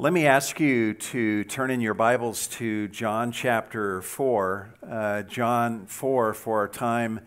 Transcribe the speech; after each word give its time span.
Let 0.00 0.14
me 0.14 0.26
ask 0.26 0.58
you 0.58 0.94
to 0.94 1.44
turn 1.44 1.70
in 1.70 1.82
your 1.82 1.92
Bibles 1.92 2.46
to 2.52 2.88
John 2.88 3.32
chapter 3.32 4.00
4. 4.00 4.74
Uh, 4.82 5.22
John 5.24 5.84
4 5.84 6.32
for 6.32 6.60
our 6.60 6.68
time 6.68 7.20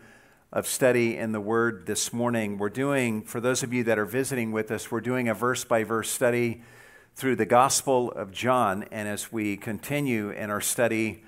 of 0.52 0.66
study 0.66 1.16
in 1.16 1.30
the 1.30 1.40
Word 1.40 1.86
this 1.86 2.12
morning. 2.12 2.58
We're 2.58 2.70
doing, 2.70 3.22
for 3.22 3.40
those 3.40 3.62
of 3.62 3.72
you 3.72 3.84
that 3.84 3.96
are 3.96 4.04
visiting 4.04 4.50
with 4.50 4.72
us, 4.72 4.90
we're 4.90 5.00
doing 5.00 5.28
a 5.28 5.34
verse 5.34 5.62
by 5.62 5.84
verse 5.84 6.10
study 6.10 6.62
through 7.14 7.36
the 7.36 7.46
Gospel 7.46 8.10
of 8.10 8.32
John. 8.32 8.82
And 8.90 9.06
as 9.06 9.30
we 9.30 9.56
continue 9.56 10.30
in 10.30 10.50
our 10.50 10.60
study 10.60 11.22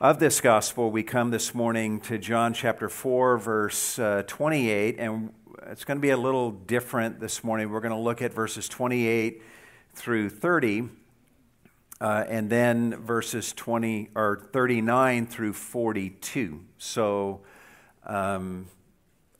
of 0.00 0.20
this 0.20 0.40
Gospel, 0.40 0.90
we 0.90 1.02
come 1.02 1.32
this 1.32 1.54
morning 1.54 2.00
to 2.00 2.16
John 2.16 2.54
chapter 2.54 2.88
4, 2.88 3.36
verse 3.36 3.98
uh, 3.98 4.22
28. 4.26 4.98
And 4.98 5.34
it's 5.66 5.84
going 5.84 5.98
to 5.98 6.02
be 6.02 6.08
a 6.08 6.16
little 6.16 6.50
different 6.50 7.20
this 7.20 7.44
morning. 7.44 7.68
We're 7.68 7.80
going 7.80 7.92
to 7.92 7.98
look 7.98 8.22
at 8.22 8.32
verses 8.32 8.70
28 8.70 9.42
through 9.94 10.30
30, 10.30 10.88
uh, 12.00 12.24
and 12.28 12.50
then 12.50 12.96
verses 12.96 13.52
20 13.52 14.10
or 14.14 14.48
39 14.52 15.26
through 15.26 15.52
42. 15.52 16.60
So 16.78 17.40
um, 18.04 18.66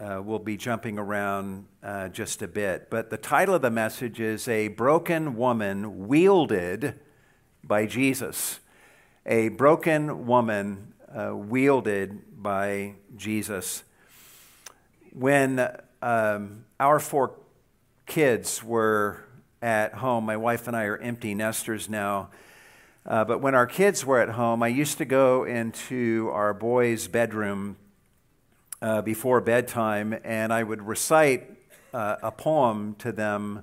uh, 0.00 0.22
we'll 0.24 0.38
be 0.38 0.56
jumping 0.56 0.98
around 0.98 1.66
uh, 1.82 2.08
just 2.08 2.42
a 2.42 2.48
bit. 2.48 2.90
But 2.90 3.10
the 3.10 3.16
title 3.16 3.54
of 3.54 3.62
the 3.62 3.70
message 3.70 4.20
is 4.20 4.48
A 4.48 4.68
Broken 4.68 5.36
Woman 5.36 6.08
Wielded 6.08 7.00
by 7.62 7.86
Jesus. 7.86 8.60
A 9.26 9.48
broken 9.48 10.26
woman 10.26 10.92
uh, 11.08 11.34
wielded 11.34 12.42
by 12.42 12.94
Jesus. 13.16 13.84
When 15.12 15.66
um, 16.02 16.64
our 16.78 16.98
four 16.98 17.34
kids 18.06 18.62
were 18.62 19.24
at 19.64 19.94
home. 19.94 20.24
My 20.24 20.36
wife 20.36 20.68
and 20.68 20.76
I 20.76 20.84
are 20.84 20.98
empty 20.98 21.34
nesters 21.34 21.88
now. 21.88 22.28
Uh, 23.06 23.24
but 23.24 23.40
when 23.40 23.54
our 23.54 23.66
kids 23.66 24.04
were 24.04 24.20
at 24.20 24.28
home, 24.28 24.62
I 24.62 24.68
used 24.68 24.98
to 24.98 25.06
go 25.06 25.44
into 25.44 26.28
our 26.34 26.52
boys' 26.52 27.08
bedroom 27.08 27.76
uh, 28.82 29.00
before 29.00 29.40
bedtime 29.40 30.18
and 30.22 30.52
I 30.52 30.62
would 30.62 30.82
recite 30.82 31.50
uh, 31.94 32.16
a 32.22 32.30
poem 32.30 32.94
to 32.96 33.10
them 33.10 33.62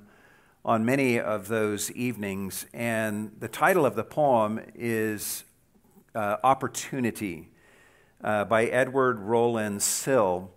on 0.65 0.83
many 0.85 1.19
of 1.19 1.47
those 1.47 1.91
evenings. 1.91 2.65
And 2.73 3.31
the 3.39 3.47
title 3.47 3.85
of 3.85 3.93
the 3.93 4.03
poem 4.03 4.59
is 4.73 5.43
uh, 6.15 6.37
Opportunity 6.43 7.49
uh, 8.23 8.45
by 8.45 8.65
Edward 8.65 9.19
Rowland 9.19 9.83
Sill. 9.83 10.49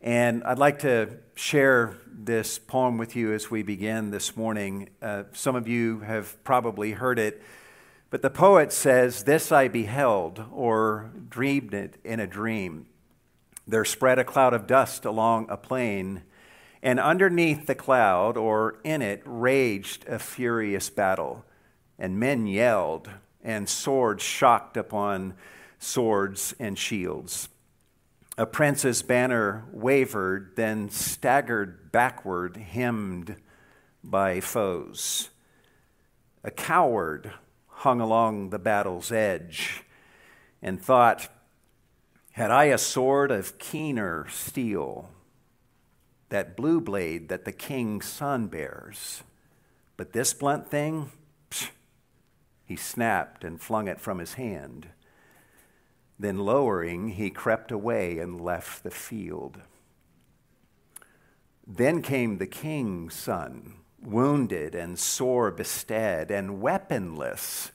And 0.00 0.44
I'd 0.44 0.58
like 0.58 0.78
to 0.80 1.18
share 1.34 1.96
this 2.06 2.56
poem 2.56 2.98
with 2.98 3.16
you 3.16 3.32
as 3.32 3.50
we 3.50 3.64
begin 3.64 4.12
this 4.12 4.36
morning. 4.36 4.90
Uh, 5.02 5.24
some 5.32 5.56
of 5.56 5.66
you 5.66 6.00
have 6.00 6.42
probably 6.44 6.92
heard 6.92 7.18
it, 7.18 7.42
but 8.08 8.22
the 8.22 8.30
poet 8.30 8.72
says, 8.72 9.24
This 9.24 9.50
I 9.50 9.66
beheld, 9.66 10.44
or 10.52 11.10
dreamed 11.28 11.74
it 11.74 11.96
in 12.04 12.20
a 12.20 12.28
dream. 12.28 12.86
There 13.66 13.84
spread 13.84 14.20
a 14.20 14.24
cloud 14.24 14.54
of 14.54 14.68
dust 14.68 15.04
along 15.04 15.46
a 15.50 15.56
plain, 15.56 16.22
and 16.80 17.00
underneath 17.00 17.66
the 17.66 17.74
cloud, 17.74 18.36
or 18.36 18.78
in 18.84 19.02
it, 19.02 19.22
raged 19.24 20.06
a 20.06 20.20
furious 20.20 20.90
battle, 20.90 21.44
and 21.98 22.20
men 22.20 22.46
yelled, 22.46 23.10
and 23.42 23.68
swords 23.68 24.22
shocked 24.22 24.76
upon 24.76 25.34
swords 25.80 26.54
and 26.60 26.78
shields. 26.78 27.48
A 28.38 28.46
prince's 28.46 29.02
banner 29.02 29.64
wavered, 29.72 30.52
then 30.54 30.90
staggered 30.90 31.90
backward, 31.90 32.56
hemmed 32.56 33.34
by 34.04 34.38
foes. 34.38 35.30
A 36.44 36.52
coward 36.52 37.32
hung 37.66 38.00
along 38.00 38.50
the 38.50 38.60
battle's 38.60 39.10
edge 39.10 39.82
and 40.62 40.80
thought, 40.80 41.28
Had 42.30 42.52
I 42.52 42.66
a 42.66 42.78
sword 42.78 43.32
of 43.32 43.58
keener 43.58 44.28
steel, 44.30 45.10
that 46.28 46.56
blue 46.56 46.80
blade 46.80 47.28
that 47.30 47.44
the 47.44 47.50
king's 47.50 48.06
son 48.06 48.46
bears, 48.46 49.24
but 49.96 50.12
this 50.12 50.32
blunt 50.32 50.70
thing, 50.70 51.10
psh, 51.50 51.70
he 52.64 52.76
snapped 52.76 53.42
and 53.42 53.60
flung 53.60 53.88
it 53.88 54.00
from 54.00 54.20
his 54.20 54.34
hand. 54.34 54.90
Then, 56.18 56.38
lowering, 56.38 57.10
he 57.10 57.30
crept 57.30 57.70
away 57.70 58.18
and 58.18 58.40
left 58.40 58.82
the 58.82 58.90
field. 58.90 59.58
Then 61.66 62.02
came 62.02 62.38
the 62.38 62.46
king's 62.46 63.14
son, 63.14 63.74
wounded 64.02 64.74
and 64.74 64.98
sore 64.98 65.50
bestead, 65.52 66.30
and 66.30 66.60
weaponless, 66.60 67.70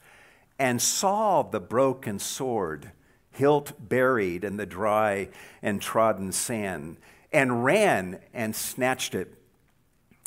and 0.59 0.81
saw 0.81 1.44
the 1.44 1.62
broken 1.62 2.20
sword, 2.20 2.92
hilt 3.31 3.74
buried 3.80 4.44
in 4.44 4.58
the 4.58 4.66
dry 4.66 5.30
and 5.62 5.81
trodden 5.81 6.31
sand, 6.31 6.98
and 7.31 7.64
ran 7.64 8.20
and 8.34 8.56
snatched 8.56 9.16
it. 9.16 9.36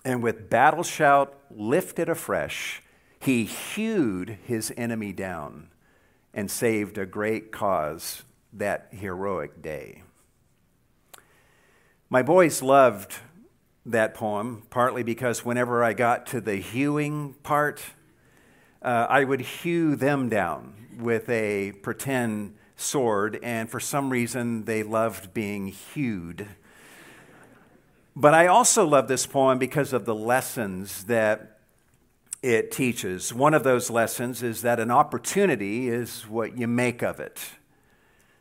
And 0.04 0.22
with 0.22 0.48
battle 0.48 0.84
shout 0.84 1.38
lifted 1.50 2.09
afresh, 2.09 2.83
he 3.19 3.44
hewed 3.44 4.38
his 4.44 4.72
enemy 4.77 5.12
down 5.12 5.69
and 6.36 6.50
saved 6.50 6.98
a 6.98 7.06
great 7.06 7.50
cause 7.50 8.22
that 8.52 8.88
heroic 8.91 9.62
day. 9.62 10.02
My 12.10 12.22
boys 12.22 12.62
loved 12.62 13.16
that 13.86 14.14
poem, 14.14 14.64
partly 14.69 15.02
because 15.02 15.44
whenever 15.44 15.82
I 15.82 15.94
got 15.94 16.26
to 16.26 16.41
the 16.42 16.56
hewing 16.56 17.34
part, 17.42 17.82
uh, 18.82 19.06
I 19.08 19.24
would 19.24 19.41
hew 19.41 19.97
them 19.97 20.28
down 20.28 20.74
with 20.98 21.28
a 21.30 21.72
pretend 21.82 22.54
sword, 22.76 23.38
and 23.42 23.70
for 23.70 23.80
some 23.80 24.10
reason 24.10 24.66
they 24.66 24.82
loved 24.82 25.32
being 25.32 25.68
hewed. 25.68 26.47
But 28.14 28.34
I 28.34 28.47
also 28.47 28.86
love 28.86 29.08
this 29.08 29.26
poem 29.26 29.58
because 29.58 29.94
of 29.94 30.04
the 30.04 30.14
lessons 30.14 31.04
that 31.04 31.56
it 32.42 32.70
teaches. 32.70 33.32
One 33.32 33.54
of 33.54 33.64
those 33.64 33.91
lessons 33.91 34.42
is 34.42 34.62
that 34.62 34.80
an 34.80 34.91
opportunity 34.91 35.88
is 35.88 36.28
what 36.28 36.56
you 36.58 36.69
make 36.69 37.02
of 37.02 37.20
it. 37.20 37.41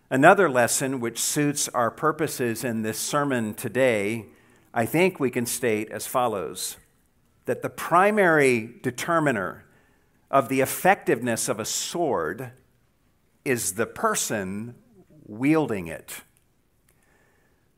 Another 0.09 0.49
lesson, 0.49 0.99
which 0.99 1.19
suits 1.19 1.67
our 1.69 1.89
purposes 1.89 2.63
in 2.63 2.83
this 2.83 2.99
sermon 2.99 3.53
today, 3.53 4.27
I 4.73 4.85
think 4.85 5.19
we 5.19 5.31
can 5.31 5.45
state 5.45 5.89
as 5.89 6.05
follows 6.05 6.77
that 7.45 7.61
the 7.61 7.69
primary 7.69 8.75
determiner 8.81 9.65
of 10.29 10.49
the 10.49 10.61
effectiveness 10.61 11.47
of 11.47 11.59
a 11.59 11.65
sword 11.65 12.51
is 13.43 13.73
the 13.73 13.85
person 13.85 14.75
wielding 15.25 15.87
it. 15.87 16.21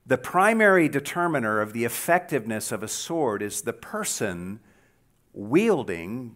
The 0.06 0.18
primary 0.18 0.88
determiner 0.88 1.60
of 1.60 1.74
the 1.74 1.84
effectiveness 1.84 2.72
of 2.72 2.82
a 2.82 2.88
sword 2.88 3.42
is 3.42 3.62
the 3.62 3.74
person 3.74 4.62
wielding 5.38 6.36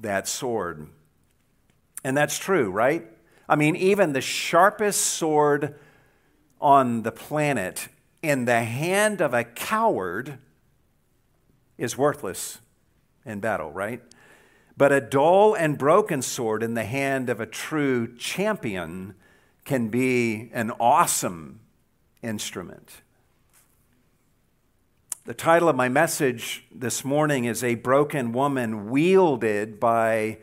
that 0.00 0.28
sword. 0.28 0.88
And 2.04 2.16
that's 2.16 2.38
true, 2.38 2.70
right? 2.70 3.04
I 3.48 3.56
mean, 3.56 3.74
even 3.76 4.12
the 4.12 4.20
sharpest 4.20 5.00
sword 5.00 5.74
on 6.60 7.02
the 7.02 7.10
planet 7.10 7.88
in 8.22 8.44
the 8.44 8.62
hand 8.62 9.20
of 9.20 9.34
a 9.34 9.44
coward 9.44 10.38
is 11.76 11.98
worthless 11.98 12.58
in 13.24 13.40
battle, 13.40 13.72
right? 13.72 14.02
But 14.76 14.92
a 14.92 15.00
dull 15.00 15.54
and 15.54 15.76
broken 15.76 16.22
sword 16.22 16.62
in 16.62 16.74
the 16.74 16.84
hand 16.84 17.28
of 17.28 17.40
a 17.40 17.46
true 17.46 18.14
champion 18.16 19.14
can 19.64 19.88
be 19.88 20.50
an 20.52 20.70
awesome 20.78 21.60
instrument. 22.22 23.02
The 25.28 25.34
title 25.34 25.68
of 25.68 25.76
my 25.76 25.90
message 25.90 26.64
this 26.74 27.04
morning 27.04 27.44
is 27.44 27.62
A 27.62 27.74
Broken 27.74 28.32
Woman 28.32 28.88
Wielded 28.88 29.78
by 29.78 30.38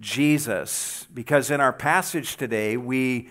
Jesus, 0.00 1.06
because 1.14 1.52
in 1.52 1.60
our 1.60 1.72
passage 1.72 2.36
today, 2.36 2.76
we 2.76 3.28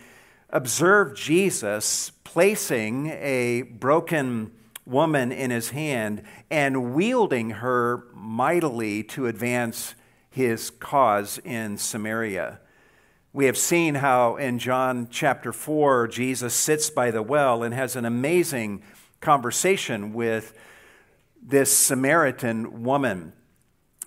observe 0.49 1.13
Jesus 1.13 2.13
placing 2.23 3.07
a 3.07 3.63
broken 3.63 4.53
woman 4.85 5.33
in 5.33 5.51
his 5.51 5.71
hand 5.71 6.23
and 6.49 6.93
wielding 6.95 7.49
her 7.49 8.05
mightily 8.13 9.03
to 9.03 9.27
advance 9.27 9.95
his 10.29 10.69
cause 10.69 11.37
in 11.39 11.77
Samaria. 11.77 12.61
We 13.33 13.43
have 13.47 13.57
seen 13.57 13.95
how 13.95 14.37
in 14.37 14.57
John 14.57 15.09
chapter 15.11 15.51
4, 15.51 16.07
Jesus 16.07 16.53
sits 16.53 16.89
by 16.89 17.11
the 17.11 17.21
well 17.21 17.61
and 17.61 17.73
has 17.73 17.97
an 17.97 18.05
amazing 18.05 18.83
conversation 19.19 20.13
with 20.13 20.57
this 21.45 21.75
Samaritan 21.75 22.83
woman. 22.83 23.33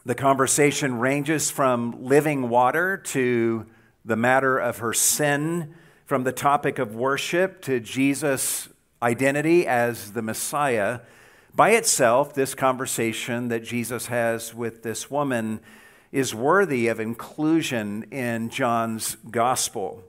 The 0.04 0.14
conversation 0.14 0.98
ranges 0.98 1.50
from 1.50 2.04
living 2.04 2.48
water 2.48 2.96
to 2.96 3.66
the 4.04 4.16
matter 4.16 4.58
of 4.58 4.78
her 4.78 4.92
sin, 4.92 5.74
from 6.06 6.24
the 6.24 6.32
topic 6.32 6.78
of 6.78 6.94
worship 6.94 7.60
to 7.62 7.80
Jesus' 7.80 8.68
identity 9.02 9.66
as 9.66 10.12
the 10.12 10.22
Messiah. 10.22 11.00
By 11.54 11.70
itself, 11.70 12.34
this 12.34 12.54
conversation 12.54 13.48
that 13.48 13.64
Jesus 13.64 14.06
has 14.06 14.54
with 14.54 14.82
this 14.82 15.10
woman 15.10 15.60
is 16.12 16.34
worthy 16.34 16.88
of 16.88 17.00
inclusion 17.00 18.04
in 18.04 18.48
John's 18.48 19.16
gospel. 19.30 20.02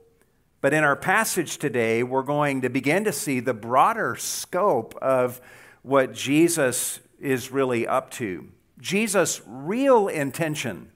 But 0.60 0.72
in 0.72 0.82
our 0.84 0.96
passage 0.96 1.58
today, 1.58 2.02
we're 2.02 2.22
going 2.22 2.62
to 2.62 2.70
begin 2.70 3.04
to 3.04 3.12
see 3.12 3.40
the 3.40 3.54
broader 3.54 4.16
scope 4.16 4.94
of 5.02 5.40
what 5.82 6.14
Jesus 6.14 7.00
is 7.20 7.50
really 7.50 7.86
up 7.86 8.10
to. 8.12 8.48
Jesus' 8.80 9.40
real 9.46 10.08
intention 10.08 10.90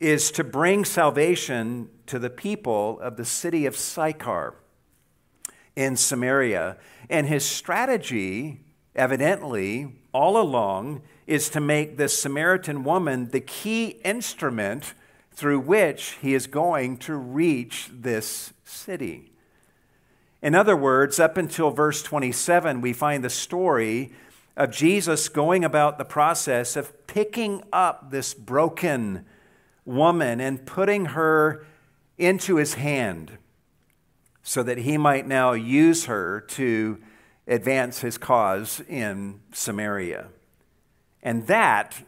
is 0.00 0.30
to 0.30 0.44
bring 0.44 0.84
salvation 0.84 1.88
to 2.06 2.18
the 2.18 2.30
people 2.30 3.00
of 3.00 3.16
the 3.16 3.24
city 3.24 3.66
of 3.66 3.76
Sychar 3.76 4.54
in 5.74 5.96
Samaria. 5.96 6.76
And 7.10 7.26
his 7.26 7.44
strategy, 7.44 8.60
evidently, 8.94 9.92
all 10.12 10.40
along, 10.40 11.02
is 11.26 11.48
to 11.50 11.60
make 11.60 11.96
this 11.96 12.20
Samaritan 12.20 12.84
woman 12.84 13.30
the 13.30 13.40
key 13.40 14.00
instrument 14.04 14.94
through 15.32 15.60
which 15.60 16.16
he 16.20 16.34
is 16.34 16.46
going 16.46 16.96
to 16.96 17.14
reach 17.14 17.90
this 17.92 18.52
city. 18.64 19.32
In 20.42 20.54
other 20.54 20.76
words, 20.76 21.18
up 21.18 21.36
until 21.36 21.70
verse 21.70 22.02
27, 22.02 22.80
we 22.80 22.92
find 22.92 23.24
the 23.24 23.30
story 23.30 24.12
of 24.58 24.72
Jesus 24.72 25.28
going 25.28 25.64
about 25.64 25.98
the 25.98 26.04
process 26.04 26.74
of 26.74 27.06
picking 27.06 27.62
up 27.72 28.10
this 28.10 28.34
broken 28.34 29.24
woman 29.84 30.40
and 30.40 30.66
putting 30.66 31.06
her 31.06 31.64
into 32.18 32.56
his 32.56 32.74
hand 32.74 33.38
so 34.42 34.64
that 34.64 34.78
he 34.78 34.98
might 34.98 35.28
now 35.28 35.52
use 35.52 36.06
her 36.06 36.40
to 36.40 36.98
advance 37.46 38.00
his 38.00 38.18
cause 38.18 38.82
in 38.88 39.40
Samaria. 39.52 40.26
And 41.22 41.46
that 41.46 42.02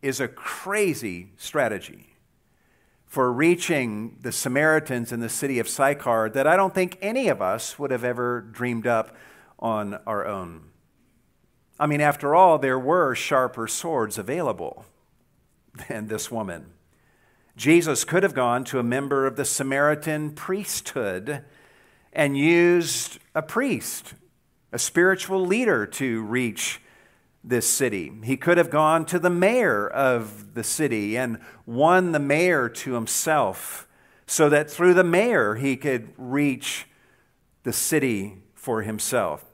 is 0.00 0.18
a 0.18 0.28
crazy 0.28 1.32
strategy 1.36 2.16
for 3.04 3.30
reaching 3.30 4.16
the 4.22 4.32
Samaritans 4.32 5.12
in 5.12 5.20
the 5.20 5.28
city 5.28 5.58
of 5.58 5.68
Sychar 5.68 6.30
that 6.30 6.46
I 6.46 6.56
don't 6.56 6.74
think 6.74 6.96
any 7.02 7.28
of 7.28 7.42
us 7.42 7.78
would 7.78 7.90
have 7.90 8.02
ever 8.02 8.40
dreamed 8.40 8.86
up 8.86 9.14
on 9.58 9.98
our 10.06 10.26
own. 10.26 10.70
I 11.78 11.86
mean, 11.86 12.00
after 12.00 12.34
all, 12.34 12.58
there 12.58 12.78
were 12.78 13.14
sharper 13.14 13.68
swords 13.68 14.18
available 14.18 14.84
than 15.88 16.08
this 16.08 16.30
woman. 16.30 16.66
Jesus 17.56 18.04
could 18.04 18.22
have 18.22 18.34
gone 18.34 18.64
to 18.64 18.78
a 18.78 18.82
member 18.82 19.26
of 19.26 19.36
the 19.36 19.44
Samaritan 19.44 20.32
priesthood 20.32 21.42
and 22.12 22.36
used 22.36 23.18
a 23.34 23.42
priest, 23.42 24.14
a 24.72 24.78
spiritual 24.78 25.44
leader, 25.44 25.86
to 25.86 26.22
reach 26.22 26.80
this 27.42 27.68
city. 27.68 28.12
He 28.24 28.36
could 28.36 28.58
have 28.58 28.70
gone 28.70 29.06
to 29.06 29.18
the 29.18 29.30
mayor 29.30 29.86
of 29.86 30.54
the 30.54 30.64
city 30.64 31.16
and 31.16 31.38
won 31.64 32.12
the 32.12 32.18
mayor 32.18 32.68
to 32.68 32.94
himself 32.94 33.86
so 34.26 34.48
that 34.48 34.70
through 34.70 34.94
the 34.94 35.04
mayor 35.04 35.54
he 35.54 35.76
could 35.76 36.12
reach 36.16 36.86
the 37.62 37.72
city 37.72 38.42
for 38.54 38.82
himself. 38.82 39.44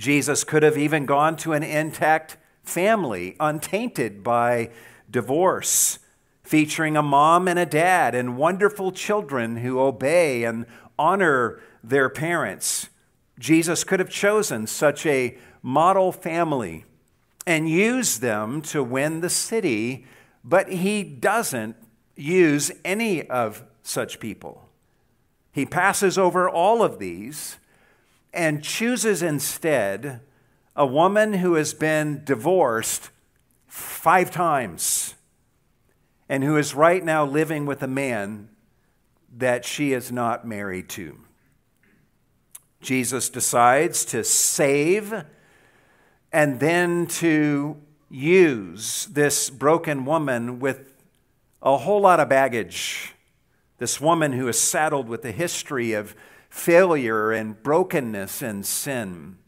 Jesus 0.00 0.44
could 0.44 0.62
have 0.62 0.78
even 0.78 1.04
gone 1.04 1.36
to 1.36 1.52
an 1.52 1.62
intact 1.62 2.38
family, 2.62 3.36
untainted 3.38 4.24
by 4.24 4.70
divorce, 5.10 5.98
featuring 6.42 6.96
a 6.96 7.02
mom 7.02 7.46
and 7.46 7.58
a 7.58 7.66
dad 7.66 8.14
and 8.14 8.38
wonderful 8.38 8.92
children 8.92 9.58
who 9.58 9.78
obey 9.78 10.44
and 10.44 10.64
honor 10.98 11.60
their 11.84 12.08
parents. 12.08 12.88
Jesus 13.38 13.84
could 13.84 14.00
have 14.00 14.08
chosen 14.08 14.66
such 14.66 15.04
a 15.04 15.36
model 15.62 16.12
family 16.12 16.86
and 17.46 17.68
used 17.68 18.22
them 18.22 18.62
to 18.62 18.82
win 18.82 19.20
the 19.20 19.28
city, 19.28 20.06
but 20.42 20.72
he 20.72 21.02
doesn't 21.02 21.76
use 22.16 22.72
any 22.86 23.28
of 23.28 23.64
such 23.82 24.18
people. 24.18 24.66
He 25.52 25.66
passes 25.66 26.16
over 26.16 26.48
all 26.48 26.82
of 26.82 26.98
these 26.98 27.58
and 28.32 28.62
chooses 28.62 29.22
instead 29.22 30.20
a 30.76 30.86
woman 30.86 31.34
who 31.34 31.54
has 31.54 31.74
been 31.74 32.22
divorced 32.24 33.10
five 33.66 34.30
times 34.30 35.14
and 36.28 36.44
who 36.44 36.56
is 36.56 36.74
right 36.74 37.04
now 37.04 37.24
living 37.24 37.66
with 37.66 37.82
a 37.82 37.88
man 37.88 38.48
that 39.36 39.64
she 39.64 39.92
is 39.92 40.10
not 40.10 40.46
married 40.46 40.88
to. 40.88 41.18
Jesus 42.80 43.28
decides 43.28 44.04
to 44.06 44.24
save 44.24 45.24
and 46.32 46.60
then 46.60 47.06
to 47.06 47.76
use 48.08 49.06
this 49.06 49.50
broken 49.50 50.04
woman 50.04 50.60
with 50.60 50.94
a 51.62 51.76
whole 51.76 52.00
lot 52.00 52.20
of 52.20 52.28
baggage. 52.28 53.14
This 53.78 54.00
woman 54.00 54.32
who 54.32 54.48
is 54.48 54.58
saddled 54.58 55.08
with 55.08 55.22
the 55.22 55.32
history 55.32 55.92
of 55.92 56.14
failure 56.50 57.30
and 57.30 57.62
brokenness 57.62 58.42
and 58.42 58.66
sin. 58.66 59.38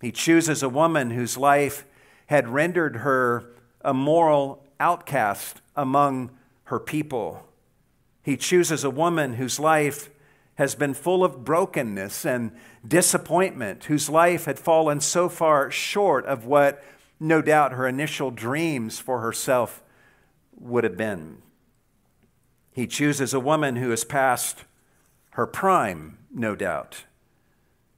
He 0.00 0.12
chooses 0.12 0.62
a 0.62 0.68
woman 0.68 1.10
whose 1.10 1.36
life 1.36 1.84
had 2.26 2.48
rendered 2.48 2.96
her 2.96 3.52
a 3.82 3.92
moral 3.92 4.64
outcast 4.80 5.60
among 5.74 6.30
her 6.64 6.78
people. 6.78 7.46
He 8.22 8.36
chooses 8.36 8.84
a 8.84 8.90
woman 8.90 9.34
whose 9.34 9.60
life 9.60 10.10
has 10.56 10.74
been 10.74 10.94
full 10.94 11.22
of 11.22 11.44
brokenness 11.44 12.24
and 12.24 12.52
disappointment, 12.86 13.84
whose 13.84 14.08
life 14.08 14.46
had 14.46 14.58
fallen 14.58 15.00
so 15.00 15.28
far 15.28 15.70
short 15.70 16.24
of 16.26 16.46
what 16.46 16.82
no 17.20 17.42
doubt 17.42 17.72
her 17.72 17.86
initial 17.86 18.30
dreams 18.30 18.98
for 18.98 19.20
herself 19.20 19.82
would 20.58 20.84
have 20.84 20.96
been. 20.96 21.42
He 22.72 22.86
chooses 22.86 23.32
a 23.32 23.40
woman 23.40 23.76
who 23.76 23.90
has 23.90 24.04
passed 24.04 24.64
her 25.36 25.46
prime, 25.46 26.16
no 26.32 26.56
doubt. 26.56 27.04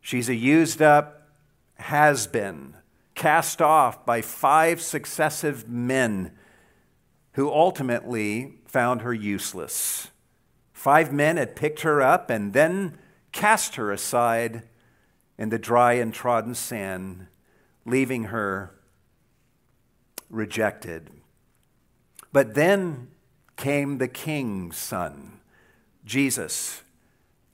She's 0.00 0.29
a 0.29 0.35
used 0.35 0.82
up 0.82 1.31
has 1.76 2.26
been, 2.26 2.75
cast 3.14 3.62
off 3.62 4.05
by 4.05 4.23
five 4.23 4.81
successive 4.81 5.69
men 5.69 6.32
who 7.35 7.49
ultimately 7.49 8.55
found 8.67 9.02
her 9.02 9.14
useless. 9.14 10.08
Five 10.73 11.12
men 11.12 11.37
had 11.37 11.55
picked 11.55 11.82
her 11.82 12.02
up 12.02 12.29
and 12.29 12.55
then 12.55 12.99
cast 13.31 13.76
her 13.76 13.93
aside 13.93 14.64
in 15.38 15.50
the 15.50 15.61
dry 15.61 15.93
and 15.93 16.12
trodden 16.12 16.56
sand, 16.56 17.29
leaving 17.87 18.25
her 18.25 18.75
rejected. 20.29 21.08
But 22.32 22.55
then 22.55 23.12
came 23.55 23.98
the 23.98 24.08
king's 24.08 24.77
son, 24.77 25.39
Jesus 26.05 26.82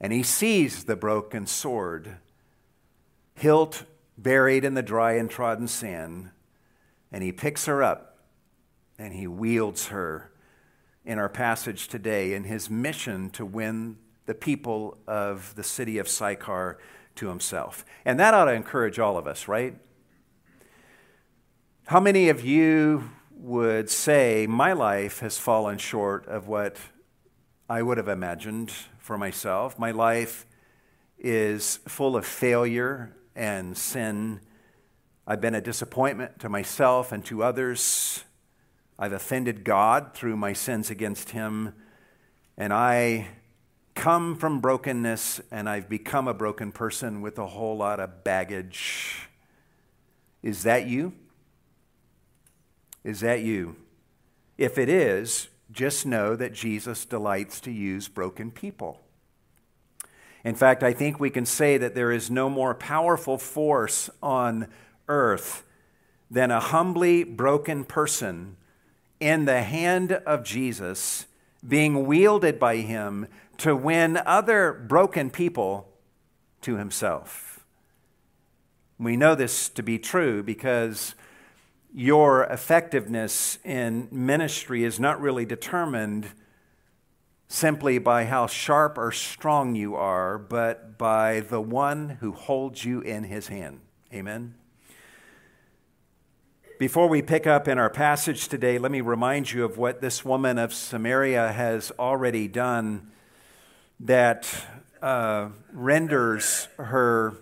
and 0.05 0.13
he 0.13 0.21
sees 0.21 0.83
the 0.83 0.95
broken 0.95 1.47
sword, 1.47 2.17
hilt 3.33 3.85
buried 4.15 4.63
in 4.63 4.75
the 4.75 4.83
dry 4.83 5.13
and 5.13 5.31
trodden 5.31 5.67
sand, 5.67 6.29
and 7.11 7.23
he 7.23 7.31
picks 7.31 7.65
her 7.65 7.81
up 7.81 8.19
and 8.99 9.15
he 9.15 9.25
wields 9.25 9.87
her 9.87 10.29
in 11.05 11.17
our 11.17 11.27
passage 11.27 11.87
today 11.87 12.33
in 12.33 12.43
his 12.43 12.69
mission 12.69 13.31
to 13.31 13.43
win 13.43 13.97
the 14.27 14.35
people 14.35 14.95
of 15.07 15.55
the 15.55 15.63
city 15.63 15.97
of 15.97 16.07
Sychar 16.07 16.77
to 17.15 17.27
himself. 17.29 17.83
And 18.05 18.19
that 18.19 18.35
ought 18.35 18.45
to 18.45 18.53
encourage 18.53 18.99
all 18.99 19.17
of 19.17 19.25
us, 19.25 19.47
right? 19.47 19.75
How 21.87 21.99
many 21.99 22.29
of 22.29 22.45
you 22.45 23.09
would 23.31 23.89
say, 23.89 24.45
My 24.45 24.71
life 24.71 25.21
has 25.21 25.39
fallen 25.39 25.79
short 25.79 26.27
of 26.27 26.47
what 26.47 26.77
I 27.67 27.81
would 27.81 27.97
have 27.97 28.07
imagined 28.07 28.71
for 29.05 29.19
myself. 29.19 29.77
My 29.77 29.91
life 29.91 30.47
is 31.19 31.77
full 31.87 32.17
of 32.17 32.25
failure 32.25 33.15
and 33.35 33.77
sin. 33.77 34.39
I've 35.27 35.39
been 35.39 35.53
a 35.53 35.61
disappointment 35.61 36.39
to 36.39 36.49
myself 36.49 37.11
and 37.11 37.23
to 37.25 37.43
others. 37.43 38.23
I've 38.97 39.13
offended 39.13 39.63
God 39.63 40.15
through 40.15 40.37
my 40.37 40.53
sins 40.53 40.89
against 40.89 41.29
Him. 41.29 41.75
And 42.57 42.73
I 42.73 43.27
come 43.93 44.35
from 44.35 44.59
brokenness 44.59 45.39
and 45.51 45.69
I've 45.69 45.87
become 45.87 46.27
a 46.27 46.33
broken 46.33 46.71
person 46.71 47.21
with 47.21 47.37
a 47.37 47.45
whole 47.45 47.77
lot 47.77 47.99
of 47.99 48.23
baggage. 48.23 49.29
Is 50.41 50.63
that 50.63 50.87
you? 50.87 51.13
Is 53.03 53.19
that 53.19 53.43
you? 53.43 53.75
If 54.57 54.79
it 54.79 54.89
is, 54.89 55.49
just 55.75 56.05
know 56.05 56.35
that 56.35 56.53
Jesus 56.53 57.05
delights 57.05 57.59
to 57.61 57.71
use 57.71 58.07
broken 58.07 58.49
people. 58.49 59.01
In 60.45 60.55
fact, 60.55 60.83
I 60.83 60.93
think 60.93 61.19
we 61.19 61.29
can 61.29 61.45
say 61.45 61.77
that 61.77 61.93
there 61.93 62.11
is 62.11 62.31
no 62.31 62.49
more 62.49 62.73
powerful 62.73 63.37
force 63.37 64.09
on 64.23 64.67
earth 65.09 65.63
than 66.31 66.49
a 66.49 66.59
humbly 66.59 67.23
broken 67.23 67.83
person 67.83 68.55
in 69.19 69.45
the 69.45 69.63
hand 69.63 70.13
of 70.13 70.43
Jesus 70.43 71.25
being 71.67 72.05
wielded 72.05 72.59
by 72.59 72.77
him 72.77 73.27
to 73.57 73.75
win 73.75 74.17
other 74.17 74.71
broken 74.71 75.29
people 75.29 75.89
to 76.61 76.77
himself. 76.77 77.65
We 78.97 79.17
know 79.17 79.35
this 79.35 79.67
to 79.69 79.83
be 79.83 79.99
true 79.99 80.41
because 80.41 81.15
your 81.97 82.43
effectiveness 82.43 83.57
in 83.63 84.09
ministry 84.11 84.83
is 84.83 84.99
not 84.99 85.21
really 85.21 85.45
determined 85.45 86.27
simply 87.47 87.97
by 87.97 88.25
how 88.25 88.47
sharp 88.47 88.97
or 88.97 89.13
strong 89.13 89.75
you 89.75 89.95
are, 89.95 90.37
but 90.37 90.97
by 90.97 91.39
the 91.39 91.61
one 91.61 92.09
who 92.19 92.33
holds 92.33 92.83
you 92.83 92.99
in 92.99 93.23
his 93.23 93.47
hand. 93.47 93.79
Amen. 94.13 94.55
Before 96.79 97.07
we 97.07 97.21
pick 97.21 97.47
up 97.47 97.65
in 97.69 97.77
our 97.77 97.89
passage 97.89 98.49
today, 98.49 98.77
let 98.77 98.91
me 98.91 98.99
remind 98.99 99.53
you 99.53 99.63
of 99.63 99.77
what 99.77 100.01
this 100.01 100.25
woman 100.25 100.57
of 100.57 100.73
Samaria 100.73 101.53
has 101.53 101.93
already 101.97 102.49
done 102.49 103.09
that 104.01 104.53
uh, 105.01 105.47
renders 105.71 106.67
her 106.77 107.37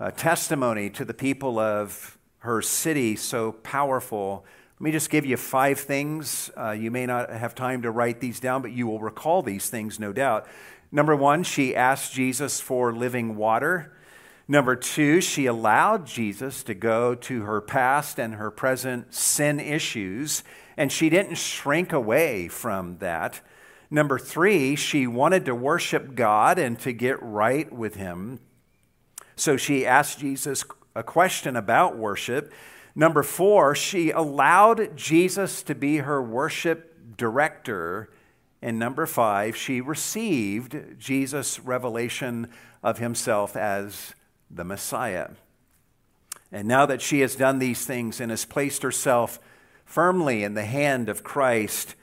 uh, 0.00 0.10
testimony 0.10 0.90
to 0.90 1.04
the 1.04 1.14
people 1.14 1.60
of 1.60 2.18
her 2.42 2.60
city 2.60 3.14
so 3.14 3.52
powerful. 3.52 4.44
Let 4.80 4.84
me 4.84 4.90
just 4.90 5.10
give 5.10 5.24
you 5.24 5.36
five 5.36 5.78
things. 5.78 6.50
Uh, 6.56 6.72
you 6.72 6.90
may 6.90 7.06
not 7.06 7.30
have 7.30 7.54
time 7.54 7.82
to 7.82 7.90
write 7.92 8.18
these 8.18 8.40
down, 8.40 8.62
but 8.62 8.72
you 8.72 8.88
will 8.88 8.98
recall 8.98 9.42
these 9.42 9.70
things, 9.70 10.00
no 10.00 10.12
doubt. 10.12 10.48
Number 10.90 11.14
one, 11.14 11.44
she 11.44 11.76
asked 11.76 12.12
Jesus 12.12 12.60
for 12.60 12.92
living 12.92 13.36
water. 13.36 13.96
Number 14.48 14.74
two, 14.74 15.20
she 15.20 15.46
allowed 15.46 16.04
Jesus 16.04 16.64
to 16.64 16.74
go 16.74 17.14
to 17.14 17.42
her 17.42 17.60
past 17.60 18.18
and 18.18 18.34
her 18.34 18.50
present 18.50 19.14
sin 19.14 19.60
issues, 19.60 20.42
and 20.76 20.90
she 20.90 21.08
didn't 21.08 21.36
shrink 21.36 21.92
away 21.92 22.48
from 22.48 22.98
that. 22.98 23.40
Number 23.88 24.18
three, 24.18 24.74
she 24.74 25.06
wanted 25.06 25.44
to 25.44 25.54
worship 25.54 26.16
God 26.16 26.58
and 26.58 26.76
to 26.80 26.92
get 26.92 27.22
right 27.22 27.72
with 27.72 27.94
Him. 27.94 28.40
So 29.36 29.56
she 29.56 29.86
asked 29.86 30.18
Jesus 30.18 30.64
a 30.94 31.02
question 31.02 31.56
about 31.56 31.96
worship. 31.96 32.52
Number 32.94 33.22
four, 33.22 33.74
she 33.74 34.10
allowed 34.10 34.96
Jesus 34.96 35.62
to 35.62 35.74
be 35.74 35.98
her 35.98 36.22
worship 36.22 37.16
director. 37.16 38.10
And 38.60 38.78
number 38.78 39.06
five, 39.06 39.56
she 39.56 39.80
received 39.80 40.98
Jesus' 40.98 41.58
revelation 41.58 42.48
of 42.82 42.98
himself 42.98 43.56
as 43.56 44.14
the 44.50 44.64
Messiah. 44.64 45.30
And 46.50 46.68
now 46.68 46.84
that 46.84 47.00
she 47.00 47.20
has 47.20 47.34
done 47.34 47.58
these 47.58 47.86
things 47.86 48.20
and 48.20 48.30
has 48.30 48.44
placed 48.44 48.82
herself 48.82 49.38
firmly 49.86 50.44
in 50.44 50.54
the 50.54 50.66
hand 50.66 51.08
of 51.08 51.24
Christ, 51.24 51.94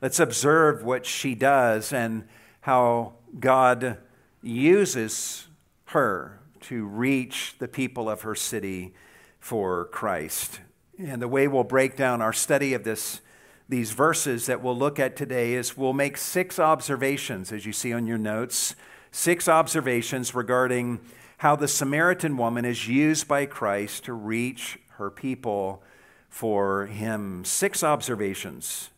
let's 0.00 0.18
observe 0.18 0.82
what 0.82 1.04
she 1.04 1.34
does 1.34 1.92
and 1.92 2.26
how 2.62 3.14
God 3.38 3.98
uses 4.42 5.46
her 5.86 6.37
to 6.68 6.84
reach 6.84 7.54
the 7.58 7.66
people 7.66 8.10
of 8.10 8.20
her 8.20 8.34
city 8.34 8.92
for 9.40 9.86
Christ. 9.86 10.60
And 10.98 11.22
the 11.22 11.28
way 11.28 11.48
we'll 11.48 11.64
break 11.64 11.96
down 11.96 12.20
our 12.20 12.34
study 12.34 12.74
of 12.74 12.84
this, 12.84 13.22
these 13.70 13.92
verses 13.92 14.44
that 14.44 14.62
we'll 14.62 14.76
look 14.76 14.98
at 14.98 15.16
today 15.16 15.54
is 15.54 15.78
we'll 15.78 15.94
make 15.94 16.18
six 16.18 16.58
observations, 16.58 17.52
as 17.52 17.64
you 17.64 17.72
see 17.72 17.94
on 17.94 18.06
your 18.06 18.18
notes, 18.18 18.74
six 19.10 19.48
observations 19.48 20.34
regarding 20.34 21.00
how 21.38 21.56
the 21.56 21.68
Samaritan 21.68 22.36
woman 22.36 22.66
is 22.66 22.86
used 22.86 23.26
by 23.26 23.46
Christ 23.46 24.04
to 24.04 24.12
reach 24.12 24.78
her 24.98 25.10
people 25.10 25.82
for 26.28 26.84
him. 26.84 27.46
Six 27.46 27.82
observations. 27.82 28.90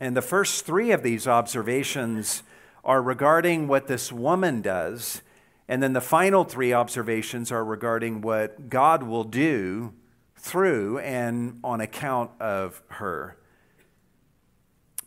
And 0.00 0.16
the 0.16 0.22
first 0.22 0.66
three 0.66 0.90
of 0.90 1.04
these 1.04 1.28
observations 1.28 2.42
are 2.84 3.00
regarding 3.00 3.68
what 3.68 3.86
this 3.86 4.10
woman 4.10 4.60
does 4.60 5.22
and 5.68 5.82
then 5.82 5.92
the 5.92 6.00
final 6.00 6.44
three 6.44 6.72
observations 6.72 7.50
are 7.50 7.64
regarding 7.64 8.20
what 8.20 8.68
God 8.68 9.02
will 9.02 9.24
do 9.24 9.92
through 10.36 10.98
and 10.98 11.58
on 11.64 11.80
account 11.80 12.30
of 12.40 12.82
her. 12.88 13.36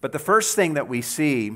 But 0.02 0.12
the 0.12 0.20
first 0.20 0.56
thing 0.56 0.74
that 0.74 0.90
we 0.90 1.02
see, 1.02 1.52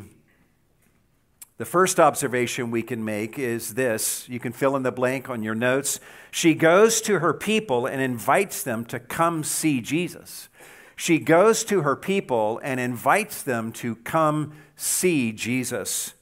the 1.57 1.65
first 1.65 2.00
observation 2.00 2.72
we 2.72 2.81
can 2.81 3.03
make 3.03 3.38
is 3.38 3.74
this. 3.74 4.27
You 4.29 4.39
can 4.39 4.53
fill 4.53 4.75
in 4.75 4.83
the 4.83 4.91
blank 4.91 5.29
on 5.29 5.43
your 5.43 5.55
notes. 5.55 6.00
She 6.31 6.53
goes 6.53 7.01
to 7.01 7.19
her 7.19 7.33
people 7.33 7.86
and 7.86 8.01
invites 8.01 8.63
them 8.63 8.86
to 8.86 9.00
come 9.00 9.43
see 9.43 9.81
Jesus. 9.81 10.50
She 10.95 11.19
goes 11.19 11.63
to 11.65 11.81
her 11.81 11.95
people 11.95 12.60
and 12.63 12.79
invites 12.79 13.43
them 13.43 13.72
to 13.74 13.95
come 13.95 14.53
see 14.75 15.31
Jesus. 15.31 16.13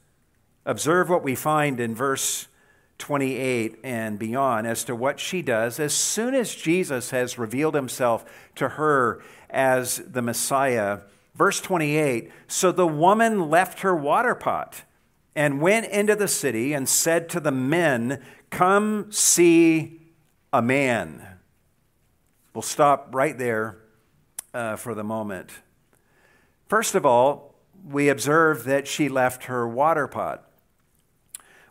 Observe 0.65 1.09
what 1.09 1.23
we 1.23 1.35
find 1.35 1.79
in 1.79 1.93
verse 1.93 2.47
28 3.01 3.79
and 3.83 4.17
beyond 4.17 4.67
as 4.67 4.83
to 4.85 4.95
what 4.95 5.19
she 5.19 5.41
does 5.41 5.79
as 5.79 5.93
soon 5.93 6.33
as 6.33 6.55
Jesus 6.55 7.09
has 7.09 7.37
revealed 7.37 7.73
himself 7.73 8.23
to 8.55 8.69
her 8.69 9.21
as 9.49 9.97
the 9.97 10.21
Messiah. 10.21 10.99
Verse 11.35 11.59
28 11.59 12.31
So 12.47 12.71
the 12.71 12.87
woman 12.87 13.49
left 13.49 13.79
her 13.79 13.95
water 13.95 14.35
pot 14.35 14.83
and 15.35 15.59
went 15.59 15.87
into 15.87 16.15
the 16.15 16.27
city 16.27 16.73
and 16.73 16.87
said 16.87 17.27
to 17.29 17.39
the 17.39 17.51
men, 17.51 18.21
Come 18.51 19.11
see 19.11 19.99
a 20.53 20.61
man. 20.61 21.25
We'll 22.53 22.61
stop 22.61 23.09
right 23.13 23.37
there 23.37 23.79
uh, 24.53 24.75
for 24.75 24.93
the 24.93 25.03
moment. 25.03 25.49
First 26.67 26.95
of 26.95 27.05
all, 27.05 27.55
we 27.83 28.09
observe 28.09 28.65
that 28.65 28.87
she 28.87 29.09
left 29.09 29.45
her 29.45 29.67
water 29.67 30.07
pot 30.07 30.50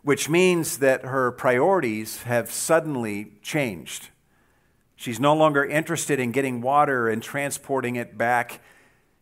which 0.03 0.29
means 0.29 0.79
that 0.79 1.05
her 1.05 1.31
priorities 1.31 2.23
have 2.23 2.51
suddenly 2.51 3.33
changed. 3.41 4.09
She's 4.95 5.19
no 5.19 5.35
longer 5.35 5.65
interested 5.65 6.19
in 6.19 6.31
getting 6.31 6.61
water 6.61 7.09
and 7.09 7.21
transporting 7.21 7.95
it 7.95 8.17
back 8.17 8.61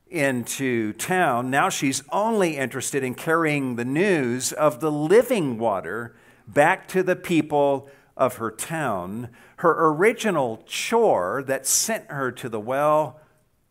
into 0.09 0.93
town. 0.93 1.49
Now 1.49 1.69
she's 1.69 2.03
only 2.11 2.57
interested 2.57 3.03
in 3.03 3.15
carrying 3.15 3.75
the 3.75 3.85
news 3.85 4.51
of 4.51 4.79
the 4.79 4.91
living 4.91 5.57
water 5.57 6.15
back 6.47 6.87
to 6.89 7.03
the 7.03 7.15
people 7.15 7.89
of 8.17 8.37
her 8.37 8.51
town. 8.51 9.29
Her 9.57 9.87
original 9.87 10.63
chore 10.65 11.43
that 11.47 11.65
sent 11.65 12.09
her 12.09 12.31
to 12.33 12.49
the 12.49 12.59
well 12.59 13.19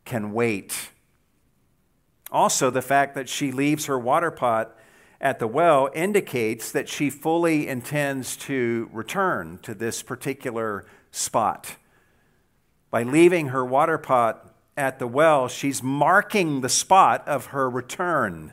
can 0.05 0.33
wait. 0.33 0.91
Also, 2.31 2.71
the 2.71 2.83
fact 2.83 3.15
that 3.15 3.29
she 3.29 3.50
leaves 3.50 3.87
her 3.87 3.99
water 3.99 4.31
pot 4.31 4.78
at 5.21 5.39
the 5.39 5.47
well 5.49 5.91
indicates 5.95 6.71
that 6.71 6.89
she 6.89 7.11
fully 7.11 7.67
intends 7.67 8.37
to 8.37 8.89
return 8.93 9.59
to 9.63 9.75
this 9.75 10.03
particular 10.03 10.85
spot. 11.11 11.77
By 12.91 13.03
leaving 13.03 13.49
her 13.49 13.65
water 13.65 13.99
pot 13.99 14.55
at 14.77 14.99
the 14.99 15.09
well, 15.09 15.49
she's 15.49 15.83
marking 15.83 16.61
the 16.61 16.69
spot 16.69 17.27
of 17.27 17.47
her 17.47 17.69
return. 17.69 18.53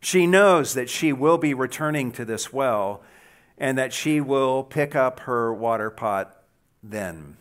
She 0.00 0.26
knows 0.26 0.74
that 0.74 0.88
she 0.88 1.12
will 1.12 1.38
be 1.38 1.54
returning 1.54 2.12
to 2.12 2.24
this 2.24 2.52
well 2.52 3.02
and 3.58 3.78
that 3.78 3.92
she 3.92 4.20
will 4.20 4.64
pick 4.64 4.96
up 4.96 5.20
her 5.20 5.52
water 5.52 5.90
pot 5.90 6.42
then. 6.82 7.36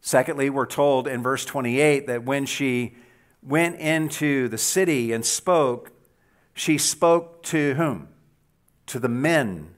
Secondly, 0.00 0.50
we're 0.50 0.66
told 0.66 1.06
in 1.06 1.22
verse 1.22 1.44
28 1.44 2.06
that 2.06 2.24
when 2.24 2.46
she 2.46 2.94
went 3.42 3.78
into 3.78 4.48
the 4.48 4.58
city 4.58 5.12
and 5.12 5.24
spoke, 5.24 5.92
she 6.54 6.78
spoke 6.78 7.42
to 7.44 7.74
whom? 7.74 8.08
To 8.86 8.98
the 8.98 9.08
men. 9.08 9.74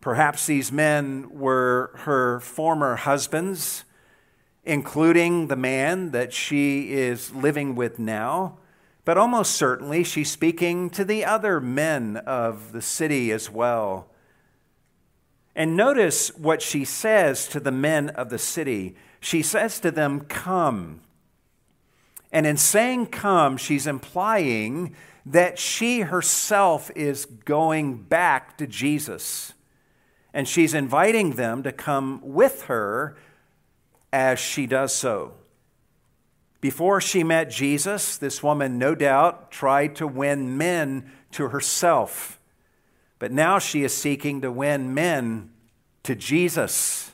Perhaps 0.00 0.46
these 0.46 0.70
men 0.70 1.28
were 1.30 1.92
her 2.04 2.40
former 2.40 2.96
husbands, 2.96 3.84
including 4.64 5.48
the 5.48 5.56
man 5.56 6.12
that 6.12 6.32
she 6.32 6.92
is 6.92 7.34
living 7.34 7.74
with 7.74 7.98
now. 7.98 8.58
But 9.04 9.18
almost 9.18 9.52
certainly 9.52 10.04
she's 10.04 10.30
speaking 10.30 10.90
to 10.90 11.04
the 11.04 11.24
other 11.24 11.60
men 11.60 12.16
of 12.18 12.72
the 12.72 12.82
city 12.82 13.30
as 13.30 13.50
well. 13.50 14.08
And 15.54 15.76
notice 15.76 16.28
what 16.36 16.60
she 16.60 16.84
says 16.84 17.48
to 17.48 17.60
the 17.60 17.72
men 17.72 18.10
of 18.10 18.28
the 18.28 18.38
city. 18.38 18.94
She 19.20 19.42
says 19.42 19.80
to 19.80 19.90
them, 19.90 20.20
Come. 20.20 21.00
And 22.30 22.46
in 22.46 22.58
saying 22.58 23.06
come, 23.06 23.56
she's 23.56 23.86
implying 23.86 24.94
that 25.26 25.58
she 25.58 26.00
herself 26.02 26.88
is 26.94 27.26
going 27.26 27.96
back 27.96 28.56
to 28.56 28.66
Jesus. 28.66 29.52
And 30.32 30.46
she's 30.46 30.72
inviting 30.72 31.32
them 31.32 31.64
to 31.64 31.72
come 31.72 32.20
with 32.22 32.62
her 32.62 33.16
as 34.12 34.38
she 34.38 34.66
does 34.66 34.94
so. 34.94 35.32
Before 36.60 37.00
she 37.00 37.24
met 37.24 37.50
Jesus, 37.50 38.16
this 38.16 38.42
woman 38.42 38.78
no 38.78 38.94
doubt 38.94 39.50
tried 39.50 39.96
to 39.96 40.06
win 40.06 40.56
men 40.56 41.10
to 41.32 41.48
herself. 41.48 42.38
But 43.18 43.32
now 43.32 43.58
she 43.58 43.82
is 43.82 43.92
seeking 43.92 44.40
to 44.42 44.52
win 44.52 44.94
men 44.94 45.50
to 46.04 46.14
Jesus 46.14 47.12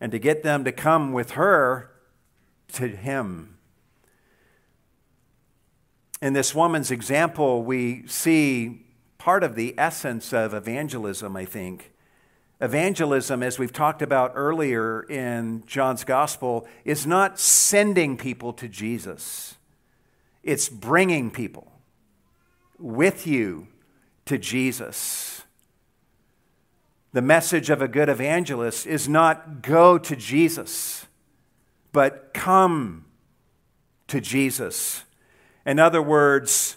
and 0.00 0.12
to 0.12 0.18
get 0.18 0.42
them 0.42 0.64
to 0.64 0.72
come 0.72 1.12
with 1.12 1.32
her 1.32 1.90
to 2.74 2.88
him. 2.88 3.53
In 6.24 6.32
this 6.32 6.54
woman's 6.54 6.90
example, 6.90 7.62
we 7.62 8.06
see 8.06 8.86
part 9.18 9.44
of 9.44 9.56
the 9.56 9.74
essence 9.76 10.32
of 10.32 10.54
evangelism, 10.54 11.36
I 11.36 11.44
think. 11.44 11.92
Evangelism, 12.62 13.42
as 13.42 13.58
we've 13.58 13.74
talked 13.74 14.00
about 14.00 14.32
earlier 14.34 15.02
in 15.02 15.64
John's 15.66 16.02
gospel, 16.02 16.66
is 16.82 17.06
not 17.06 17.38
sending 17.38 18.16
people 18.16 18.54
to 18.54 18.68
Jesus, 18.68 19.56
it's 20.42 20.70
bringing 20.70 21.30
people 21.30 21.70
with 22.78 23.26
you 23.26 23.68
to 24.24 24.38
Jesus. 24.38 25.42
The 27.12 27.20
message 27.20 27.68
of 27.68 27.82
a 27.82 27.86
good 27.86 28.08
evangelist 28.08 28.86
is 28.86 29.10
not 29.10 29.60
go 29.60 29.98
to 29.98 30.16
Jesus, 30.16 31.04
but 31.92 32.32
come 32.32 33.04
to 34.06 34.22
Jesus. 34.22 35.03
In 35.66 35.78
other 35.78 36.02
words, 36.02 36.76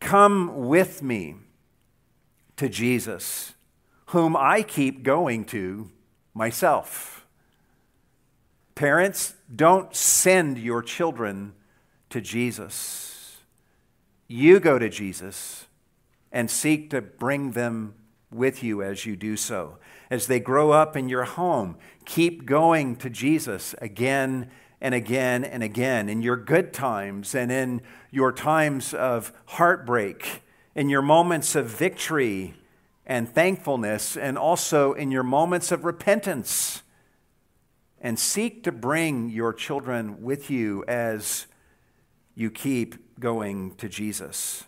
come 0.00 0.66
with 0.66 1.02
me 1.02 1.36
to 2.56 2.68
Jesus, 2.68 3.54
whom 4.06 4.36
I 4.36 4.62
keep 4.62 5.02
going 5.02 5.44
to 5.46 5.90
myself. 6.34 7.26
Parents, 8.74 9.34
don't 9.54 9.94
send 9.94 10.58
your 10.58 10.82
children 10.82 11.54
to 12.10 12.20
Jesus. 12.20 13.38
You 14.26 14.58
go 14.58 14.78
to 14.78 14.88
Jesus 14.88 15.66
and 16.32 16.50
seek 16.50 16.90
to 16.90 17.00
bring 17.00 17.52
them 17.52 17.94
with 18.32 18.64
you 18.64 18.82
as 18.82 19.06
you 19.06 19.14
do 19.14 19.36
so. 19.36 19.78
As 20.10 20.26
they 20.26 20.40
grow 20.40 20.72
up 20.72 20.96
in 20.96 21.08
your 21.08 21.24
home, 21.24 21.76
keep 22.04 22.44
going 22.44 22.96
to 22.96 23.08
Jesus 23.08 23.74
again 23.80 24.50
and 24.80 24.94
again 24.94 25.44
and 25.44 25.62
again 25.62 26.08
in 26.08 26.20
your 26.20 26.36
good 26.36 26.72
times 26.72 27.34
and 27.34 27.50
in 27.52 27.80
your 28.14 28.30
times 28.30 28.94
of 28.94 29.32
heartbreak, 29.46 30.42
in 30.76 30.88
your 30.88 31.02
moments 31.02 31.56
of 31.56 31.66
victory 31.66 32.54
and 33.04 33.28
thankfulness, 33.28 34.16
and 34.16 34.38
also 34.38 34.92
in 34.92 35.10
your 35.10 35.24
moments 35.24 35.72
of 35.72 35.84
repentance. 35.84 36.82
And 38.00 38.16
seek 38.16 38.62
to 38.64 38.72
bring 38.72 39.30
your 39.30 39.52
children 39.52 40.22
with 40.22 40.48
you 40.48 40.84
as 40.86 41.46
you 42.36 42.52
keep 42.52 43.18
going 43.18 43.74
to 43.76 43.88
Jesus. 43.88 44.64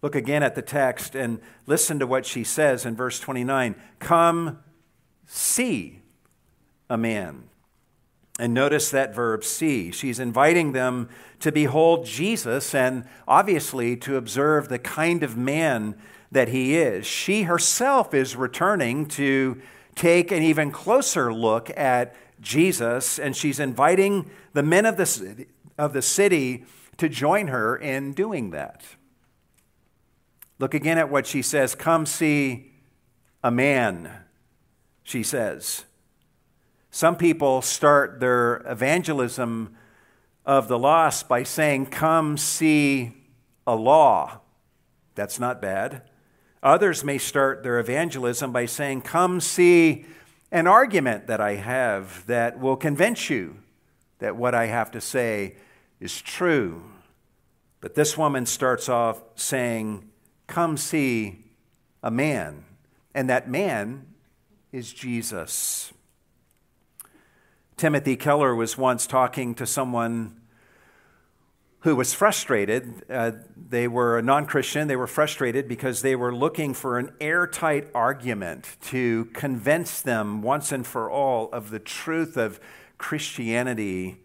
Look 0.00 0.14
again 0.14 0.42
at 0.42 0.54
the 0.54 0.62
text 0.62 1.14
and 1.14 1.40
listen 1.66 1.98
to 1.98 2.06
what 2.06 2.24
she 2.24 2.42
says 2.42 2.86
in 2.86 2.96
verse 2.96 3.20
29 3.20 3.74
Come 3.98 4.60
see 5.26 6.00
a 6.88 6.96
man. 6.96 7.50
And 8.38 8.52
notice 8.52 8.90
that 8.90 9.14
verb 9.14 9.44
see. 9.44 9.92
She's 9.92 10.18
inviting 10.18 10.72
them 10.72 11.08
to 11.40 11.52
behold 11.52 12.04
Jesus 12.04 12.74
and 12.74 13.04
obviously 13.28 13.96
to 13.98 14.16
observe 14.16 14.68
the 14.68 14.78
kind 14.78 15.22
of 15.22 15.36
man 15.36 15.94
that 16.32 16.48
he 16.48 16.76
is. 16.76 17.06
She 17.06 17.44
herself 17.44 18.12
is 18.12 18.34
returning 18.34 19.06
to 19.06 19.60
take 19.94 20.32
an 20.32 20.42
even 20.42 20.72
closer 20.72 21.32
look 21.32 21.70
at 21.78 22.16
Jesus, 22.40 23.18
and 23.18 23.36
she's 23.36 23.60
inviting 23.60 24.28
the 24.52 24.62
men 24.62 24.84
of 24.84 24.96
the 24.96 25.06
city, 25.06 25.46
of 25.78 25.92
the 25.92 26.02
city 26.02 26.64
to 26.96 27.08
join 27.08 27.48
her 27.48 27.76
in 27.76 28.12
doing 28.12 28.50
that. 28.50 28.82
Look 30.58 30.74
again 30.74 30.98
at 30.98 31.10
what 31.10 31.26
she 31.26 31.42
says 31.42 31.74
Come 31.74 32.06
see 32.06 32.72
a 33.42 33.50
man, 33.50 34.10
she 35.02 35.22
says. 35.22 35.84
Some 36.94 37.16
people 37.16 37.60
start 37.60 38.20
their 38.20 38.62
evangelism 38.70 39.74
of 40.46 40.68
the 40.68 40.78
lost 40.78 41.28
by 41.28 41.42
saying, 41.42 41.86
Come 41.86 42.36
see 42.36 43.14
a 43.66 43.74
law. 43.74 44.38
That's 45.16 45.40
not 45.40 45.60
bad. 45.60 46.02
Others 46.62 47.02
may 47.02 47.18
start 47.18 47.64
their 47.64 47.80
evangelism 47.80 48.52
by 48.52 48.66
saying, 48.66 49.02
Come 49.02 49.40
see 49.40 50.06
an 50.52 50.68
argument 50.68 51.26
that 51.26 51.40
I 51.40 51.56
have 51.56 52.24
that 52.28 52.60
will 52.60 52.76
convince 52.76 53.28
you 53.28 53.56
that 54.20 54.36
what 54.36 54.54
I 54.54 54.66
have 54.66 54.92
to 54.92 55.00
say 55.00 55.56
is 55.98 56.22
true. 56.22 56.92
But 57.80 57.96
this 57.96 58.16
woman 58.16 58.46
starts 58.46 58.88
off 58.88 59.20
saying, 59.34 60.08
Come 60.46 60.76
see 60.76 61.40
a 62.04 62.10
man. 62.12 62.64
And 63.12 63.28
that 63.28 63.50
man 63.50 64.06
is 64.70 64.92
Jesus. 64.92 65.92
Timothy 67.76 68.16
Keller 68.16 68.54
was 68.54 68.78
once 68.78 69.06
talking 69.06 69.54
to 69.56 69.66
someone 69.66 70.40
who 71.80 71.96
was 71.96 72.14
frustrated. 72.14 73.04
Uh, 73.10 73.32
they 73.56 73.88
were 73.88 74.18
a 74.18 74.22
non 74.22 74.46
Christian. 74.46 74.86
They 74.86 74.96
were 74.96 75.08
frustrated 75.08 75.68
because 75.68 76.00
they 76.00 76.14
were 76.14 76.34
looking 76.34 76.72
for 76.72 76.98
an 76.98 77.12
airtight 77.20 77.88
argument 77.94 78.76
to 78.86 79.26
convince 79.34 80.00
them 80.00 80.40
once 80.40 80.70
and 80.70 80.86
for 80.86 81.10
all 81.10 81.50
of 81.52 81.70
the 81.70 81.80
truth 81.80 82.36
of 82.36 82.60
Christianity. 82.96 84.22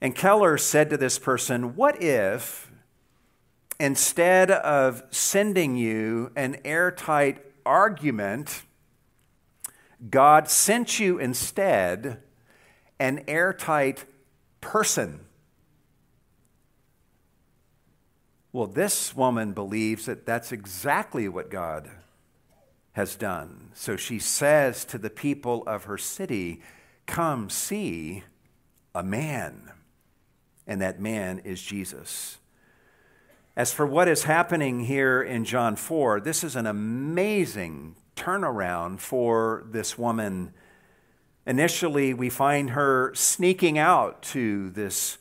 And 0.00 0.14
Keller 0.14 0.58
said 0.58 0.90
to 0.90 0.98
this 0.98 1.18
person, 1.18 1.74
What 1.74 2.02
if, 2.02 2.70
instead 3.80 4.50
of 4.50 5.02
sending 5.10 5.76
you 5.76 6.30
an 6.36 6.58
airtight 6.66 7.42
argument, 7.64 8.62
God 10.10 10.50
sent 10.50 11.00
you 11.00 11.18
instead 11.18 12.20
an 12.98 13.24
airtight 13.26 14.04
person? 14.60 15.20
Well, 18.52 18.66
this 18.66 19.16
woman 19.16 19.52
believes 19.52 20.06
that 20.06 20.26
that's 20.26 20.52
exactly 20.52 21.28
what 21.28 21.50
God 21.50 21.90
has 22.92 23.16
done. 23.16 23.70
So 23.74 23.96
she 23.96 24.20
says 24.20 24.84
to 24.86 24.98
the 24.98 25.10
people 25.10 25.64
of 25.66 25.84
her 25.84 25.98
city, 25.98 26.62
Come 27.06 27.50
see 27.50 28.22
a 28.94 29.02
man. 29.02 29.72
And 30.66 30.80
that 30.80 31.00
man 31.00 31.40
is 31.40 31.60
Jesus. 31.60 32.38
As 33.56 33.72
for 33.72 33.86
what 33.86 34.08
is 34.08 34.24
happening 34.24 34.84
here 34.84 35.22
in 35.22 35.44
John 35.44 35.76
4, 35.76 36.20
this 36.20 36.42
is 36.42 36.56
an 36.56 36.66
amazing 36.66 37.96
turnaround 38.16 39.00
for 39.00 39.64
this 39.68 39.98
woman. 39.98 40.54
Initially, 41.46 42.14
we 42.14 42.30
find 42.30 42.70
her 42.70 43.12
sneaking 43.14 43.78
out 43.78 44.22
to 44.22 44.70
this 44.70 45.18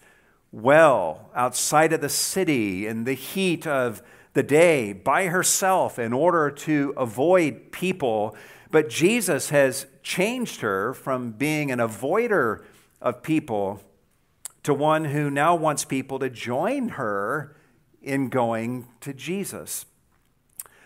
well 0.51 1.29
outside 1.35 1.91
of 1.91 2.01
the 2.01 2.09
city 2.09 2.87
in 2.87 3.03
the 3.03 3.13
heat 3.13 3.67
of 3.67 4.01
the 4.33 4.43
day 4.43 4.93
by 4.93 5.25
herself 5.25 5.99
in 5.99 6.13
order 6.13 6.49
to 6.49 6.93
avoid 6.95 7.71
people. 7.71 8.35
But 8.71 8.89
Jesus 8.89 9.49
has 9.49 9.85
changed 10.01 10.61
her 10.61 10.93
from 10.93 11.31
being 11.31 11.71
an 11.71 11.79
avoider 11.79 12.63
of 13.01 13.21
people 13.21 13.81
to 14.63 14.73
one 14.73 15.05
who 15.05 15.29
now 15.29 15.55
wants 15.55 15.83
people 15.83 16.19
to 16.19 16.29
join 16.29 16.89
her 16.89 17.55
in 18.01 18.29
going 18.29 18.87
to 19.01 19.13
Jesus. 19.13 19.85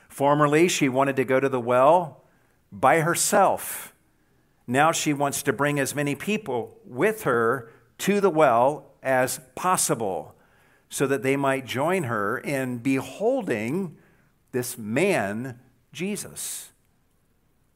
Formerly, 0.10 0.67
she 0.67 0.89
wanted 0.89 1.15
to 1.15 1.23
go 1.23 1.39
to 1.39 1.47
the 1.50 1.60
well 1.60 2.23
by 2.71 3.02
herself. 3.02 3.93
Now 4.67 4.91
she 4.91 5.13
wants 5.13 5.41
to 5.43 5.53
bring 5.53 5.80
as 5.80 5.95
many 5.95 6.13
people 6.13 6.77
with 6.86 7.23
her 7.23 7.71
to 7.99 8.19
the 8.19 8.30
well 8.30 8.91
as 9.01 9.39
possible 9.56 10.36
so 10.89 11.08
that 11.08 11.23
they 11.23 11.38
might 11.38 11.65
join 11.65 12.03
her 12.03 12.38
in 12.38 12.80
beholding 12.80 13.97
this 14.51 14.77
man, 14.77 15.60
Jesus. 15.93 16.71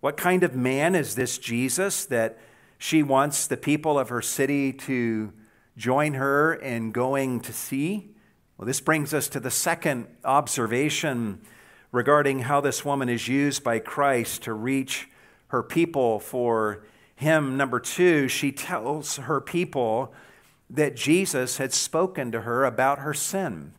What 0.02 0.18
kind 0.18 0.44
of 0.44 0.56
man 0.56 0.96
is 0.96 1.16
this 1.16 1.38
Jesus 1.38 2.06
that 2.06 2.38
she 2.78 3.04
wants 3.04 3.48
the 3.48 3.58
people 3.58 3.98
of 3.98 4.10
her 4.10 4.22
city 4.22 4.74
to 4.74 5.32
join 5.78 6.16
her 6.16 6.54
in 6.54 6.92
going 6.92 7.40
to 7.42 7.54
see? 7.54 8.16
Well, 8.58 8.66
this 8.66 8.82
brings 8.82 9.14
us 9.14 9.28
to 9.30 9.40
the 9.40 9.52
second 9.52 10.08
observation 10.26 11.42
regarding 11.92 12.40
how 12.40 12.62
this 12.62 12.84
woman 12.84 13.10
is 13.10 13.28
used 13.28 13.64
by 13.64 13.80
Christ 13.80 14.44
to 14.44 14.54
reach 14.54 15.08
her 15.52 15.62
people 15.62 16.20
for 16.20 16.84
him. 17.14 17.58
Number 17.58 17.80
two, 17.80 18.30
she 18.30 18.52
tells 18.52 19.18
her 19.18 19.42
people 19.42 20.14
that 20.70 20.96
Jesus 20.96 21.58
had 21.58 21.74
spoken 21.74 22.32
to 22.32 22.42
her 22.42 22.64
about 22.64 23.00
her 23.00 23.14
sin. 23.14 23.74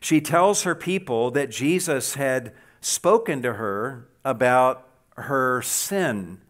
She 0.00 0.20
tells 0.20 0.64
her 0.64 0.74
people 0.74 1.30
that 1.30 1.50
Jesus 1.50 2.14
had 2.14 2.52
spoken 2.80 3.42
to 3.42 3.54
her 3.54 4.08
about 4.24 4.88
her 5.16 5.62
sin. 5.62 6.40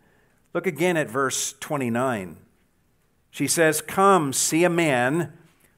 Look 0.55 0.67
again 0.67 0.97
at 0.97 1.11
verse 1.11 1.55
29. 1.61 2.37
She 3.31 3.47
says, 3.47 3.83
Come, 3.83 4.33
see 4.33 4.65
a 4.65 4.71
man 4.71 5.35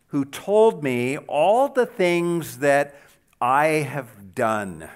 who 0.08 0.24
told 0.24 0.84
me 0.84 1.16
all 1.18 1.68
the 1.68 1.86
things 1.86 2.58
that 2.58 2.94
I 3.40 3.66
have 3.66 4.34
done. 4.34 4.88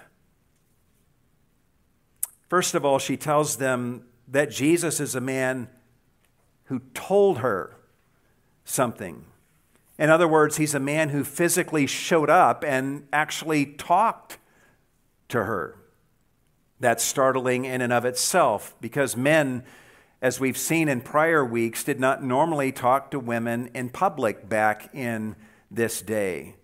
First 2.49 2.75
of 2.75 2.85
all, 2.85 2.99
she 2.99 3.17
tells 3.17 3.57
them 3.57 4.05
that 4.29 4.51
Jesus 4.51 5.01
is 5.01 5.15
a 5.15 5.21
man 5.21 5.69
who 6.65 6.81
told 6.95 7.39
her 7.39 7.77
something. 8.65 9.25
In 9.99 10.11
other 10.11 10.29
words, 10.29 10.57
he's 10.57 10.75
a 10.75 10.81
man 10.81 11.09
who 11.09 11.25
physically 11.25 11.87
showed 11.87 12.29
up 12.29 12.65
and 12.65 13.07
actually 13.13 13.67
talked 13.67 14.39
to 15.29 15.45
her. 15.45 15.77
That's 16.79 17.03
startling 17.03 17.65
in 17.65 17.81
and 17.81 17.93
of 17.93 18.05
itself 18.05 18.75
because 18.81 19.17
men, 19.17 19.65
as 20.21 20.39
we've 20.39 20.59
seen 20.59 20.89
in 20.89 21.01
prior 21.01 21.45
weeks, 21.45 21.83
did 21.83 21.99
not 21.99 22.23
normally 22.23 22.73
talk 22.73 23.11
to 23.13 23.19
women 23.19 23.71
in 23.75 23.89
public 23.89 24.49
back 24.49 24.95
in 24.95 25.35
this 25.71 26.03
day, 26.03 26.57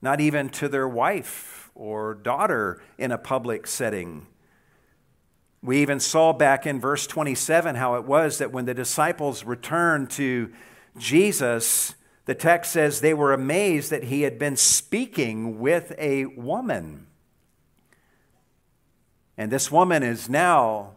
not 0.00 0.20
even 0.20 0.48
to 0.50 0.68
their 0.68 0.88
wife 0.88 1.70
or 1.74 2.14
daughter 2.14 2.80
in 2.96 3.10
a 3.10 3.18
public 3.18 3.66
setting. 3.66 4.26
We 5.66 5.82
even 5.82 5.98
saw 5.98 6.32
back 6.32 6.64
in 6.64 6.78
verse 6.78 7.08
27 7.08 7.74
how 7.74 7.96
it 7.96 8.04
was 8.04 8.38
that 8.38 8.52
when 8.52 8.66
the 8.66 8.72
disciples 8.72 9.42
returned 9.42 10.10
to 10.10 10.52
Jesus, 10.96 11.96
the 12.24 12.36
text 12.36 12.70
says 12.70 13.00
they 13.00 13.12
were 13.12 13.32
amazed 13.32 13.90
that 13.90 14.04
he 14.04 14.22
had 14.22 14.38
been 14.38 14.54
speaking 14.54 15.58
with 15.58 15.92
a 15.98 16.26
woman. 16.26 17.08
And 19.36 19.50
this 19.50 19.68
woman 19.68 20.04
is 20.04 20.28
now 20.28 20.92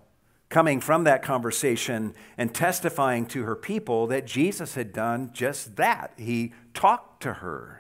coming 0.50 0.80
from 0.82 1.04
that 1.04 1.24
conversation 1.24 2.14
and 2.38 2.54
testifying 2.54 3.26
to 3.26 3.46
her 3.46 3.56
people 3.56 4.06
that 4.06 4.28
Jesus 4.28 4.76
had 4.76 4.94
done 4.94 5.32
just 5.34 5.78
that. 5.78 6.14
He 6.16 6.54
talked 6.76 7.24
to 7.24 7.34
her. 7.34 7.80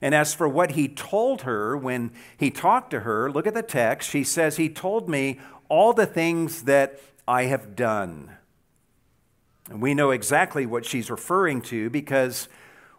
And 0.00 0.14
as 0.14 0.34
for 0.34 0.48
what 0.48 0.72
he 0.72 0.88
told 0.88 1.42
her 1.42 1.76
when 1.76 2.12
he 2.36 2.50
talked 2.50 2.90
to 2.90 3.00
her, 3.00 3.30
look 3.30 3.46
at 3.46 3.54
the 3.54 3.62
text. 3.62 4.10
She 4.10 4.24
says, 4.24 4.56
He 4.56 4.68
told 4.68 5.08
me 5.08 5.40
all 5.68 5.92
the 5.92 6.06
things 6.06 6.62
that 6.62 7.00
I 7.26 7.44
have 7.44 7.74
done. 7.76 8.36
And 9.68 9.82
we 9.82 9.94
know 9.94 10.10
exactly 10.10 10.66
what 10.66 10.84
she's 10.84 11.10
referring 11.10 11.60
to 11.62 11.90
because 11.90 12.48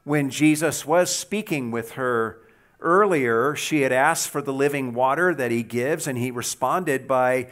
when 0.04 0.30
Jesus 0.30 0.86
was 0.86 1.14
speaking 1.14 1.72
with 1.72 1.92
her 1.92 2.40
earlier, 2.80 3.56
she 3.56 3.82
had 3.82 3.92
asked 3.92 4.30
for 4.30 4.42
the 4.42 4.54
living 4.54 4.94
water 4.94 5.34
that 5.34 5.52
he 5.52 5.64
gives, 5.64 6.08
and 6.08 6.18
he 6.18 6.32
responded 6.32 7.08
by 7.08 7.48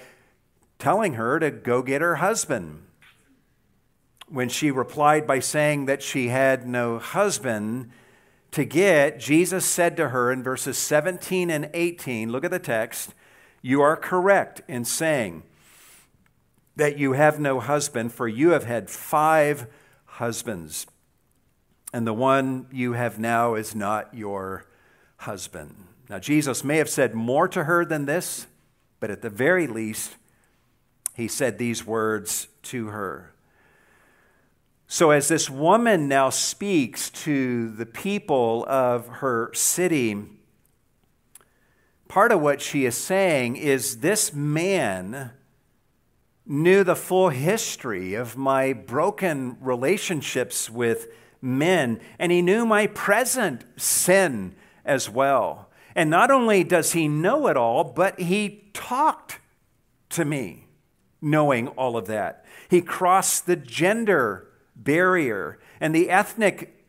telling 0.80 1.14
her 1.14 1.40
to 1.40 1.52
go 1.52 1.82
get 1.82 2.02
her 2.02 2.16
husband. 2.16 2.84
When 4.28 4.50
she 4.50 4.72
replied 4.72 5.28
by 5.28 5.40
saying 5.40 5.86
that 5.86 6.02
she 6.02 6.30
had 6.30 6.68
no 6.68 7.00
husband 7.00 7.92
to 8.52 8.66
get, 8.66 9.20
Jesus 9.20 9.66
said 9.66 9.98
to 9.98 10.10
her 10.10 10.32
in 10.32 10.44
verses 10.44 10.78
17 10.78 11.50
and 11.50 11.70
18, 11.74 12.32
look 12.32 12.44
at 12.44 12.52
the 12.52 12.60
text, 12.60 13.14
you 13.66 13.82
are 13.82 13.98
correct 13.98 14.62
in 14.68 14.86
saying 14.86 15.42
that 16.76 17.00
you 17.00 17.14
have 17.14 17.40
no 17.40 17.60
husband, 17.60 18.14
for 18.14 18.28
you 18.28 18.52
have 18.52 18.64
had 18.64 18.92
five 18.92 19.66
husbands, 20.06 20.86
and 21.92 22.06
the 22.06 22.14
one 22.14 22.68
you 22.72 22.94
have 22.94 23.18
now 23.18 23.56
is 23.56 23.74
not 23.74 24.14
your 24.14 24.68
husband. 25.18 25.74
Now, 26.12 26.20
Jesus 26.20 26.64
may 26.64 26.78
have 26.78 26.92
said 26.92 27.16
more 27.16 27.48
to 27.48 27.64
her 27.64 27.84
than 27.84 28.06
this, 28.06 28.46
but 29.00 29.10
at 29.10 29.24
the 29.24 29.32
very 29.32 29.66
least, 29.66 30.16
he 31.16 31.28
said 31.28 31.58
these 31.58 31.84
words 31.84 32.48
to 32.62 32.90
her. 32.90 33.34
So, 34.86 35.10
as 35.10 35.28
this 35.28 35.50
woman 35.50 36.08
now 36.08 36.30
speaks 36.30 37.10
to 37.10 37.72
the 37.72 37.88
people 37.88 38.64
of 38.68 39.08
her 39.08 39.50
city, 39.56 40.35
part 42.08 42.32
of 42.32 42.42
what 42.42 42.62
she 42.62 42.86
is 42.86 42.96
saying 42.96 43.56
is 43.56 44.00
this 44.00 44.34
man 44.34 45.32
knew 46.46 46.84
the 46.84 46.96
full 46.96 47.30
history 47.30 48.14
of 48.14 48.38
my 48.38 48.72
broken 48.74 49.58
relationships 49.60 50.70
with 50.70 51.08
men, 51.42 52.00
and 52.20 52.32
he 52.32 52.42
knew 52.42 52.66
my 52.66 52.88
present 52.88 53.64
sin 53.78 54.56
as 54.84 55.10
well. 55.10 55.70
And 55.96 56.10
not 56.10 56.30
only 56.30 56.64
does 56.64 56.92
he 56.92 57.08
know 57.08 57.48
it 57.48 57.58
all, 57.58 57.84
but 57.84 58.20
he 58.20 58.70
talked 58.74 59.40
to 60.10 60.26
me 60.26 60.68
knowing 61.22 61.68
all 61.70 61.98
of 61.98 62.08
that. 62.08 62.46
He 62.70 62.82
crossed 62.82 63.46
the 63.46 63.56
gender 63.56 64.48
barrier 64.76 65.60
and 65.80 65.96
the 65.96 66.10
ethnic 66.10 66.86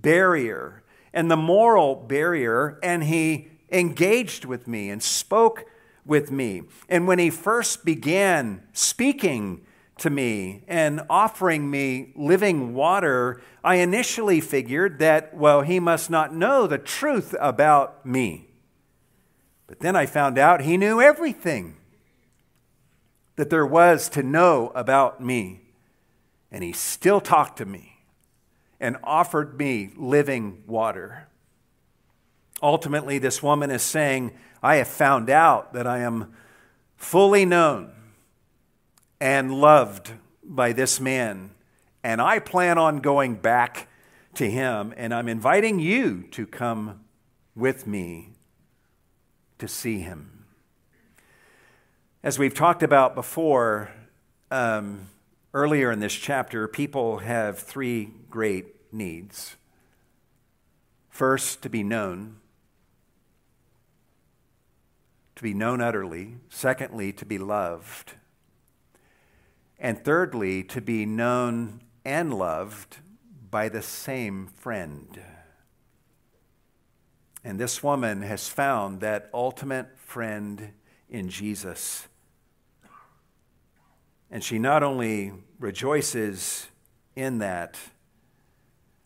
barrier 0.00 0.82
and 1.12 1.30
the 1.30 1.36
moral 1.36 1.94
barrier, 1.94 2.78
and 2.82 3.04
he 3.04 3.51
engaged 3.72 4.44
with 4.44 4.68
me 4.68 4.90
and 4.90 5.02
spoke 5.02 5.64
with 6.04 6.30
me. 6.30 6.62
And 6.88 7.06
when 7.06 7.18
he 7.18 7.30
first 7.30 7.84
began 7.84 8.62
speaking 8.72 9.64
to 9.98 10.10
me 10.10 10.64
and 10.68 11.02
offering 11.08 11.70
me 11.70 12.12
living 12.16 12.74
water, 12.74 13.40
I 13.62 13.76
initially 13.76 14.40
figured 14.40 14.98
that, 14.98 15.34
well, 15.34 15.62
he 15.62 15.80
must 15.80 16.10
not 16.10 16.34
know 16.34 16.66
the 16.66 16.78
truth 16.78 17.34
about 17.40 18.04
me. 18.04 18.48
But 19.66 19.80
then 19.80 19.96
I 19.96 20.06
found 20.06 20.38
out 20.38 20.62
he 20.62 20.76
knew 20.76 21.00
everything 21.00 21.76
that 23.36 23.48
there 23.48 23.66
was 23.66 24.08
to 24.10 24.22
know 24.22 24.70
about 24.74 25.22
me. 25.22 25.60
And 26.50 26.62
he 26.62 26.72
still 26.72 27.20
talked 27.20 27.58
to 27.58 27.64
me 27.64 28.04
and 28.78 28.96
offered 29.02 29.58
me 29.58 29.90
living 29.96 30.62
water. 30.66 31.28
Ultimately, 32.62 33.18
this 33.18 33.42
woman 33.42 33.70
is 33.70 33.82
saying, 33.82 34.32
I 34.62 34.76
have 34.76 34.88
found 34.88 35.28
out 35.28 35.72
that 35.72 35.86
I 35.86 35.98
am 35.98 36.32
fully 36.96 37.44
known 37.44 37.90
and 39.20 39.52
loved 39.52 40.12
by 40.44 40.72
this 40.72 41.00
man, 41.00 41.50
and 42.04 42.20
I 42.20 42.38
plan 42.38 42.78
on 42.78 42.98
going 42.98 43.34
back 43.34 43.88
to 44.34 44.48
him, 44.48 44.94
and 44.96 45.12
I'm 45.12 45.28
inviting 45.28 45.80
you 45.80 46.22
to 46.30 46.46
come 46.46 47.00
with 47.56 47.86
me 47.86 48.30
to 49.58 49.66
see 49.66 49.98
him. 49.98 50.44
As 52.22 52.38
we've 52.38 52.54
talked 52.54 52.84
about 52.84 53.16
before, 53.16 53.90
um, 54.50 55.08
earlier 55.52 55.90
in 55.90 55.98
this 55.98 56.14
chapter, 56.14 56.68
people 56.68 57.18
have 57.18 57.58
three 57.58 58.10
great 58.30 58.92
needs. 58.92 59.56
First, 61.10 61.62
to 61.62 61.68
be 61.68 61.82
known 61.82 62.36
to 65.42 65.48
be 65.48 65.54
known 65.54 65.80
utterly. 65.80 66.36
Secondly, 66.50 67.12
to 67.12 67.26
be 67.26 67.36
loved. 67.36 68.12
And 69.76 69.98
thirdly, 70.04 70.62
to 70.62 70.80
be 70.80 71.04
known 71.04 71.80
and 72.04 72.32
loved 72.32 72.98
by 73.50 73.68
the 73.68 73.82
same 73.82 74.46
friend. 74.46 75.20
And 77.42 77.58
this 77.58 77.82
woman 77.82 78.22
has 78.22 78.46
found 78.46 79.00
that 79.00 79.30
ultimate 79.34 79.98
friend 79.98 80.74
in 81.10 81.28
Jesus. 81.28 82.06
And 84.30 84.44
she 84.44 84.60
not 84.60 84.84
only 84.84 85.32
rejoices 85.58 86.68
in 87.16 87.38
that, 87.38 87.76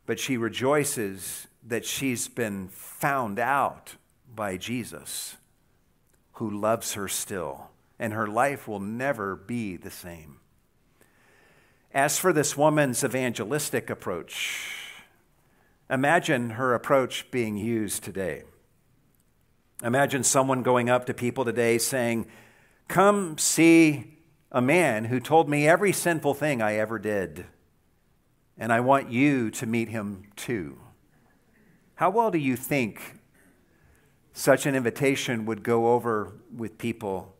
but 0.05 0.21
she 0.21 0.37
rejoices 0.37 1.47
that 1.67 1.87
she's 1.87 2.29
been 2.29 2.69
found 2.69 3.39
out 3.39 3.95
by 4.35 4.59
Jesus 4.59 5.39
who 6.37 6.51
loves 6.51 6.95
her 6.95 7.09
still, 7.09 7.71
and 7.99 8.13
her 8.13 8.27
life 8.27 8.69
will 8.69 8.81
never 8.81 9.35
be 9.35 9.77
the 9.77 9.91
same. 9.91 10.39
As 11.93 12.19
for 12.19 12.31
this 12.31 12.57
woman's 12.57 13.03
evangelistic 13.03 13.89
approach, 13.89 14.71
imagine 15.89 16.51
her 16.51 16.75
approach 16.75 17.31
being 17.31 17.57
used 17.57 18.05
today. 18.05 18.43
Imagine 19.83 20.23
someone 20.23 20.63
going 20.63 20.91
up 20.91 21.07
to 21.07 21.15
people 21.15 21.45
today 21.45 21.79
saying, 21.79 22.27
Come 22.87 23.39
see 23.39 24.19
a 24.53 24.61
man 24.61 25.07
who 25.07 25.21
told 25.21 25.49
me 25.49 25.67
every 25.67 25.93
sinful 25.93 26.35
thing 26.35 26.61
I 26.61 26.75
ever 26.75 26.99
did, 26.99 27.47
and 28.59 28.75
I 28.75 28.81
want 28.81 29.11
you 29.11 29.51
to 29.53 29.65
meet 29.65 29.89
him 29.89 30.25
too. 30.37 30.79
How 31.95 32.11
well 32.11 32.31
do 32.31 32.39
you 32.39 32.57
think 32.57 33.16
such 34.37 34.67
an 34.67 34.75
invitation 34.75 35.47
would 35.47 35.63
go 35.63 35.95
over 35.95 36.31
with 36.55 36.77
people. 36.77 37.35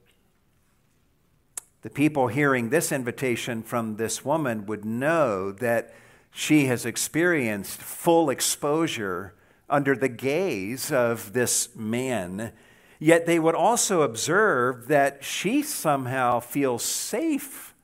The 1.83 1.91
people 1.91 2.29
hearing 2.29 2.71
this 2.71 2.91
invitation 2.91 3.63
from 3.63 3.97
this 3.97 4.25
woman 4.25 4.65
would 4.65 4.87
know 4.87 5.53
that 5.53 5.95
she 6.31 6.65
has 6.69 6.87
experienced 6.87 7.83
full 7.83 8.31
exposure 8.31 9.35
under 9.69 9.95
the 9.95 10.09
gaze 10.09 10.91
of 10.91 11.35
this 11.35 11.69
man. 11.77 12.53
Yet 12.99 13.27
they 13.27 13.39
would 13.39 13.55
also 13.55 14.01
observe 14.01 14.89
that 14.89 15.23
she 15.23 15.63
somehow 15.63 16.41
feels 16.41 16.83
safe 16.83 17.75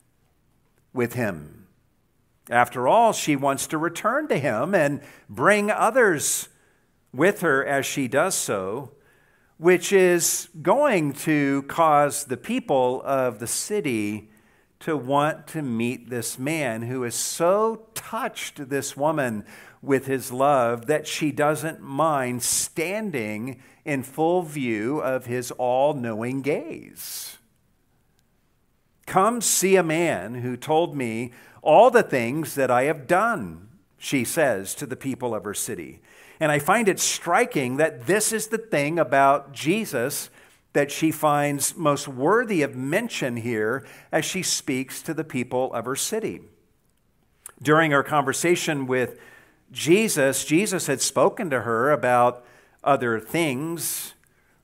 with 0.94 1.12
him. 1.12 1.66
After 2.48 2.88
all, 2.88 3.12
she 3.12 3.36
wants 3.36 3.66
to 3.66 3.76
return 3.76 4.26
to 4.28 4.38
him 4.38 4.74
and 4.74 5.02
bring 5.28 5.70
others 5.70 6.48
with 7.12 7.42
her 7.42 7.62
as 7.62 7.84
she 7.84 8.08
does 8.08 8.34
so 8.34 8.92
which 9.62 9.92
is 9.92 10.48
going 10.60 11.12
to 11.12 11.62
cause 11.68 12.24
the 12.24 12.36
people 12.36 13.00
of 13.04 13.38
the 13.38 13.46
city 13.46 14.28
to 14.80 14.96
want 14.96 15.46
to 15.46 15.62
meet 15.62 16.10
this 16.10 16.36
man 16.36 16.82
who 16.82 17.02
has 17.02 17.14
so 17.14 17.86
touched 17.94 18.68
this 18.70 18.96
woman 18.96 19.44
with 19.80 20.06
his 20.06 20.32
love 20.32 20.86
that 20.86 21.06
she 21.06 21.30
doesn't 21.30 21.80
mind 21.80 22.42
standing 22.42 23.62
in 23.84 24.02
full 24.02 24.42
view 24.42 24.98
of 24.98 25.26
his 25.26 25.52
all 25.52 25.94
knowing 25.94 26.42
gaze. 26.42 27.38
Come 29.06 29.40
see 29.40 29.76
a 29.76 29.84
man 29.84 30.34
who 30.34 30.56
told 30.56 30.96
me 30.96 31.30
all 31.62 31.88
the 31.88 32.02
things 32.02 32.56
that 32.56 32.68
I 32.68 32.82
have 32.84 33.06
done, 33.06 33.68
she 33.96 34.24
says 34.24 34.74
to 34.74 34.86
the 34.86 34.96
people 34.96 35.36
of 35.36 35.44
her 35.44 35.54
city. 35.54 36.00
And 36.42 36.50
I 36.50 36.58
find 36.58 36.88
it 36.88 36.98
striking 36.98 37.76
that 37.76 38.08
this 38.08 38.32
is 38.32 38.48
the 38.48 38.58
thing 38.58 38.98
about 38.98 39.52
Jesus 39.52 40.28
that 40.72 40.90
she 40.90 41.12
finds 41.12 41.76
most 41.76 42.08
worthy 42.08 42.62
of 42.62 42.74
mention 42.74 43.36
here 43.36 43.86
as 44.10 44.24
she 44.24 44.42
speaks 44.42 45.02
to 45.02 45.14
the 45.14 45.22
people 45.22 45.72
of 45.72 45.84
her 45.84 45.94
city. 45.94 46.40
During 47.62 47.92
her 47.92 48.02
conversation 48.02 48.88
with 48.88 49.20
Jesus, 49.70 50.44
Jesus 50.44 50.88
had 50.88 51.00
spoken 51.00 51.48
to 51.50 51.60
her 51.60 51.92
about 51.92 52.44
other 52.82 53.20
things 53.20 54.14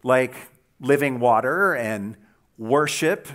like 0.03 0.35
living 0.81 1.21
water 1.21 1.77
and 1.77 2.17
worship 2.59 3.29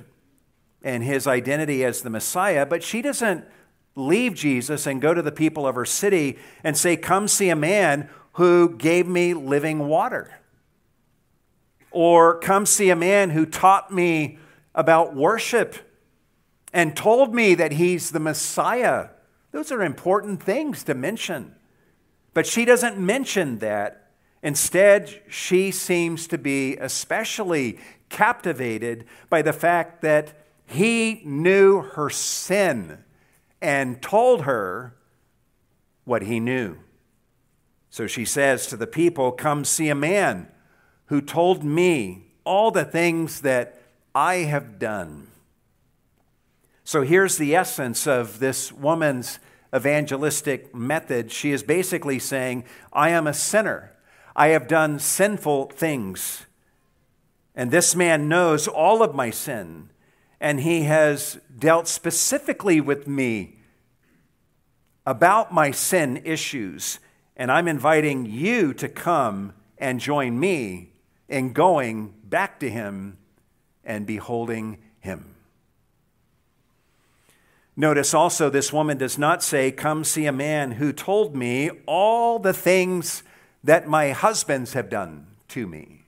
and 0.81 1.01
his 1.01 1.27
identity 1.27 1.85
as 1.85 2.01
the 2.01 2.09
Messiah, 2.09 2.65
but 2.65 2.83
she 2.83 3.01
doesn't 3.01 3.45
leave 3.95 4.33
Jesus 4.33 4.85
and 4.85 5.01
go 5.01 5.13
to 5.13 5.21
the 5.21 5.31
people 5.31 5.65
of 5.65 5.75
her 5.75 5.85
city 5.85 6.37
and 6.61 6.75
say, 6.75 6.97
Come 6.97 7.29
see 7.29 7.47
a 7.47 7.55
man 7.55 8.09
who 8.33 8.75
gave 8.77 9.07
me 9.07 9.33
living 9.33 9.87
water. 9.87 10.39
Or 11.91 12.39
come 12.39 12.65
see 12.65 12.89
a 12.89 12.95
man 12.95 13.29
who 13.29 13.45
taught 13.45 13.93
me 13.93 14.39
about 14.73 15.15
worship 15.15 15.75
and 16.73 16.97
told 16.97 17.35
me 17.35 17.53
that 17.53 17.73
he's 17.73 18.11
the 18.11 18.19
Messiah. 18.19 19.09
Those 19.51 19.71
are 19.71 19.83
important 19.83 20.41
things 20.41 20.83
to 20.85 20.95
mention. 20.95 21.55
But 22.33 22.47
she 22.47 22.65
doesn't 22.65 22.97
mention 22.97 23.59
that. 23.59 24.11
Instead, 24.41 25.21
she 25.29 25.71
seems 25.71 26.27
to 26.27 26.37
be 26.37 26.75
especially 26.77 27.79
captivated 28.09 29.05
by 29.29 29.41
the 29.41 29.53
fact 29.53 30.01
that 30.01 30.33
he 30.65 31.21
knew 31.23 31.81
her 31.81 32.09
sin 32.09 33.03
and 33.61 34.01
told 34.01 34.41
her 34.41 34.95
what 36.03 36.23
he 36.23 36.39
knew. 36.39 36.77
So 37.93 38.07
she 38.07 38.25
says 38.25 38.65
to 38.67 38.75
the 38.75 38.87
people, 38.87 39.31
Come 39.31 39.63
see 39.63 39.87
a 39.87 39.93
man 39.93 40.47
who 41.09 41.21
told 41.21 41.63
me 41.63 42.33
all 42.43 42.71
the 42.71 42.85
things 42.85 43.41
that 43.41 43.79
I 44.15 44.37
have 44.37 44.79
done. 44.79 45.27
So 46.83 47.03
here's 47.03 47.37
the 47.37 47.55
essence 47.55 48.07
of 48.07 48.39
this 48.39 48.71
woman's 48.73 49.37
evangelistic 49.75 50.73
method. 50.73 51.31
She 51.31 51.51
is 51.51 51.61
basically 51.61 52.17
saying, 52.17 52.63
I 52.91 53.09
am 53.09 53.27
a 53.27 53.33
sinner. 53.33 53.91
I 54.35 54.47
have 54.47 54.67
done 54.67 54.97
sinful 54.97 55.67
things. 55.67 56.47
And 57.53 57.69
this 57.69 57.95
man 57.95 58.27
knows 58.27 58.67
all 58.67 59.03
of 59.03 59.13
my 59.13 59.29
sin 59.29 59.91
and 60.41 60.61
he 60.61 60.85
has 60.85 61.39
dealt 61.59 61.87
specifically 61.87 62.81
with 62.81 63.07
me 63.07 63.59
about 65.05 65.53
my 65.53 65.69
sin 65.69 66.19
issues. 66.25 66.97
And 67.35 67.51
I'm 67.51 67.67
inviting 67.67 68.25
you 68.25 68.73
to 68.75 68.87
come 68.87 69.53
and 69.77 69.99
join 69.99 70.39
me 70.39 70.91
in 71.27 71.53
going 71.53 72.13
back 72.23 72.59
to 72.59 72.69
him 72.69 73.17
and 73.83 74.05
beholding 74.05 74.77
him. 74.99 75.33
Notice 77.75 78.13
also, 78.13 78.49
this 78.49 78.71
woman 78.71 78.97
does 78.97 79.17
not 79.17 79.41
say, 79.41 79.71
Come 79.71 80.03
see 80.03 80.27
a 80.27 80.31
man 80.31 80.73
who 80.73 80.93
told 80.93 81.35
me 81.35 81.71
all 81.87 82.37
the 82.37 82.53
things 82.53 83.23
that 83.63 83.87
my 83.87 84.11
husbands 84.11 84.73
have 84.73 84.89
done 84.89 85.25
to 85.49 85.65
me. 85.65 86.03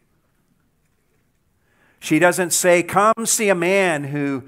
She 1.99 2.19
doesn't 2.19 2.51
say, 2.51 2.83
Come 2.83 3.25
see 3.25 3.49
a 3.49 3.55
man 3.55 4.03
who 4.05 4.43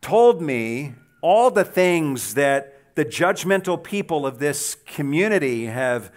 told 0.00 0.40
me 0.40 0.94
all 1.20 1.50
the 1.50 1.64
things 1.64 2.34
that 2.34 2.79
the 3.00 3.06
judgmental 3.06 3.82
people 3.82 4.26
of 4.26 4.40
this 4.40 4.74
community 4.84 5.64
have 5.64 6.12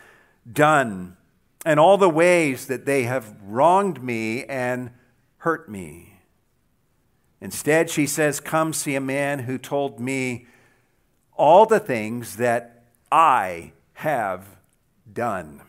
done 0.51 1.15
and 1.65 1.79
all 1.79 1.97
the 1.97 2.09
ways 2.09 2.65
that 2.65 2.85
they 2.85 3.03
have 3.03 3.33
wronged 3.41 4.03
me 4.03 4.43
and 4.43 4.91
hurt 5.37 5.69
me. 5.69 6.19
Instead, 7.39 7.89
she 7.89 8.05
says, 8.05 8.41
Come 8.41 8.73
see 8.73 8.95
a 8.95 8.99
man 8.99 9.39
who 9.39 9.57
told 9.57 9.97
me 9.97 10.45
all 11.37 11.65
the 11.65 11.79
things 11.79 12.35
that 12.35 12.83
I 13.09 13.71
have 13.93 14.45
done. 15.13 15.61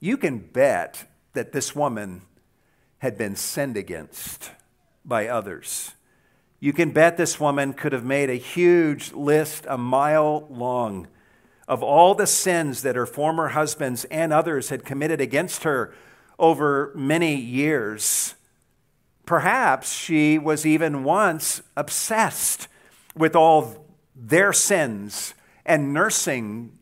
You 0.00 0.16
can 0.16 0.38
bet 0.38 1.08
that 1.34 1.52
this 1.52 1.76
woman 1.76 2.22
had 2.98 3.16
been 3.16 3.36
sinned 3.36 3.76
against 3.76 4.50
by 5.04 5.28
others. 5.28 5.92
You 6.62 6.72
can 6.72 6.92
bet 6.92 7.16
this 7.16 7.40
woman 7.40 7.72
could 7.72 7.92
have 7.92 8.04
made 8.04 8.30
a 8.30 8.34
huge 8.34 9.10
list, 9.10 9.66
a 9.68 9.76
mile 9.76 10.46
long, 10.48 11.08
of 11.66 11.82
all 11.82 12.14
the 12.14 12.24
sins 12.24 12.82
that 12.82 12.94
her 12.94 13.04
former 13.04 13.48
husbands 13.48 14.04
and 14.12 14.32
others 14.32 14.68
had 14.68 14.84
committed 14.84 15.20
against 15.20 15.64
her 15.64 15.92
over 16.38 16.92
many 16.94 17.34
years. 17.34 18.36
Perhaps 19.26 19.92
she 19.92 20.38
was 20.38 20.64
even 20.64 21.02
once 21.02 21.62
obsessed 21.76 22.68
with 23.16 23.34
all 23.34 23.84
their 24.14 24.52
sins 24.52 25.34
and 25.66 25.92
nursing 25.92 26.78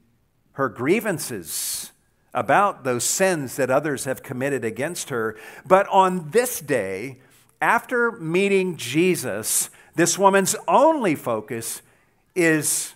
her 0.52 0.68
grievances 0.68 1.92
about 2.34 2.84
those 2.84 3.04
sins 3.04 3.56
that 3.56 3.70
others 3.70 4.04
have 4.04 4.22
committed 4.22 4.62
against 4.62 5.08
her. 5.08 5.38
But 5.64 5.88
on 5.88 6.32
this 6.32 6.60
day, 6.60 7.20
after 7.60 8.12
meeting 8.12 8.76
Jesus, 8.76 9.70
this 9.94 10.18
woman's 10.18 10.56
only 10.66 11.14
focus 11.14 11.82
is 12.34 12.94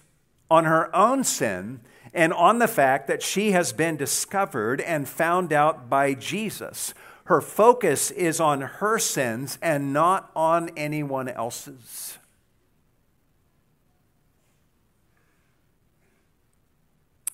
on 0.51 0.65
her 0.65 0.95
own 0.95 1.25
sin 1.25 1.81
and 2.13 2.33
on 2.33 2.59
the 2.59 2.69
fact 2.69 3.09
that 3.09 3.23
she 3.23 3.51
has 3.53 3.73
been 3.73 3.97
discovered 3.97 4.81
and 4.81 5.09
found 5.09 5.53
out 5.53 5.91
by 5.91 6.15
Jesus. 6.15 6.95
Her 7.25 7.41
focus 7.41 8.11
is 8.11 8.41
on 8.41 8.61
her 8.61 8.99
sins 8.99 9.59
and 9.61 9.93
not 9.93 10.31
on 10.37 10.71
anyone 10.77 11.29
else's. 11.29 12.19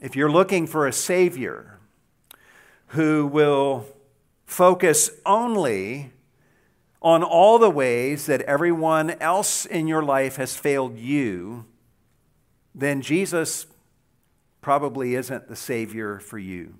If 0.00 0.16
you're 0.16 0.30
looking 0.30 0.66
for 0.66 0.86
a 0.86 0.92
Savior, 0.92 1.78
who 2.88 3.26
will 3.26 3.86
focus 4.46 5.10
only 5.26 6.10
on 7.02 7.22
all 7.22 7.58
the 7.58 7.70
ways 7.70 8.26
that 8.26 8.42
everyone 8.42 9.10
else 9.20 9.64
in 9.64 9.88
your 9.88 10.02
life 10.02 10.36
has 10.36 10.56
failed 10.56 10.98
you, 10.98 11.64
then 12.74 13.00
Jesus 13.00 13.66
probably 14.60 15.14
isn't 15.14 15.48
the 15.48 15.56
Savior 15.56 16.18
for 16.18 16.38
you. 16.38 16.74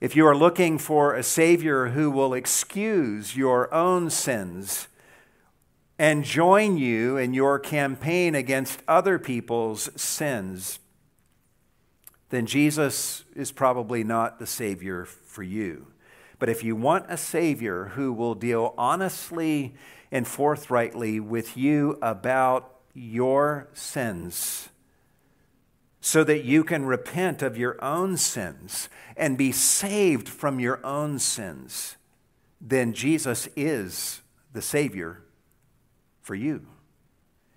If 0.00 0.14
you 0.14 0.26
are 0.26 0.36
looking 0.36 0.78
for 0.78 1.14
a 1.14 1.22
Savior 1.22 1.88
who 1.88 2.10
will 2.10 2.34
excuse 2.34 3.36
your 3.36 3.72
own 3.74 4.10
sins 4.10 4.86
and 5.98 6.22
join 6.22 6.76
you 6.76 7.16
in 7.16 7.34
your 7.34 7.58
campaign 7.58 8.34
against 8.34 8.82
other 8.86 9.18
people's 9.18 9.90
sins, 10.00 10.78
then 12.30 12.46
Jesus 12.46 13.24
is 13.34 13.50
probably 13.50 14.04
not 14.04 14.38
the 14.38 14.46
Savior 14.46 15.04
for 15.04 15.42
you. 15.42 15.88
But 16.38 16.48
if 16.48 16.62
you 16.62 16.76
want 16.76 17.06
a 17.08 17.16
Savior 17.16 17.92
who 17.94 18.12
will 18.12 18.34
deal 18.34 18.74
honestly 18.78 19.74
and 20.10 20.26
forthrightly 20.26 21.20
with 21.20 21.56
you 21.56 21.98
about 22.00 22.74
your 22.94 23.68
sins, 23.72 24.68
so 26.00 26.24
that 26.24 26.44
you 26.44 26.64
can 26.64 26.86
repent 26.86 27.42
of 27.42 27.58
your 27.58 27.82
own 27.84 28.16
sins 28.16 28.88
and 29.16 29.36
be 29.36 29.52
saved 29.52 30.28
from 30.28 30.60
your 30.60 30.84
own 30.86 31.18
sins, 31.18 31.96
then 32.60 32.92
Jesus 32.92 33.48
is 33.56 34.22
the 34.52 34.62
Savior 34.62 35.22
for 36.22 36.34
you. 36.34 36.66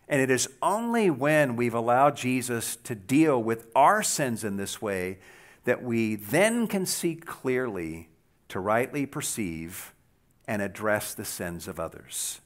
And 0.08 0.20
it 0.20 0.30
is 0.30 0.50
only 0.62 1.10
when 1.10 1.56
we've 1.56 1.74
allowed 1.74 2.18
Jesus 2.18 2.76
to 2.84 2.96
deal 2.96 3.42
with 3.42 3.68
our 3.76 4.04
sins 4.04 4.44
in 4.44 4.58
this 4.58 4.82
way 4.82 5.20
that 5.64 5.84
we 5.84 6.16
then 6.16 6.68
can 6.68 6.86
see 6.86 7.16
clearly 7.16 8.10
to 8.52 8.60
rightly 8.60 9.06
perceive 9.06 9.94
and 10.48 10.62
address 10.62 11.14
the 11.14 11.26
sins 11.26 11.68
of 11.68 11.80
others. 11.80 12.42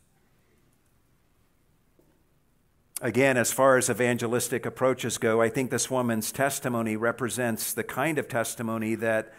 Again, 3.02 3.38
as 3.38 3.52
far 3.52 3.78
as 3.78 3.90
evangelistic 3.90 4.66
approaches 4.66 5.18
go, 5.18 5.42
I 5.42 5.50
think 5.50 5.70
this 5.70 5.92
woman's 5.92 6.32
testimony 6.32 6.96
represents 6.96 7.74
the 7.74 7.84
kind 7.84 8.18
of 8.18 8.28
testimony 8.28 8.96
that 8.96 9.34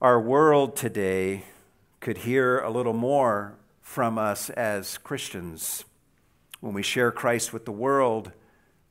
our 0.00 0.20
world 0.20 0.76
today 0.76 1.44
could 2.00 2.18
hear 2.18 2.58
a 2.58 2.70
little 2.70 2.92
more 2.92 3.54
from 3.80 4.18
us 4.18 4.50
as 4.50 4.98
Christians 4.98 5.84
when 6.60 6.74
we 6.74 6.82
share 6.82 7.10
Christ 7.10 7.52
with 7.52 7.64
the 7.64 7.72
world, 7.72 8.32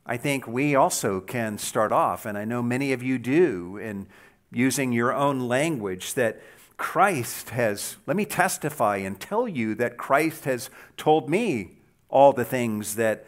I 0.05 0.17
think 0.17 0.47
we 0.47 0.75
also 0.75 1.21
can 1.21 1.57
start 1.57 1.91
off, 1.91 2.25
and 2.25 2.37
I 2.37 2.45
know 2.45 2.63
many 2.63 2.93
of 2.93 3.03
you 3.03 3.19
do, 3.19 3.77
in 3.77 4.07
using 4.51 4.91
your 4.91 5.13
own 5.13 5.47
language 5.47 6.13
that 6.15 6.41
Christ 6.77 7.49
has, 7.49 7.97
let 8.07 8.15
me 8.15 8.25
testify 8.25 8.97
and 8.97 9.19
tell 9.19 9.47
you 9.47 9.75
that 9.75 9.97
Christ 9.97 10.45
has 10.45 10.69
told 10.97 11.29
me 11.29 11.77
all 12.09 12.33
the 12.33 12.45
things 12.45 12.95
that 12.95 13.25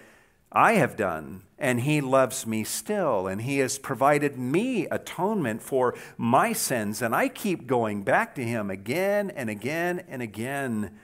I 0.51 0.73
have 0.73 0.97
done, 0.97 1.43
and 1.57 1.81
He 1.81 2.01
loves 2.01 2.45
me 2.45 2.63
still, 2.63 3.27
and 3.27 3.41
He 3.41 3.59
has 3.59 3.77
provided 3.77 4.37
me 4.37 4.85
atonement 4.87 5.61
for 5.61 5.95
my 6.17 6.51
sins, 6.51 7.01
and 7.01 7.15
I 7.15 7.29
keep 7.29 7.67
going 7.67 8.03
back 8.03 8.35
to 8.35 8.43
Him 8.43 8.69
again 8.69 9.29
and 9.29 9.49
again 9.49 10.03
and 10.09 10.21
again. 10.21 10.97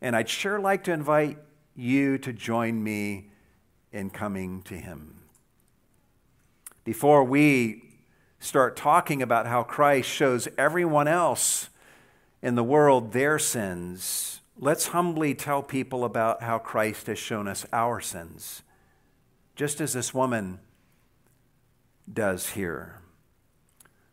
And 0.00 0.16
I'd 0.16 0.28
sure 0.28 0.58
like 0.58 0.84
to 0.84 0.92
invite 0.92 1.38
you 1.74 2.16
to 2.18 2.32
join 2.32 2.82
me 2.82 3.30
in 3.92 4.08
coming 4.10 4.62
to 4.62 4.74
Him. 4.74 5.22
Before 6.84 7.24
we 7.24 7.83
start 8.44 8.76
talking 8.76 9.22
about 9.22 9.46
how 9.46 9.62
Christ 9.62 10.08
shows 10.08 10.48
everyone 10.58 11.08
else 11.08 11.70
in 12.42 12.56
the 12.56 12.62
world 12.62 13.12
their 13.12 13.38
sins, 13.38 14.42
let's 14.58 14.88
humbly 14.88 15.34
tell 15.34 15.62
people 15.62 16.04
about 16.04 16.42
how 16.42 16.58
Christ 16.58 17.06
has 17.06 17.18
shown 17.18 17.48
us 17.48 17.64
our 17.72 18.02
sins, 18.02 18.62
just 19.56 19.80
as 19.80 19.94
this 19.94 20.12
woman 20.12 20.58
does 22.12 22.50
here. 22.50 23.00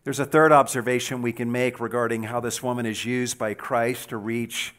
There's 0.06 0.20
a 0.20 0.26
third 0.26 0.54
observation 0.54 1.22
we 1.22 1.34
can 1.34 1.52
make 1.52 1.82
regarding 1.82 2.24
how 2.24 2.40
this 2.40 2.64
woman 2.64 2.86
is 2.86 3.04
used 3.04 3.38
by 3.38 3.54
Christ 3.54 4.10
to 4.10 4.18
reach 4.18 4.74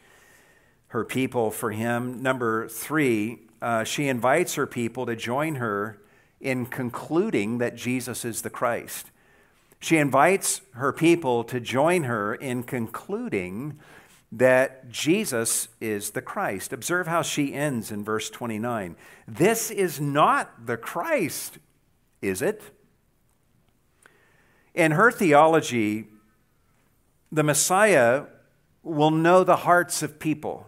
her 0.87 1.05
people 1.05 1.51
for 1.51 1.71
him. 1.71 2.23
Number 2.23 2.67
three, 2.67 3.41
uh, 3.61 3.83
she 3.83 4.07
invites 4.07 4.55
her 4.55 4.65
people 4.65 5.05
to 5.05 5.15
join 5.15 5.55
her 5.55 6.01
in 6.41 6.65
concluding 6.65 7.59
that 7.59 7.75
Jesus 7.75 8.25
is 8.25 8.41
the 8.41 8.49
Christ. 8.49 9.11
She 9.83 9.97
invites 9.97 10.61
her 10.75 10.93
people 10.93 11.43
to 11.43 11.59
join 11.59 12.03
her 12.03 12.33
in 12.33 12.63
concluding 12.63 13.79
that 14.31 14.89
Jesus 14.89 15.67
is 15.81 16.11
the 16.11 16.21
Christ. 16.21 16.71
Observe 16.71 17.05
how 17.05 17.21
she 17.21 17.53
ends 17.53 17.91
in 17.91 18.01
verse 18.01 18.29
29. 18.29 18.95
This 19.27 19.69
is 19.69 19.99
not 19.99 20.67
the 20.67 20.77
Christ, 20.77 21.57
is 22.21 22.41
it? 22.41 22.61
In 24.73 24.91
her 24.91 25.11
theology, 25.11 26.07
the 27.29 27.43
Messiah 27.43 28.27
will 28.83 29.11
know 29.11 29.43
the 29.43 29.57
hearts 29.57 30.01
of 30.01 30.17
people. 30.17 30.65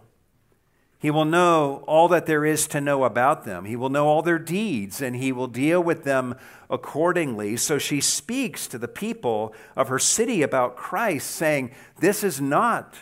He 1.06 1.12
will 1.12 1.24
know 1.24 1.84
all 1.86 2.08
that 2.08 2.26
there 2.26 2.44
is 2.44 2.66
to 2.70 2.82
know 2.82 3.04
about 3.04 3.44
them. 3.46 3.66
He 3.66 3.76
will 3.76 3.92
know 3.92 4.08
all 4.08 4.24
their 4.24 4.40
deeds, 4.40 5.04
and 5.04 5.16
he 5.16 5.32
will 5.32 5.46
deal 5.46 5.80
with 5.80 6.04
them 6.04 6.34
accordingly. 6.68 7.58
So 7.58 7.78
she 7.78 8.02
speaks 8.02 8.66
to 8.66 8.80
the 8.80 8.88
people 8.88 9.54
of 9.76 9.88
her 9.90 10.00
city 10.00 10.42
about 10.42 10.76
Christ, 10.76 11.30
saying, 11.30 11.70
This 12.00 12.24
is 12.24 12.42
not 12.42 12.96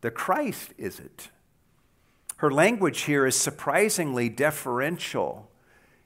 the 0.00 0.10
Christ, 0.10 0.74
is 0.76 0.98
it? 0.98 1.28
Her 2.38 2.50
language 2.50 3.02
here 3.02 3.24
is 3.24 3.38
surprisingly 3.38 4.28
deferential 4.28 5.48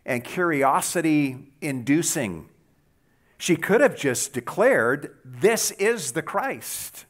and 0.04 0.22
curiosity 0.22 1.50
inducing. 1.62 2.50
She 3.38 3.56
could 3.56 3.80
have 3.80 3.96
just 3.96 4.34
declared, 4.34 5.16
This 5.24 5.70
is 5.70 6.12
the 6.12 6.20
Christ. 6.20 7.06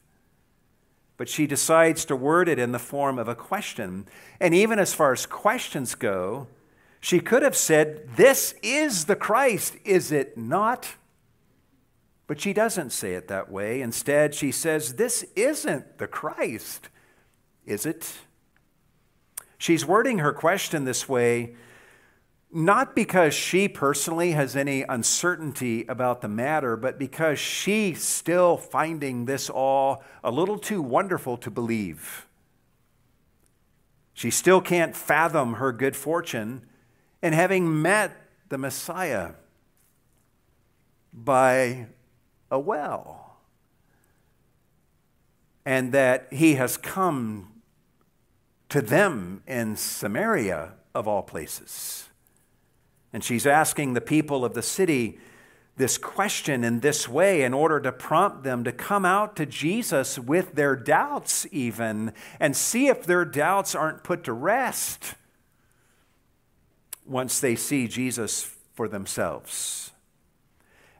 But 1.23 1.29
she 1.29 1.47
decides 1.47 2.03
to 2.03 2.17
word 2.17 2.49
it 2.49 2.59
in 2.59 2.73
the 2.73 2.79
form 2.79 3.17
of 3.17 3.29
a 3.29 3.33
question. 3.33 4.09
And 4.41 4.53
even 4.53 4.77
as 4.77 4.93
far 4.93 5.13
as 5.13 5.25
questions 5.25 5.95
go, 5.95 6.47
she 6.99 7.21
could 7.21 7.43
have 7.43 7.55
said, 7.55 8.17
This 8.17 8.55
is 8.61 9.05
the 9.05 9.15
Christ, 9.15 9.77
is 9.85 10.11
it 10.11 10.37
not? 10.37 10.95
But 12.27 12.41
she 12.41 12.51
doesn't 12.51 12.89
say 12.89 13.13
it 13.13 13.29
that 13.29 13.49
way. 13.49 13.79
Instead, 13.79 14.35
she 14.35 14.51
says, 14.51 14.95
This 14.95 15.23
isn't 15.37 15.97
the 15.97 16.07
Christ, 16.07 16.89
is 17.65 17.85
it? 17.85 18.15
She's 19.57 19.85
wording 19.85 20.17
her 20.17 20.33
question 20.33 20.83
this 20.83 21.07
way 21.07 21.55
not 22.53 22.95
because 22.95 23.33
she 23.33 23.67
personally 23.67 24.31
has 24.31 24.55
any 24.55 24.83
uncertainty 24.83 25.85
about 25.87 26.21
the 26.21 26.27
matter, 26.27 26.77
but 26.77 26.99
because 26.99 27.39
she's 27.39 28.03
still 28.03 28.57
finding 28.57 29.25
this 29.25 29.49
all 29.49 30.03
a 30.23 30.31
little 30.31 30.59
too 30.59 30.81
wonderful 30.81 31.35
to 31.37 31.49
believe. 31.49 32.27
She 34.13 34.29
still 34.29 34.61
can't 34.61 34.95
fathom 34.95 35.55
her 35.55 35.71
good 35.71 35.95
fortune 35.95 36.67
in 37.21 37.33
having 37.33 37.81
met 37.81 38.15
the 38.49 38.57
Messiah 38.57 39.31
by 41.11 41.87
a 42.51 42.59
well. 42.59 43.37
And 45.65 45.91
that 45.93 46.27
he 46.31 46.55
has 46.55 46.77
come 46.77 47.61
to 48.69 48.81
them 48.81 49.41
in 49.47 49.75
Samaria, 49.75 50.73
of 50.93 51.07
all 51.07 51.23
places. 51.23 52.09
And 53.13 53.23
she's 53.23 53.45
asking 53.45 53.93
the 53.93 54.01
people 54.01 54.43
of 54.43 54.55
the 54.55 54.63
city 54.63 55.19
this 55.77 55.97
question 55.97 56.63
in 56.63 56.81
this 56.81 57.07
way 57.07 57.43
in 57.43 57.53
order 57.53 57.79
to 57.79 57.91
prompt 57.91 58.43
them 58.43 58.63
to 58.63 58.71
come 58.71 59.05
out 59.05 59.35
to 59.35 59.45
Jesus 59.45 60.19
with 60.19 60.55
their 60.55 60.75
doubts, 60.75 61.47
even, 61.51 62.13
and 62.39 62.55
see 62.55 62.87
if 62.87 63.05
their 63.05 63.25
doubts 63.25 63.73
aren't 63.73 64.03
put 64.03 64.23
to 64.25 64.33
rest 64.33 65.15
once 67.05 67.39
they 67.39 67.55
see 67.55 67.87
Jesus 67.87 68.55
for 68.73 68.87
themselves. 68.87 69.91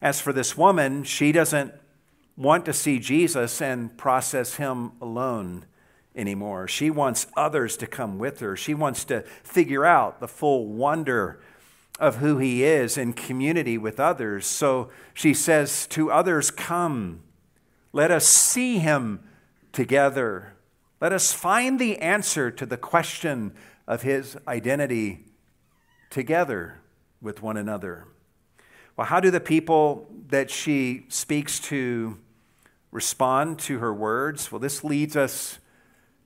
As 0.02 0.20
for 0.20 0.34
this 0.34 0.58
woman, 0.58 1.04
she 1.04 1.32
doesn't 1.32 1.74
want 2.36 2.66
to 2.66 2.74
see 2.74 3.00
Jesus 3.00 3.62
and 3.62 3.96
process 3.96 4.56
him 4.56 4.92
alone 5.00 5.66
anymore. 6.16 6.68
She 6.68 6.90
wants 6.90 7.28
others 7.38 7.78
to 7.78 7.88
come 7.88 8.18
with 8.18 8.40
her. 8.40 8.56
She 8.56 8.74
wants 8.74 9.06
to 9.06 9.22
figure 9.44 9.86
out 9.86 10.20
the 10.20 10.28
full 10.28 10.68
wonder 10.68 11.40
of 12.04 12.18
who 12.18 12.38
he 12.38 12.66
is 12.66 12.98
in 12.98 13.14
community 13.14 13.78
with 13.78 13.98
others. 13.98 14.46
So 14.46 14.90
she 15.14 15.34
says 15.34 15.88
to 15.88 16.12
others, 16.12 16.52
Come, 16.52 17.22
let 17.94 18.12
us 18.12 18.28
see 18.28 18.80
him 18.80 19.22
together. 19.72 20.54
Let 21.00 21.14
us 21.14 21.32
find 21.32 21.80
the 21.80 21.98
answer 22.00 22.52
to 22.52 22.66
the 22.66 22.76
question 22.76 23.54
of 23.88 24.02
his 24.02 24.38
identity 24.50 25.24
together 26.10 26.82
with 27.22 27.42
one 27.42 27.56
another. 27.56 28.08
Well, 28.98 29.08
how 29.08 29.22
do 29.22 29.32
the 29.32 29.40
people 29.40 30.12
that 30.28 30.52
she 30.52 31.06
speaks 31.08 31.58
to 31.62 32.20
respond 32.92 33.60
to 33.60 33.80
her 33.80 33.94
words? 33.94 34.52
Well, 34.52 34.60
this 34.60 34.84
leads 34.84 35.16
us 35.16 35.58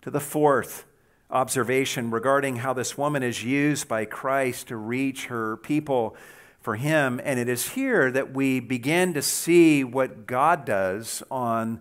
to 0.01 0.09
the 0.09 0.19
fourth 0.19 0.86
observation 1.29 2.09
regarding 2.11 2.57
how 2.57 2.73
this 2.73 2.97
woman 2.97 3.23
is 3.23 3.43
used 3.43 3.87
by 3.87 4.05
Christ 4.05 4.67
to 4.67 4.77
reach 4.77 5.25
her 5.25 5.57
people 5.57 6.15
for 6.61 6.75
him. 6.75 7.19
And 7.23 7.39
it 7.39 7.49
is 7.49 7.69
here 7.69 8.11
that 8.11 8.33
we 8.33 8.59
begin 8.59 9.13
to 9.13 9.21
see 9.21 9.83
what 9.83 10.25
God 10.25 10.65
does 10.65 11.23
on 11.29 11.79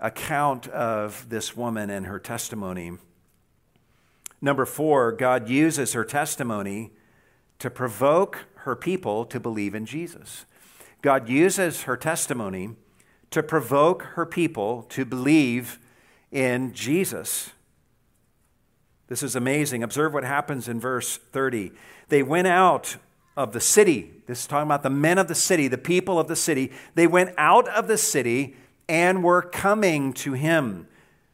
account 0.00 0.68
of 0.68 1.28
this 1.28 1.56
woman 1.56 1.90
and 1.90 2.06
her 2.06 2.18
testimony. 2.18 2.92
Number 4.40 4.66
four, 4.66 5.12
God 5.12 5.48
uses 5.48 5.94
her 5.94 6.04
testimony 6.04 6.92
to 7.58 7.70
provoke 7.70 8.46
her 8.56 8.76
people 8.76 9.24
to 9.26 9.40
believe 9.40 9.74
in 9.74 9.86
Jesus. 9.86 10.44
God 11.00 11.28
uses 11.28 11.82
her 11.82 11.96
testimony 11.96 12.70
to 13.30 13.42
provoke 13.42 14.02
her 14.14 14.26
people 14.26 14.82
to 14.90 15.04
believe 15.04 15.78
in 16.30 16.72
Jesus. 16.72 17.52
This 19.08 19.22
is 19.22 19.36
amazing. 19.36 19.82
Observe 19.82 20.12
what 20.12 20.24
happens 20.24 20.68
in 20.68 20.80
verse 20.80 21.16
30. 21.16 21.72
They 22.08 22.22
went 22.22 22.48
out 22.48 22.96
of 23.36 23.52
the 23.52 23.60
city. 23.60 24.12
This 24.26 24.40
is 24.40 24.46
talking 24.46 24.66
about 24.66 24.82
the 24.82 24.90
men 24.90 25.18
of 25.18 25.28
the 25.28 25.34
city, 25.34 25.68
the 25.68 25.78
people 25.78 26.18
of 26.18 26.28
the 26.28 26.36
city. 26.36 26.72
They 26.94 27.06
went 27.06 27.34
out 27.36 27.68
of 27.68 27.86
the 27.86 27.98
city 27.98 28.56
and 28.88 29.22
were 29.22 29.42
coming 29.42 30.12
to 30.14 30.32
him. 30.32 30.88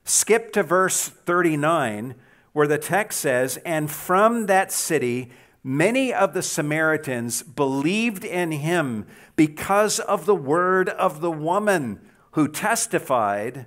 Skip 0.04 0.52
to 0.52 0.62
verse 0.62 1.08
39, 1.08 2.14
where 2.52 2.66
the 2.66 2.78
text 2.78 3.20
says, 3.20 3.58
And 3.64 3.90
from 3.90 4.46
that 4.46 4.72
city 4.72 5.30
Many 5.64 6.12
of 6.12 6.34
the 6.34 6.42
Samaritans 6.42 7.42
believed 7.42 8.24
in 8.24 8.50
him 8.50 9.06
because 9.36 10.00
of 10.00 10.26
the 10.26 10.34
word 10.34 10.88
of 10.88 11.20
the 11.20 11.30
woman 11.30 12.00
who 12.32 12.48
testified, 12.48 13.66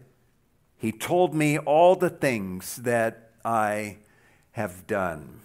He 0.76 0.92
told 0.92 1.34
me 1.34 1.58
all 1.58 1.96
the 1.96 2.10
things 2.10 2.78
that 2.78 3.25
I 3.46 3.98
have 4.52 4.88
done. 4.88 5.42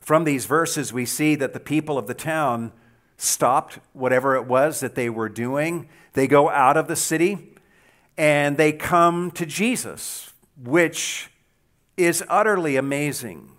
From 0.00 0.24
these 0.24 0.46
verses, 0.46 0.92
we 0.92 1.04
see 1.04 1.34
that 1.34 1.52
the 1.52 1.60
people 1.60 1.98
of 1.98 2.06
the 2.06 2.14
town 2.14 2.72
stopped 3.16 3.78
whatever 3.92 4.34
it 4.36 4.46
was 4.46 4.80
that 4.80 4.94
they 4.94 5.08
were 5.08 5.28
doing. 5.28 5.88
They 6.14 6.26
go 6.26 6.50
out 6.50 6.76
of 6.76 6.88
the 6.88 6.96
city 6.96 7.54
and 8.16 8.56
they 8.56 8.72
come 8.72 9.30
to 9.32 9.46
Jesus, 9.46 10.32
which 10.62 11.30
is 11.96 12.24
utterly 12.28 12.76
amazing. 12.76 13.50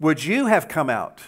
Would 0.00 0.24
you 0.24 0.46
have 0.46 0.68
come 0.68 0.90
out 0.90 1.22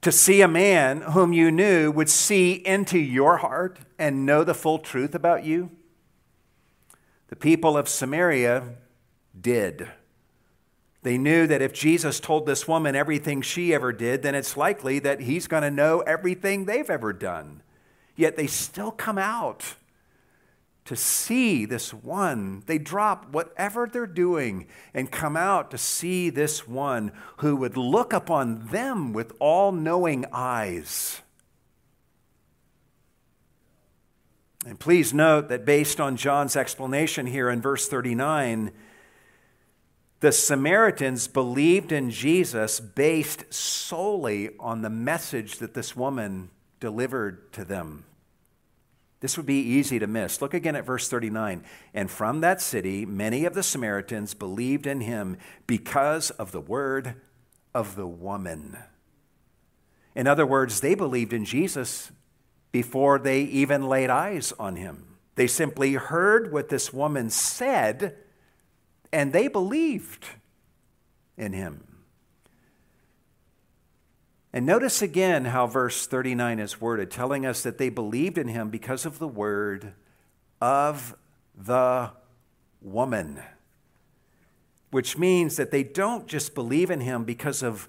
to 0.00 0.12
see 0.12 0.40
a 0.40 0.48
man 0.48 1.00
whom 1.00 1.32
you 1.32 1.50
knew 1.50 1.90
would 1.90 2.08
see 2.08 2.52
into 2.52 2.98
your 2.98 3.38
heart 3.38 3.78
and 3.98 4.26
know 4.26 4.44
the 4.44 4.54
full 4.54 4.78
truth 4.78 5.14
about 5.14 5.44
you? 5.44 5.70
The 7.28 7.36
people 7.36 7.76
of 7.76 7.88
Samaria 7.88 8.74
did. 9.40 9.88
They 11.02 11.16
knew 11.16 11.46
that 11.46 11.62
if 11.62 11.72
Jesus 11.72 12.20
told 12.20 12.44
this 12.44 12.66
woman 12.66 12.96
everything 12.96 13.40
she 13.40 13.72
ever 13.72 13.92
did, 13.92 14.22
then 14.22 14.34
it's 14.34 14.56
likely 14.56 14.98
that 14.98 15.20
he's 15.20 15.46
going 15.46 15.62
to 15.62 15.70
know 15.70 16.00
everything 16.00 16.64
they've 16.64 16.90
ever 16.90 17.12
done. 17.12 17.62
Yet 18.16 18.36
they 18.36 18.48
still 18.48 18.90
come 18.90 19.18
out 19.18 19.76
to 20.86 20.96
see 20.96 21.66
this 21.66 21.92
one. 21.92 22.62
They 22.66 22.78
drop 22.78 23.30
whatever 23.30 23.86
they're 23.86 24.06
doing 24.06 24.66
and 24.92 25.10
come 25.10 25.36
out 25.36 25.70
to 25.70 25.78
see 25.78 26.30
this 26.30 26.66
one 26.66 27.12
who 27.36 27.54
would 27.56 27.76
look 27.76 28.12
upon 28.12 28.66
them 28.68 29.12
with 29.12 29.34
all 29.38 29.70
knowing 29.70 30.24
eyes. 30.32 31.20
And 34.66 34.80
please 34.80 35.14
note 35.14 35.48
that 35.50 35.64
based 35.64 36.00
on 36.00 36.16
John's 36.16 36.56
explanation 36.56 37.26
here 37.26 37.50
in 37.50 37.60
verse 37.60 37.86
39, 37.86 38.72
the 40.20 40.32
Samaritans 40.32 41.28
believed 41.28 41.92
in 41.92 42.10
Jesus 42.10 42.80
based 42.80 43.52
solely 43.52 44.50
on 44.58 44.82
the 44.82 44.90
message 44.90 45.58
that 45.58 45.74
this 45.74 45.94
woman 45.94 46.50
delivered 46.80 47.52
to 47.52 47.64
them. 47.64 48.04
This 49.20 49.36
would 49.36 49.46
be 49.46 49.60
easy 49.60 49.98
to 49.98 50.06
miss. 50.06 50.40
Look 50.40 50.54
again 50.54 50.76
at 50.76 50.86
verse 50.86 51.08
39. 51.08 51.64
And 51.92 52.10
from 52.10 52.40
that 52.40 52.60
city, 52.60 53.04
many 53.04 53.44
of 53.44 53.54
the 53.54 53.62
Samaritans 53.62 54.34
believed 54.34 54.86
in 54.86 55.00
him 55.00 55.36
because 55.66 56.30
of 56.30 56.52
the 56.52 56.60
word 56.60 57.14
of 57.74 57.96
the 57.96 58.06
woman. 58.06 58.76
In 60.14 60.26
other 60.26 60.46
words, 60.46 60.80
they 60.80 60.94
believed 60.94 61.32
in 61.32 61.44
Jesus 61.44 62.10
before 62.70 63.18
they 63.18 63.42
even 63.42 63.88
laid 63.88 64.10
eyes 64.10 64.52
on 64.58 64.76
him. 64.76 65.16
They 65.34 65.46
simply 65.46 65.94
heard 65.94 66.52
what 66.52 66.68
this 66.68 66.92
woman 66.92 67.30
said 67.30 68.16
and 69.12 69.32
they 69.32 69.48
believed 69.48 70.26
in 71.36 71.52
him. 71.52 71.84
And 74.52 74.64
notice 74.64 75.02
again 75.02 75.46
how 75.46 75.66
verse 75.66 76.06
39 76.06 76.58
is 76.58 76.80
worded, 76.80 77.10
telling 77.10 77.44
us 77.44 77.62
that 77.62 77.78
they 77.78 77.90
believed 77.90 78.38
in 78.38 78.48
him 78.48 78.70
because 78.70 79.04
of 79.04 79.18
the 79.18 79.28
word 79.28 79.92
of 80.60 81.14
the 81.54 82.10
woman, 82.80 83.42
which 84.90 85.18
means 85.18 85.56
that 85.56 85.70
they 85.70 85.82
don't 85.82 86.26
just 86.26 86.54
believe 86.54 86.90
in 86.90 87.00
him 87.00 87.24
because 87.24 87.62
of 87.62 87.88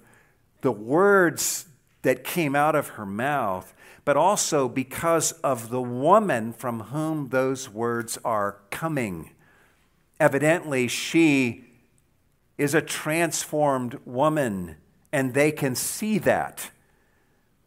the 0.60 0.72
words 0.72 1.66
that 2.02 2.24
came 2.24 2.54
out 2.54 2.74
of 2.74 2.88
her 2.88 3.06
mouth, 3.06 3.74
but 4.04 4.16
also 4.16 4.68
because 4.68 5.32
of 5.32 5.70
the 5.70 5.82
woman 5.82 6.52
from 6.52 6.80
whom 6.80 7.28
those 7.28 7.68
words 7.68 8.18
are 8.24 8.58
coming. 8.70 9.30
Evidently, 10.20 10.86
she 10.86 11.64
is 12.58 12.74
a 12.74 12.82
transformed 12.82 13.98
woman 14.04 14.76
and 15.12 15.34
they 15.34 15.50
can 15.50 15.74
see 15.74 16.18
that. 16.18 16.70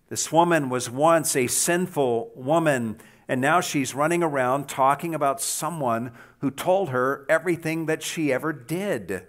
This 0.10 0.32
woman 0.32 0.70
was 0.70 0.90
once 0.90 1.36
a 1.36 1.48
sinful 1.48 2.32
woman, 2.36 3.00
and 3.28 3.42
now 3.42 3.62
she's 3.62 3.96
running 3.96 4.22
around 4.22 4.70
talking 4.70 5.16
about 5.16 5.42
someone 5.42 6.12
who 6.40 6.52
told 6.52 6.90
her 6.90 7.26
everything 7.28 7.88
that 7.88 8.04
she 8.04 8.32
ever 8.32 8.54
did. 8.54 9.26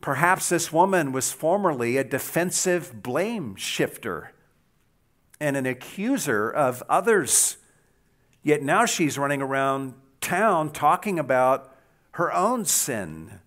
Perhaps 0.00 0.48
this 0.48 0.72
woman 0.72 1.12
was 1.12 1.32
formerly 1.32 1.96
a 1.96 2.04
defensive 2.04 3.02
blame 3.02 3.54
shifter 3.54 4.32
and 5.40 5.56
an 5.56 5.66
accuser 5.66 6.50
of 6.50 6.82
others. 6.88 7.56
Yet 8.42 8.62
now 8.62 8.84
she's 8.84 9.16
running 9.16 9.40
around 9.40 9.94
town 10.20 10.70
talking 10.70 11.18
about 11.18 11.73
her 12.14 12.32
own 12.32 12.64
sin 12.64 13.40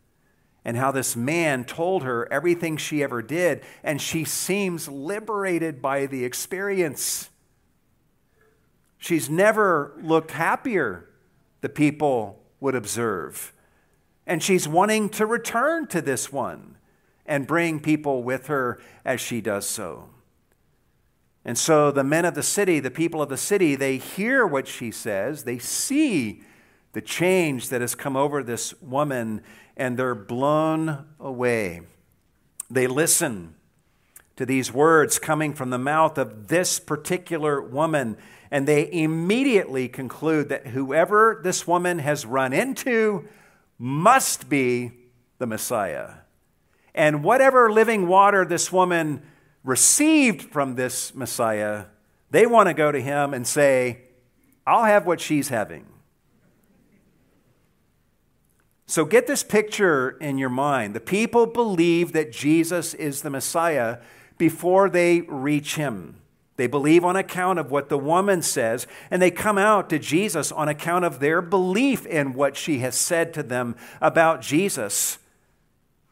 and 0.66 0.76
how 0.76 0.92
this 0.92 1.16
man 1.16 1.64
told 1.64 2.04
her 2.04 2.32
everything 2.32 2.76
she 2.76 3.02
ever 3.02 3.22
did, 3.22 3.62
and 3.82 4.02
she 4.02 4.26
seems 4.26 4.90
liberated 4.90 5.82
by 5.82 6.06
the 6.06 6.26
experience. 6.26 7.30
She's 8.98 9.30
never 9.30 9.94
looked 10.02 10.32
happier, 10.32 11.08
the 11.62 11.70
people 11.70 12.44
would 12.60 12.76
observe. 12.76 13.54
And 14.26 14.44
she's 14.44 14.68
wanting 14.68 15.08
to 15.12 15.26
return 15.26 15.88
to 15.88 16.02
this 16.02 16.34
one 16.34 16.76
and 17.26 17.48
bring 17.48 17.80
people 17.80 18.22
with 18.22 18.48
her 18.48 18.82
as 19.06 19.22
she 19.22 19.40
does 19.40 19.66
so. 19.66 20.10
And 21.46 21.58
so 21.58 21.90
the 21.92 22.04
men 22.04 22.26
of 22.26 22.36
the 22.36 22.44
city, 22.44 22.82
the 22.82 22.92
people 22.92 23.22
of 23.22 23.30
the 23.30 23.38
city, 23.38 23.76
they 23.76 23.96
hear 23.96 24.46
what 24.46 24.68
she 24.68 24.92
says, 24.92 25.46
they 25.46 25.60
see 25.60 26.44
the 26.94 27.02
change 27.02 27.70
that 27.70 27.82
has 27.82 27.96
come 27.96 28.16
over 28.16 28.44
this 28.44 28.80
woman, 28.82 29.42
and 29.76 29.98
they're 29.98 30.16
blown 30.16 31.06
away. 31.20 31.82
They 32.70 32.88
listen 32.88 33.56
to 34.36 34.46
these 34.46 34.72
words 34.72 35.20
coming 35.20 35.54
from 35.54 35.70
the 35.70 35.78
mouth 35.78 36.18
of 36.18 36.48
this 36.48 36.80
particular 36.80 37.62
woman, 37.62 38.18
and 38.52 38.68
they 38.68 38.92
immediately 38.92 39.88
conclude 39.88 40.50
that 40.50 40.68
whoever 40.68 41.40
this 41.44 41.68
woman 41.68 42.00
has 42.00 42.26
run 42.26 42.54
into 42.54 43.28
must 43.78 44.48
be 44.50 44.92
the 45.38 45.48
Messiah. 45.48 46.14
And 46.96 47.24
whatever 47.24 47.72
living 47.72 48.08
water 48.08 48.46
this 48.46 48.72
woman 48.72 49.22
received 49.64 50.44
from 50.52 50.76
this 50.76 51.14
Messiah, 51.14 51.86
they 52.32 52.46
want 52.46 52.68
to 52.70 52.74
go 52.74 52.92
to 52.92 53.00
him 53.00 53.34
and 53.34 53.46
say, 53.46 54.02
I'll 54.66 54.86
have 54.86 55.06
what 55.06 55.22
she's 55.22 55.50
having. 55.50 55.86
So 58.88 59.04
get 59.04 59.28
this 59.28 59.44
picture 59.44 60.12
in 60.22 60.38
your 60.38 60.50
mind. 60.50 60.96
The 60.96 61.02
people 61.02 61.46
believe 61.46 62.14
that 62.14 62.32
Jesus 62.32 62.94
is 62.94 63.22
the 63.22 63.30
Messiah 63.30 63.98
before 64.38 64.90
they 64.90 65.22
reach 65.22 65.76
him. 65.76 66.16
They 66.56 66.68
believe 66.68 67.04
on 67.04 67.18
account 67.18 67.60
of 67.60 67.70
what 67.70 67.90
the 67.90 67.98
woman 67.98 68.42
says, 68.42 68.88
and 69.12 69.22
they 69.22 69.30
come 69.30 69.58
out 69.58 69.90
to 69.90 70.00
Jesus 70.00 70.52
on 70.52 70.70
account 70.70 71.06
of 71.06 71.20
their 71.20 71.42
belief 71.42 72.06
in 72.06 72.34
what 72.34 72.56
she 72.56 72.80
has 72.80 72.96
said 72.96 73.34
to 73.34 73.44
them 73.44 73.76
about 74.02 74.42
Jesus. 74.42 75.20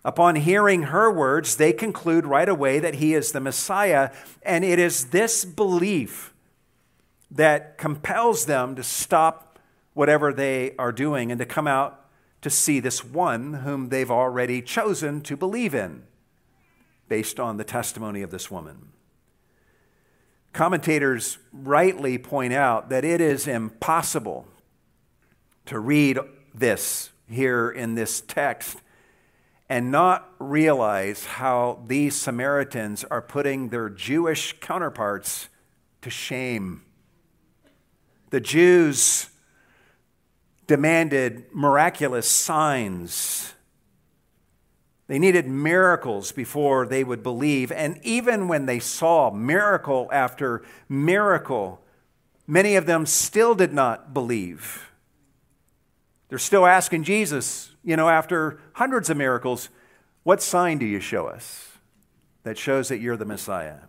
Upon 0.04 0.36
hearing 0.36 0.84
her 0.84 1.10
words, 1.10 1.56
they 1.56 1.74
conclude 1.74 2.28
right 2.28 2.48
away 2.48 2.78
that 2.80 2.96
he 2.96 3.16
is 3.16 3.32
the 3.32 3.40
Messiah, 3.40 4.12
and 4.44 4.64
it 4.64 4.78
is 4.78 5.06
this 5.06 5.46
belief 5.46 6.32
that 7.32 7.78
compels 7.80 8.46
them 8.46 8.76
to 8.76 8.84
stop 8.84 9.58
whatever 9.94 10.32
they 10.32 10.76
are 10.78 10.92
doing 10.92 11.32
and 11.32 11.40
to 11.40 11.46
come 11.46 11.68
out 11.68 12.05
to 12.46 12.50
see 12.52 12.80
this 12.80 13.04
one 13.04 13.56
whom 13.56 13.90
they've 13.90 14.12
already 14.12 14.62
chosen 14.62 15.20
to 15.20 15.36
believe 15.36 15.74
in, 15.74 16.04
based 17.10 17.40
on 17.40 17.58
the 17.58 17.64
testimony 17.64 18.22
of 18.22 18.30
this 18.30 18.52
woman. 18.52 18.90
Commentators 20.54 21.40
rightly 21.52 22.20
point 22.20 22.54
out 22.54 22.90
that 22.90 23.04
it 23.04 23.20
is 23.20 23.48
impossible 23.48 24.48
to 25.66 25.80
read 25.80 26.20
this 26.54 27.10
here 27.28 27.72
in 27.72 27.96
this 27.96 28.22
text 28.22 28.78
and 29.68 29.90
not 29.90 30.30
realize 30.38 31.26
how 31.26 31.82
these 31.88 32.16
Samaritans 32.16 33.04
are 33.06 33.24
putting 33.24 33.70
their 33.70 33.90
Jewish 33.90 34.54
counterparts 34.60 35.50
to 36.04 36.12
shame. 36.12 36.84
The 38.30 38.40
Jews 38.40 39.32
demanded 40.68 41.46
miraculous 41.54 42.30
signs. 42.30 43.54
They 45.08 45.20
needed 45.20 45.48
miracles 45.48 46.32
before 46.32 46.88
they 46.88 47.04
would 47.04 47.22
believe. 47.22 47.72
And 47.72 48.00
even 48.04 48.48
when 48.48 48.66
they 48.66 48.80
saw 48.80 49.30
miracle 49.30 50.10
after 50.12 50.64
miracle, 50.90 51.82
many 52.48 52.76
of 52.76 52.86
them 52.88 53.06
still 53.06 53.54
did 53.54 53.72
not 53.72 54.14
believe. 54.14 54.90
They're 56.30 56.40
still 56.40 56.66
asking 56.66 57.04
Jesus, 57.04 57.76
you 57.84 57.96
know, 57.96 58.10
after 58.10 58.60
hundreds 58.74 59.10
of 59.12 59.18
miracles, 59.18 59.70
what 60.24 60.42
sign 60.42 60.80
do 60.80 60.86
you 60.86 61.00
show 61.00 61.28
us 61.28 61.78
that 62.44 62.58
shows 62.58 62.88
that 62.88 62.98
you're 62.98 63.18
the 63.18 63.26
Messiah? 63.26 63.82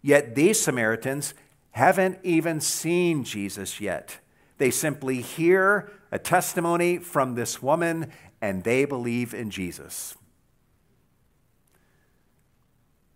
Yet 0.00 0.34
these 0.34 0.58
Samaritans 0.58 1.34
haven't 1.72 2.18
even 2.22 2.62
seen 2.62 3.24
Jesus 3.24 3.78
yet. 3.78 4.20
They 4.58 4.70
simply 4.70 5.20
hear 5.20 5.90
a 6.10 6.18
testimony 6.18 6.98
from 6.98 7.34
this 7.34 7.62
woman 7.62 8.12
and 8.40 8.64
they 8.64 8.84
believe 8.84 9.34
in 9.34 9.50
Jesus. 9.50 10.14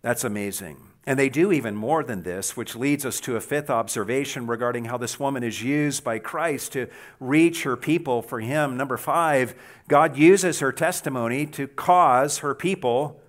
That's 0.01 0.23
amazing. 0.23 0.77
And 1.05 1.17
they 1.17 1.29
do 1.29 1.51
even 1.51 1.75
more 1.75 2.03
than 2.03 2.21
this, 2.21 2.55
which 2.55 2.75
leads 2.75 3.05
us 3.05 3.19
to 3.21 3.35
a 3.35 3.41
fifth 3.41 3.71
observation 3.71 4.45
regarding 4.45 4.85
how 4.85 4.97
this 4.97 5.19
woman 5.19 5.43
is 5.43 5.63
used 5.63 6.03
by 6.03 6.19
Christ 6.19 6.73
to 6.73 6.87
reach 7.19 7.63
her 7.63 7.75
people 7.75 8.21
for 8.21 8.39
Him. 8.39 8.77
Number 8.77 8.97
five, 8.97 9.55
God 9.87 10.15
uses 10.15 10.59
her 10.59 10.71
testimony 10.71 11.47
to 11.47 11.67
cause 11.67 12.39
her 12.39 12.53
people 12.53 13.19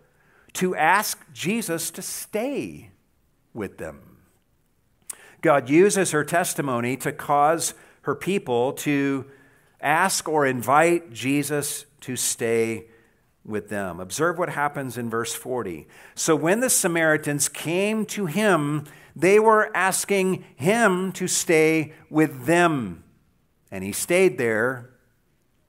to 0.54 0.76
ask 0.76 1.18
Jesus 1.32 1.90
to 1.92 2.02
stay 2.02 2.90
with 3.54 3.78
them. 3.78 4.18
God 5.40 5.70
uses 5.70 6.10
her 6.10 6.24
testimony 6.24 6.96
to 6.98 7.10
cause 7.10 7.74
her 8.02 8.14
people 8.14 8.72
to 8.72 9.26
ask 9.80 10.28
or 10.28 10.46
invite 10.46 11.12
Jesus 11.12 11.86
to 12.00 12.16
stay 12.16 12.86
with 13.44 13.68
them. 13.68 14.00
Observe 14.00 14.38
what 14.38 14.50
happens 14.50 14.96
in 14.96 15.10
verse 15.10 15.34
40. 15.34 15.88
So 16.14 16.36
when 16.36 16.60
the 16.60 16.70
Samaritans 16.70 17.48
came 17.48 18.06
to 18.06 18.26
him, 18.26 18.84
they 19.16 19.38
were 19.38 19.74
asking 19.76 20.44
him 20.56 21.12
to 21.12 21.26
stay 21.26 21.92
with 22.08 22.46
them. 22.46 23.04
And 23.70 23.82
he 23.82 23.92
stayed 23.92 24.38
there 24.38 24.90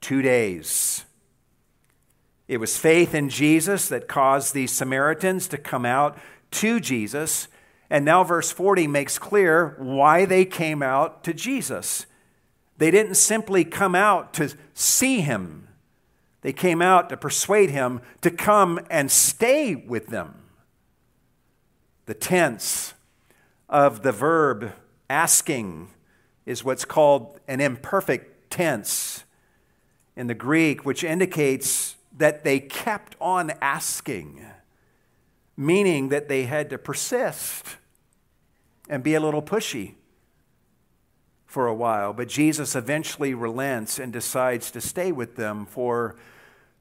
two 0.00 0.22
days. 0.22 1.04
It 2.46 2.58
was 2.58 2.76
faith 2.76 3.14
in 3.14 3.30
Jesus 3.30 3.88
that 3.88 4.06
caused 4.06 4.54
the 4.54 4.66
Samaritans 4.66 5.48
to 5.48 5.58
come 5.58 5.86
out 5.86 6.18
to 6.52 6.78
Jesus. 6.78 7.48
And 7.88 8.04
now, 8.04 8.22
verse 8.22 8.50
40 8.50 8.86
makes 8.86 9.18
clear 9.18 9.76
why 9.78 10.24
they 10.26 10.44
came 10.44 10.82
out 10.82 11.24
to 11.24 11.32
Jesus. 11.32 12.06
They 12.78 12.90
didn't 12.90 13.14
simply 13.14 13.64
come 13.64 13.94
out 13.94 14.32
to 14.34 14.54
see 14.74 15.20
him, 15.20 15.68
they 16.42 16.52
came 16.52 16.82
out 16.82 17.08
to 17.08 17.16
persuade 17.16 17.70
him 17.70 18.02
to 18.20 18.30
come 18.30 18.78
and 18.90 19.10
stay 19.10 19.74
with 19.74 20.08
them. 20.08 20.34
The 22.04 22.12
tense 22.12 22.92
of 23.66 24.02
the 24.02 24.12
verb 24.12 24.72
asking 25.08 25.88
is 26.44 26.62
what's 26.62 26.84
called 26.84 27.40
an 27.48 27.62
imperfect 27.62 28.50
tense 28.50 29.24
in 30.16 30.26
the 30.26 30.34
Greek, 30.34 30.84
which 30.84 31.02
indicates 31.02 31.96
that 32.16 32.44
they 32.44 32.60
kept 32.60 33.16
on 33.22 33.52
asking, 33.62 34.44
meaning 35.56 36.10
that 36.10 36.28
they 36.28 36.44
had 36.44 36.68
to 36.70 36.78
persist 36.78 37.78
and 38.88 39.02
be 39.02 39.14
a 39.14 39.20
little 39.20 39.42
pushy 39.42 39.94
for 41.54 41.68
a 41.68 41.74
while. 41.74 42.12
But 42.12 42.26
Jesus 42.26 42.74
eventually 42.74 43.32
relents 43.32 44.00
and 44.00 44.12
decides 44.12 44.72
to 44.72 44.80
stay 44.80 45.12
with 45.12 45.36
them 45.36 45.66
for 45.66 46.16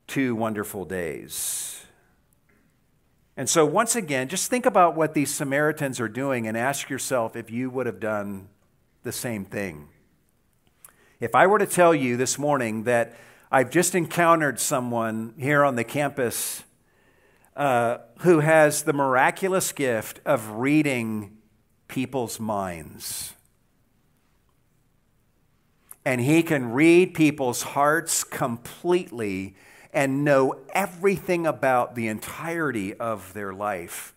two 0.07 0.33
wonderful 0.33 0.83
days. 0.83 1.85
And 3.37 3.47
so, 3.47 3.67
once 3.67 3.95
again, 3.95 4.29
just 4.29 4.49
think 4.49 4.65
about 4.65 4.95
what 4.95 5.13
these 5.13 5.31
Samaritans 5.31 5.99
are 5.99 6.09
doing 6.09 6.47
and 6.47 6.57
ask 6.57 6.89
yourself 6.89 7.35
if 7.35 7.51
you 7.51 7.69
would 7.69 7.85
have 7.85 7.99
done 7.99 8.49
the 9.03 9.11
same 9.11 9.45
thing. 9.45 9.89
If 11.19 11.35
I 11.35 11.45
were 11.45 11.59
to 11.59 11.67
tell 11.67 11.93
you 11.93 12.17
this 12.17 12.39
morning 12.39 12.85
that 12.85 13.15
I've 13.51 13.69
just 13.69 13.93
encountered 13.93 14.59
someone 14.59 15.35
here 15.37 15.63
on 15.63 15.75
the 15.75 15.83
campus 15.83 16.63
uh, 17.55 17.99
who 18.21 18.39
has 18.39 18.83
the 18.83 18.93
miraculous 18.93 19.71
gift 19.71 20.19
of 20.25 20.49
reading 20.49 21.37
people's 21.87 22.39
minds. 22.39 23.32
And 26.05 26.19
he 26.19 26.43
can 26.43 26.71
read 26.71 27.13
people's 27.13 27.61
hearts 27.61 28.23
completely 28.23 29.55
and 29.93 30.25
know 30.25 30.59
everything 30.73 31.45
about 31.45 31.95
the 31.95 32.07
entirety 32.07 32.93
of 32.95 33.33
their 33.33 33.53
life. 33.53 34.13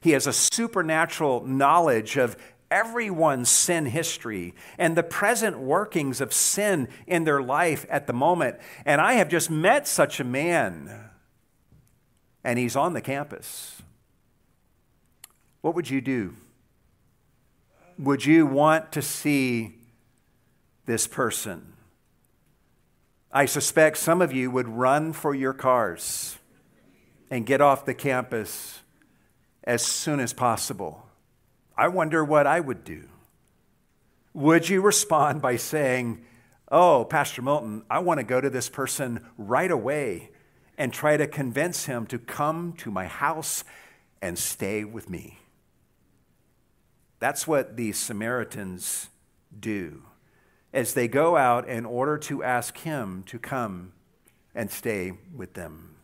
He 0.00 0.12
has 0.12 0.26
a 0.26 0.32
supernatural 0.32 1.46
knowledge 1.46 2.16
of 2.16 2.36
everyone's 2.72 3.50
sin 3.50 3.84
history 3.86 4.54
and 4.78 4.96
the 4.96 5.02
present 5.02 5.58
workings 5.58 6.20
of 6.20 6.32
sin 6.32 6.88
in 7.06 7.24
their 7.24 7.42
life 7.42 7.86
at 7.90 8.06
the 8.06 8.12
moment. 8.12 8.56
And 8.84 9.00
I 9.00 9.12
have 9.14 9.28
just 9.28 9.50
met 9.50 9.86
such 9.86 10.18
a 10.18 10.24
man, 10.24 11.10
and 12.42 12.58
he's 12.58 12.74
on 12.74 12.94
the 12.94 13.02
campus. 13.02 13.82
What 15.60 15.74
would 15.74 15.90
you 15.90 16.00
do? 16.00 16.34
Would 17.98 18.24
you 18.24 18.46
want 18.46 18.90
to 18.92 19.02
see 19.02 19.76
this 20.86 21.06
person? 21.06 21.72
I 23.30 23.46
suspect 23.46 23.96
some 23.96 24.20
of 24.20 24.32
you 24.32 24.50
would 24.50 24.68
run 24.68 25.12
for 25.12 25.34
your 25.34 25.54
cars 25.54 26.38
and 27.30 27.46
get 27.46 27.62
off 27.62 27.86
the 27.86 27.94
campus 27.94 28.80
as 29.64 29.84
soon 29.84 30.20
as 30.20 30.34
possible. 30.34 31.06
I 31.76 31.88
wonder 31.88 32.22
what 32.22 32.46
I 32.46 32.60
would 32.60 32.84
do. 32.84 33.08
Would 34.34 34.68
you 34.68 34.82
respond 34.82 35.40
by 35.40 35.56
saying, 35.56 36.24
Oh, 36.70 37.04
Pastor 37.04 37.42
Milton, 37.42 37.84
I 37.90 37.98
want 38.00 38.18
to 38.18 38.24
go 38.24 38.40
to 38.40 38.50
this 38.50 38.68
person 38.68 39.26
right 39.36 39.70
away 39.70 40.30
and 40.78 40.92
try 40.92 41.16
to 41.16 41.26
convince 41.26 41.84
him 41.84 42.06
to 42.06 42.18
come 42.18 42.72
to 42.78 42.90
my 42.90 43.06
house 43.06 43.62
and 44.20 44.38
stay 44.38 44.84
with 44.84 45.08
me? 45.08 45.38
That's 47.18 47.46
what 47.46 47.76
these 47.76 47.98
Samaritans 47.98 49.08
do 49.58 50.02
as 50.72 50.94
they 50.94 51.08
go 51.08 51.36
out 51.36 51.68
in 51.68 51.84
order 51.84 52.16
to 52.16 52.42
ask 52.42 52.78
him 52.78 53.22
to 53.26 53.38
come 53.38 53.92
and 54.54 54.70
stay 54.70 55.12
with 55.34 55.54
them. 55.54 55.96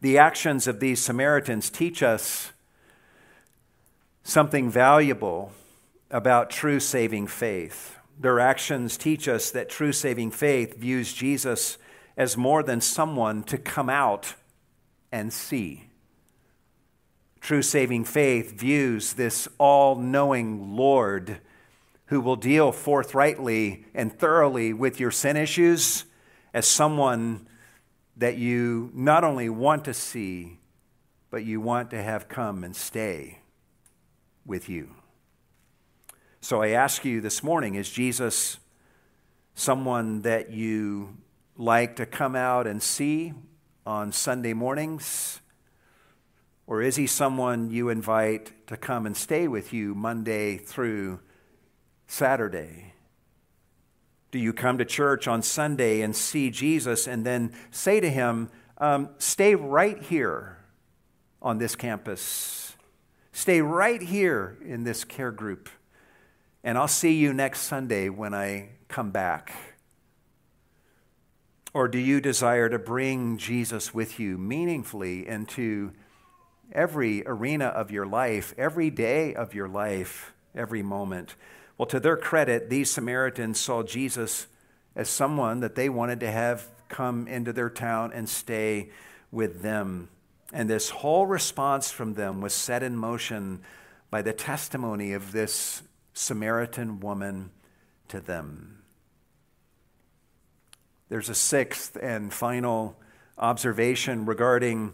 The 0.00 0.18
actions 0.18 0.66
of 0.66 0.80
these 0.80 1.00
Samaritans 1.00 1.70
teach 1.70 2.02
us 2.02 2.52
something 4.22 4.70
valuable 4.70 5.52
about 6.10 6.50
true 6.50 6.80
saving 6.80 7.26
faith. 7.26 7.98
Their 8.18 8.38
actions 8.38 8.96
teach 8.96 9.26
us 9.28 9.50
that 9.50 9.68
true 9.68 9.92
saving 9.92 10.30
faith 10.30 10.76
views 10.76 11.12
Jesus 11.12 11.78
as 12.16 12.36
more 12.36 12.62
than 12.62 12.80
someone 12.80 13.42
to 13.44 13.58
come 13.58 13.88
out 13.88 14.34
and 15.10 15.32
see. 15.32 15.84
True 17.40 17.62
saving 17.62 18.04
faith 18.04 18.58
views 18.58 19.14
this 19.14 19.48
all 19.58 19.96
knowing 19.96 20.76
Lord 20.76 21.40
who 22.14 22.20
will 22.20 22.36
deal 22.36 22.70
forthrightly 22.70 23.84
and 23.92 24.16
thoroughly 24.16 24.72
with 24.72 25.00
your 25.00 25.10
sin 25.10 25.36
issues 25.36 26.04
as 26.52 26.64
someone 26.64 27.44
that 28.16 28.36
you 28.36 28.88
not 28.94 29.24
only 29.24 29.48
want 29.48 29.84
to 29.84 29.92
see, 29.92 30.60
but 31.28 31.44
you 31.44 31.60
want 31.60 31.90
to 31.90 32.00
have 32.00 32.28
come 32.28 32.62
and 32.62 32.76
stay 32.76 33.40
with 34.46 34.68
you. 34.68 34.94
So 36.40 36.62
I 36.62 36.68
ask 36.68 37.04
you 37.04 37.20
this 37.20 37.42
morning 37.42 37.74
is 37.74 37.90
Jesus 37.90 38.58
someone 39.56 40.22
that 40.22 40.52
you 40.52 41.16
like 41.56 41.96
to 41.96 42.06
come 42.06 42.36
out 42.36 42.68
and 42.68 42.80
see 42.80 43.32
on 43.84 44.12
Sunday 44.12 44.52
mornings? 44.52 45.40
Or 46.68 46.80
is 46.80 46.94
he 46.94 47.08
someone 47.08 47.72
you 47.72 47.88
invite 47.88 48.68
to 48.68 48.76
come 48.76 49.04
and 49.04 49.16
stay 49.16 49.48
with 49.48 49.72
you 49.72 49.96
Monday 49.96 50.58
through 50.58 51.18
Saturday? 52.06 52.94
Do 54.30 54.38
you 54.38 54.52
come 54.52 54.78
to 54.78 54.84
church 54.84 55.28
on 55.28 55.42
Sunday 55.42 56.00
and 56.00 56.14
see 56.14 56.50
Jesus 56.50 57.06
and 57.06 57.24
then 57.24 57.52
say 57.70 58.00
to 58.00 58.10
him, 58.10 58.50
um, 58.78 59.10
Stay 59.18 59.54
right 59.54 60.02
here 60.02 60.58
on 61.40 61.58
this 61.58 61.76
campus? 61.76 62.76
Stay 63.30 63.60
right 63.60 64.00
here 64.02 64.56
in 64.64 64.84
this 64.84 65.04
care 65.04 65.32
group, 65.32 65.68
and 66.62 66.78
I'll 66.78 66.88
see 66.88 67.14
you 67.14 67.32
next 67.32 67.62
Sunday 67.62 68.08
when 68.08 68.32
I 68.32 68.70
come 68.88 69.10
back. 69.10 69.52
Or 71.74 71.88
do 71.88 71.98
you 71.98 72.20
desire 72.20 72.68
to 72.68 72.78
bring 72.78 73.36
Jesus 73.36 73.92
with 73.92 74.20
you 74.20 74.38
meaningfully 74.38 75.26
into 75.26 75.92
every 76.70 77.26
arena 77.26 77.66
of 77.66 77.90
your 77.90 78.06
life, 78.06 78.54
every 78.56 78.90
day 78.90 79.34
of 79.34 79.54
your 79.54 79.68
life, 79.68 80.32
every 80.54 80.82
moment? 80.82 81.34
Well, 81.76 81.86
to 81.86 82.00
their 82.00 82.16
credit, 82.16 82.70
these 82.70 82.90
Samaritans 82.90 83.58
saw 83.58 83.82
Jesus 83.82 84.46
as 84.94 85.08
someone 85.08 85.60
that 85.60 85.74
they 85.74 85.88
wanted 85.88 86.20
to 86.20 86.30
have 86.30 86.68
come 86.88 87.26
into 87.26 87.52
their 87.52 87.70
town 87.70 88.12
and 88.12 88.28
stay 88.28 88.90
with 89.32 89.62
them. 89.62 90.08
And 90.52 90.70
this 90.70 90.90
whole 90.90 91.26
response 91.26 91.90
from 91.90 92.14
them 92.14 92.40
was 92.40 92.54
set 92.54 92.82
in 92.84 92.96
motion 92.96 93.60
by 94.10 94.22
the 94.22 94.32
testimony 94.32 95.12
of 95.12 95.32
this 95.32 95.82
Samaritan 96.12 97.00
woman 97.00 97.50
to 98.06 98.20
them. 98.20 98.82
There's 101.08 101.28
a 101.28 101.34
sixth 101.34 101.98
and 102.00 102.32
final 102.32 102.96
observation 103.36 104.26
regarding 104.26 104.92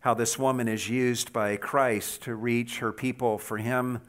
how 0.00 0.14
this 0.14 0.38
woman 0.38 0.66
is 0.66 0.88
used 0.88 1.32
by 1.32 1.56
Christ 1.56 2.22
to 2.22 2.34
reach 2.34 2.78
her 2.78 2.92
people 2.92 3.36
for 3.36 3.58
him 3.58 4.00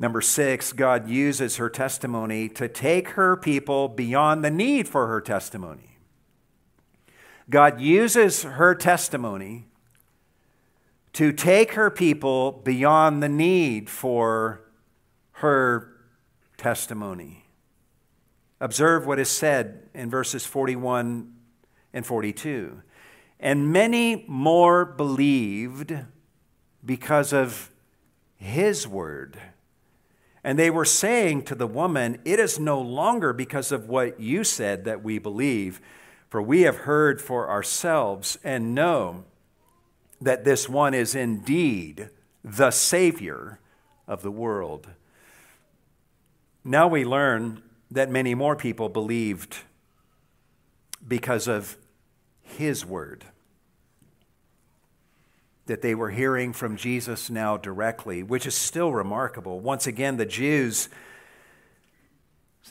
Number 0.00 0.22
six, 0.22 0.72
God 0.72 1.10
uses 1.10 1.56
her 1.56 1.68
testimony 1.68 2.48
to 2.48 2.68
take 2.68 3.08
her 3.10 3.36
people 3.36 3.86
beyond 3.86 4.42
the 4.42 4.50
need 4.50 4.88
for 4.88 5.06
her 5.08 5.20
testimony. 5.20 5.98
God 7.50 7.82
uses 7.82 8.44
her 8.44 8.74
testimony 8.74 9.66
to 11.12 11.34
take 11.34 11.72
her 11.72 11.90
people 11.90 12.50
beyond 12.50 13.22
the 13.22 13.28
need 13.28 13.90
for 13.90 14.62
her 15.32 15.92
testimony. 16.56 17.44
Observe 18.58 19.06
what 19.06 19.18
is 19.18 19.28
said 19.28 19.90
in 19.92 20.08
verses 20.08 20.46
41 20.46 21.30
and 21.92 22.06
42. 22.06 22.80
And 23.38 23.70
many 23.70 24.24
more 24.26 24.86
believed 24.86 25.94
because 26.82 27.34
of 27.34 27.70
his 28.38 28.88
word 28.88 29.38
And 30.42 30.58
they 30.58 30.70
were 30.70 30.84
saying 30.84 31.42
to 31.44 31.54
the 31.54 31.66
woman, 31.66 32.20
It 32.24 32.40
is 32.40 32.58
no 32.58 32.80
longer 32.80 33.32
because 33.32 33.72
of 33.72 33.88
what 33.88 34.20
you 34.20 34.44
said 34.44 34.84
that 34.84 35.02
we 35.02 35.18
believe, 35.18 35.80
for 36.28 36.40
we 36.40 36.62
have 36.62 36.78
heard 36.78 37.20
for 37.20 37.50
ourselves 37.50 38.38
and 38.42 38.74
know 38.74 39.24
that 40.20 40.44
this 40.44 40.68
one 40.68 40.94
is 40.94 41.14
indeed 41.14 42.10
the 42.42 42.70
Savior 42.70 43.58
of 44.06 44.22
the 44.22 44.30
world. 44.30 44.88
Now 46.64 46.88
we 46.88 47.04
learn 47.04 47.62
that 47.90 48.10
many 48.10 48.34
more 48.34 48.56
people 48.56 48.88
believed 48.88 49.58
because 51.06 51.48
of 51.48 51.76
his 52.42 52.84
word. 52.84 53.24
That 55.70 55.82
they 55.82 55.94
were 55.94 56.10
hearing 56.10 56.52
from 56.52 56.74
Jesus 56.74 57.30
now 57.30 57.56
directly, 57.56 58.24
which 58.24 58.44
is 58.44 58.56
still 58.56 58.92
remarkable. 58.92 59.60
Once 59.60 59.86
again, 59.86 60.16
the 60.16 60.26
Jews 60.26 60.88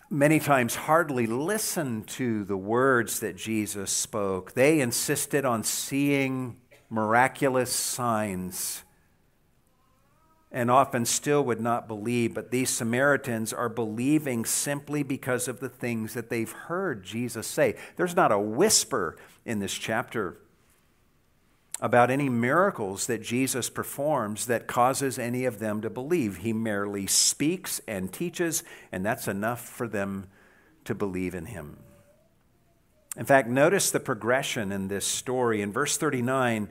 many 0.09 0.37
times 0.37 0.75
hardly 0.75 1.25
listened 1.25 2.07
to 2.07 2.43
the 2.43 2.57
words 2.57 3.21
that 3.21 3.37
Jesus 3.37 3.89
spoke. 3.89 4.51
They 4.51 4.81
insisted 4.81 5.45
on 5.45 5.63
seeing 5.63 6.57
miraculous 6.89 7.71
signs 7.71 8.83
and 10.51 10.69
often 10.69 11.05
still 11.05 11.41
would 11.45 11.61
not 11.61 11.87
believe. 11.87 12.33
But 12.33 12.51
these 12.51 12.69
Samaritans 12.69 13.53
are 13.53 13.69
believing 13.69 14.43
simply 14.43 15.03
because 15.03 15.47
of 15.47 15.61
the 15.61 15.69
things 15.69 16.15
that 16.15 16.29
they've 16.29 16.51
heard 16.51 17.05
Jesus 17.05 17.47
say. 17.47 17.77
There's 17.95 18.17
not 18.17 18.33
a 18.33 18.39
whisper 18.39 19.15
in 19.45 19.59
this 19.59 19.73
chapter 19.73 20.41
about 21.81 22.11
any 22.11 22.27
miracles 22.27 23.07
that 23.07 23.21
Jesus 23.21 23.69
performs 23.69 24.47
that 24.47 24.67
causes 24.67 25.17
any 25.17 25.45
of 25.45 25.59
them 25.59 25.81
to 25.81 25.89
believe. 25.89 26.37
He 26.37 26.51
merely 26.51 27.07
speaks 27.07 27.79
and 27.87 28.11
teaches, 28.11 28.63
and 28.91 29.05
that's 29.05 29.27
enough 29.27 29.61
for 29.61 29.87
them 29.87 30.27
to 30.85 30.93
believe 30.93 31.33
in 31.33 31.45
him. 31.45 31.77
In 33.15 33.25
fact, 33.25 33.47
notice 33.47 33.91
the 33.91 33.99
progression 33.99 34.71
in 34.71 34.87
this 34.87 35.05
story. 35.05 35.61
In 35.61 35.71
verse 35.71 35.97
39, 35.97 36.69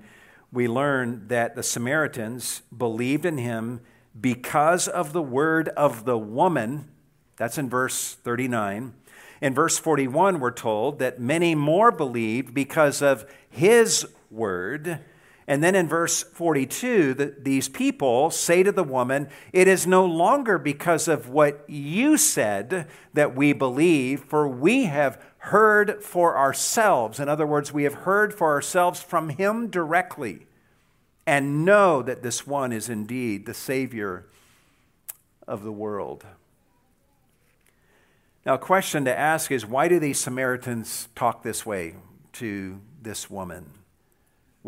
we 0.53 0.69
learn 0.69 1.29
that 1.29 1.55
the 1.55 1.63
Samaritans 1.63 2.63
believed 2.77 3.25
in 3.25 3.39
him 3.39 3.81
because 4.19 4.89
of 4.89 5.13
the 5.13 5.23
word 5.23 5.69
of 5.71 6.05
the 6.05 6.19
woman. 6.19 6.89
That's 7.37 7.59
in 7.59 7.69
verse 7.69 8.15
39. 8.15 8.95
In 9.41 9.55
verse 9.55 9.79
41, 9.79 10.41
we're 10.41 10.51
told 10.51 10.99
that 10.99 11.21
many 11.21 11.55
more 11.55 11.93
believed 11.93 12.55
because 12.55 13.03
of 13.03 13.25
his 13.49 14.07
word. 14.31 15.01
And 15.47 15.65
then 15.65 15.75
in 15.75 15.89
verse 15.89 16.23
42, 16.23 17.15
the, 17.15 17.35
these 17.39 17.71
people 17.71 18.31
say 18.31 18.63
to 18.63 18.71
the 18.71 18.85
woman, 18.85 19.29
It 19.53 19.67
is 19.67 19.87
no 19.87 20.05
longer 20.05 20.59
because 20.59 21.09
of 21.09 21.31
what 21.31 21.65
you 21.69 22.19
said 22.19 22.87
that 23.15 23.35
we 23.35 23.55
believe, 23.55 24.25
for 24.25 24.47
we 24.47 24.85
have 24.85 25.21
heard 25.39 26.03
for 26.05 26.37
ourselves. 26.37 27.19
In 27.19 27.31
other 27.31 27.47
words, 27.47 27.73
we 27.73 27.85
have 27.85 27.95
heard 27.95 28.35
for 28.35 28.49
ourselves 28.49 29.03
from 29.03 29.31
him 29.31 29.69
directly 29.69 30.47
and 31.27 31.65
know 31.65 32.03
that 32.03 32.23
this 32.23 32.47
one 32.47 32.73
is 32.73 32.91
indeed 32.91 33.47
the 33.47 33.55
Savior 33.55 34.27
of 35.47 35.65
the 35.65 35.73
world. 35.73 36.27
Now, 38.45 38.55
a 38.55 38.59
question 38.59 39.05
to 39.07 39.19
ask 39.19 39.51
is 39.51 39.65
why 39.65 39.89
do 39.89 39.99
these 39.99 40.19
Samaritans 40.21 41.09
talk 41.15 41.43
this 41.43 41.65
way 41.65 41.95
to 42.35 42.81
this 43.01 43.31
woman? 43.31 43.78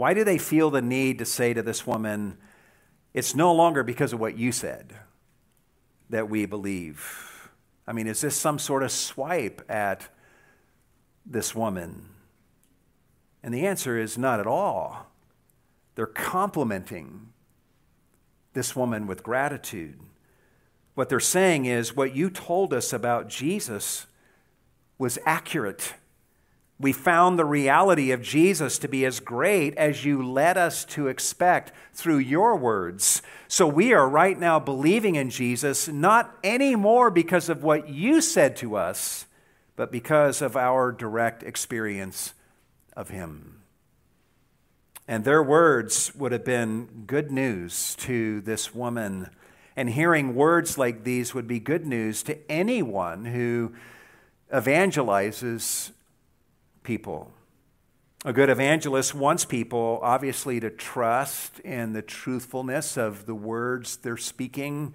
Why 0.00 0.14
do 0.14 0.24
they 0.24 0.38
feel 0.38 0.70
the 0.70 0.80
need 0.80 1.18
to 1.18 1.26
say 1.26 1.52
to 1.52 1.60
this 1.60 1.86
woman, 1.86 2.38
it's 3.12 3.34
no 3.34 3.54
longer 3.54 3.82
because 3.82 4.14
of 4.14 4.18
what 4.18 4.38
you 4.38 4.50
said 4.50 4.94
that 6.08 6.30
we 6.30 6.46
believe? 6.46 7.50
I 7.86 7.92
mean, 7.92 8.06
is 8.06 8.22
this 8.22 8.34
some 8.34 8.58
sort 8.58 8.82
of 8.82 8.90
swipe 8.92 9.60
at 9.68 10.08
this 11.26 11.54
woman? 11.54 12.08
And 13.42 13.52
the 13.52 13.66
answer 13.66 13.98
is 13.98 14.16
not 14.16 14.40
at 14.40 14.46
all. 14.46 15.08
They're 15.96 16.06
complimenting 16.06 17.34
this 18.54 18.74
woman 18.74 19.06
with 19.06 19.22
gratitude. 19.22 20.00
What 20.94 21.10
they're 21.10 21.20
saying 21.20 21.66
is, 21.66 21.94
what 21.94 22.16
you 22.16 22.30
told 22.30 22.72
us 22.72 22.94
about 22.94 23.28
Jesus 23.28 24.06
was 24.96 25.18
accurate. 25.26 25.92
We 26.80 26.94
found 26.94 27.38
the 27.38 27.44
reality 27.44 28.10
of 28.10 28.22
Jesus 28.22 28.78
to 28.78 28.88
be 28.88 29.04
as 29.04 29.20
great 29.20 29.76
as 29.76 30.06
you 30.06 30.26
led 30.26 30.56
us 30.56 30.86
to 30.86 31.08
expect 31.08 31.72
through 31.92 32.18
your 32.18 32.56
words. 32.56 33.20
So 33.48 33.66
we 33.66 33.92
are 33.92 34.08
right 34.08 34.38
now 34.38 34.58
believing 34.58 35.14
in 35.14 35.28
Jesus, 35.28 35.88
not 35.88 36.34
anymore 36.42 37.10
because 37.10 37.50
of 37.50 37.62
what 37.62 37.90
you 37.90 38.22
said 38.22 38.56
to 38.56 38.76
us, 38.76 39.26
but 39.76 39.92
because 39.92 40.40
of 40.40 40.56
our 40.56 40.90
direct 40.90 41.42
experience 41.42 42.32
of 42.96 43.10
Him. 43.10 43.60
And 45.06 45.24
their 45.24 45.42
words 45.42 46.14
would 46.14 46.32
have 46.32 46.46
been 46.46 47.04
good 47.06 47.30
news 47.30 47.94
to 47.96 48.40
this 48.40 48.74
woman. 48.74 49.28
And 49.76 49.90
hearing 49.90 50.34
words 50.34 50.78
like 50.78 51.04
these 51.04 51.34
would 51.34 51.46
be 51.46 51.60
good 51.60 51.84
news 51.84 52.22
to 52.22 52.38
anyone 52.50 53.26
who 53.26 53.74
evangelizes 54.50 55.90
people. 56.90 57.30
A 58.24 58.32
good 58.32 58.50
evangelist 58.50 59.14
wants 59.14 59.44
people, 59.44 60.00
obviously, 60.02 60.58
to 60.58 60.70
trust 60.70 61.60
in 61.60 61.92
the 61.92 62.02
truthfulness 62.02 62.96
of 62.96 63.26
the 63.26 63.34
words 63.36 63.98
they're 63.98 64.16
speaking 64.16 64.92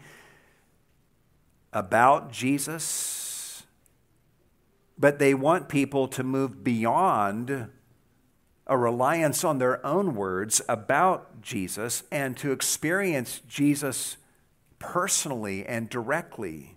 about 1.71 2.33
Jesus, 2.33 3.63
but 4.97 5.19
they 5.19 5.33
want 5.33 5.69
people 5.69 6.09
to 6.09 6.21
move 6.21 6.65
beyond 6.65 7.69
a 8.67 8.77
reliance 8.77 9.45
on 9.45 9.57
their 9.57 9.83
own 9.85 10.15
words 10.15 10.61
about 10.67 11.41
Jesus 11.41 12.03
and 12.11 12.35
to 12.35 12.51
experience 12.51 13.39
Jesus 13.47 14.17
personally 14.79 15.65
and 15.65 15.89
directly. 15.89 16.75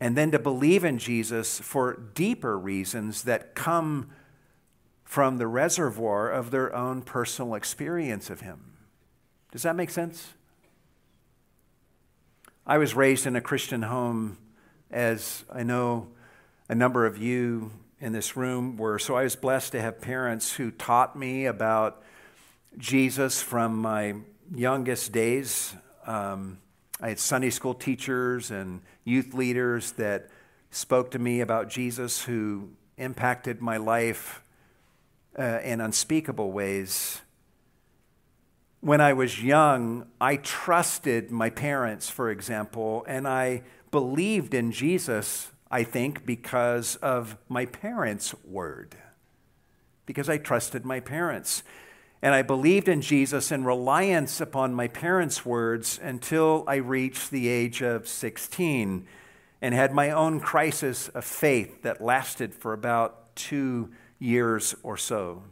And 0.00 0.16
then 0.16 0.30
to 0.30 0.38
believe 0.38 0.84
in 0.84 0.98
Jesus 0.98 1.58
for 1.60 1.94
deeper 2.14 2.58
reasons 2.58 3.24
that 3.24 3.54
come 3.54 4.10
from 5.04 5.38
the 5.38 5.46
reservoir 5.46 6.30
of 6.30 6.50
their 6.50 6.74
own 6.74 7.02
personal 7.02 7.54
experience 7.54 8.30
of 8.30 8.42
Him. 8.42 8.74
Does 9.50 9.62
that 9.62 9.74
make 9.74 9.90
sense? 9.90 10.34
I 12.66 12.76
was 12.76 12.94
raised 12.94 13.26
in 13.26 13.34
a 13.34 13.40
Christian 13.40 13.82
home, 13.82 14.36
as 14.90 15.44
I 15.50 15.62
know 15.62 16.08
a 16.68 16.74
number 16.74 17.06
of 17.06 17.16
you 17.16 17.70
in 18.00 18.12
this 18.12 18.36
room 18.36 18.76
were. 18.76 18.98
So 18.98 19.16
I 19.16 19.22
was 19.22 19.34
blessed 19.34 19.72
to 19.72 19.80
have 19.80 20.00
parents 20.00 20.54
who 20.54 20.70
taught 20.70 21.16
me 21.16 21.46
about 21.46 22.02
Jesus 22.76 23.40
from 23.40 23.78
my 23.78 24.14
youngest 24.54 25.12
days. 25.12 25.74
Um, 26.06 26.58
I 27.00 27.10
had 27.10 27.18
Sunday 27.18 27.50
school 27.50 27.74
teachers 27.74 28.50
and 28.50 28.80
youth 29.04 29.34
leaders 29.34 29.92
that 29.92 30.28
spoke 30.70 31.10
to 31.12 31.18
me 31.18 31.40
about 31.40 31.68
Jesus 31.68 32.22
who 32.22 32.70
impacted 32.96 33.60
my 33.60 33.76
life 33.76 34.42
uh, 35.38 35.60
in 35.62 35.80
unspeakable 35.80 36.50
ways. 36.50 37.20
When 38.80 39.00
I 39.00 39.12
was 39.12 39.42
young, 39.42 40.06
I 40.20 40.36
trusted 40.36 41.30
my 41.30 41.50
parents, 41.50 42.08
for 42.10 42.30
example, 42.30 43.04
and 43.08 43.26
I 43.26 43.62
believed 43.90 44.54
in 44.54 44.72
Jesus 44.72 45.50
I 45.70 45.84
think, 45.84 46.24
because 46.24 46.96
of 46.96 47.36
my 47.48 47.66
parents' 47.66 48.34
word, 48.44 48.96
because 50.06 50.28
I 50.28 50.38
trusted 50.38 50.84
my 50.84 51.00
parents. 51.00 51.62
And 52.20 52.34
I 52.34 52.42
believed 52.42 52.88
in 52.88 53.00
Jesus 53.00 53.52
in 53.52 53.64
reliance 53.64 54.40
upon 54.40 54.74
my 54.74 54.88
parents' 54.88 55.46
words 55.46 56.00
until 56.02 56.64
I 56.66 56.76
reached 56.76 57.30
the 57.30 57.48
age 57.48 57.80
of 57.80 58.08
16 58.08 59.06
and 59.60 59.74
had 59.74 59.92
my 59.92 60.10
own 60.10 60.40
crisis 60.40 61.08
of 61.08 61.24
faith 61.24 61.82
that 61.82 62.00
lasted 62.00 62.54
for 62.54 62.72
about 62.72 63.34
two 63.36 63.90
years 64.18 64.74
or 64.82 64.96
so. 64.96 65.42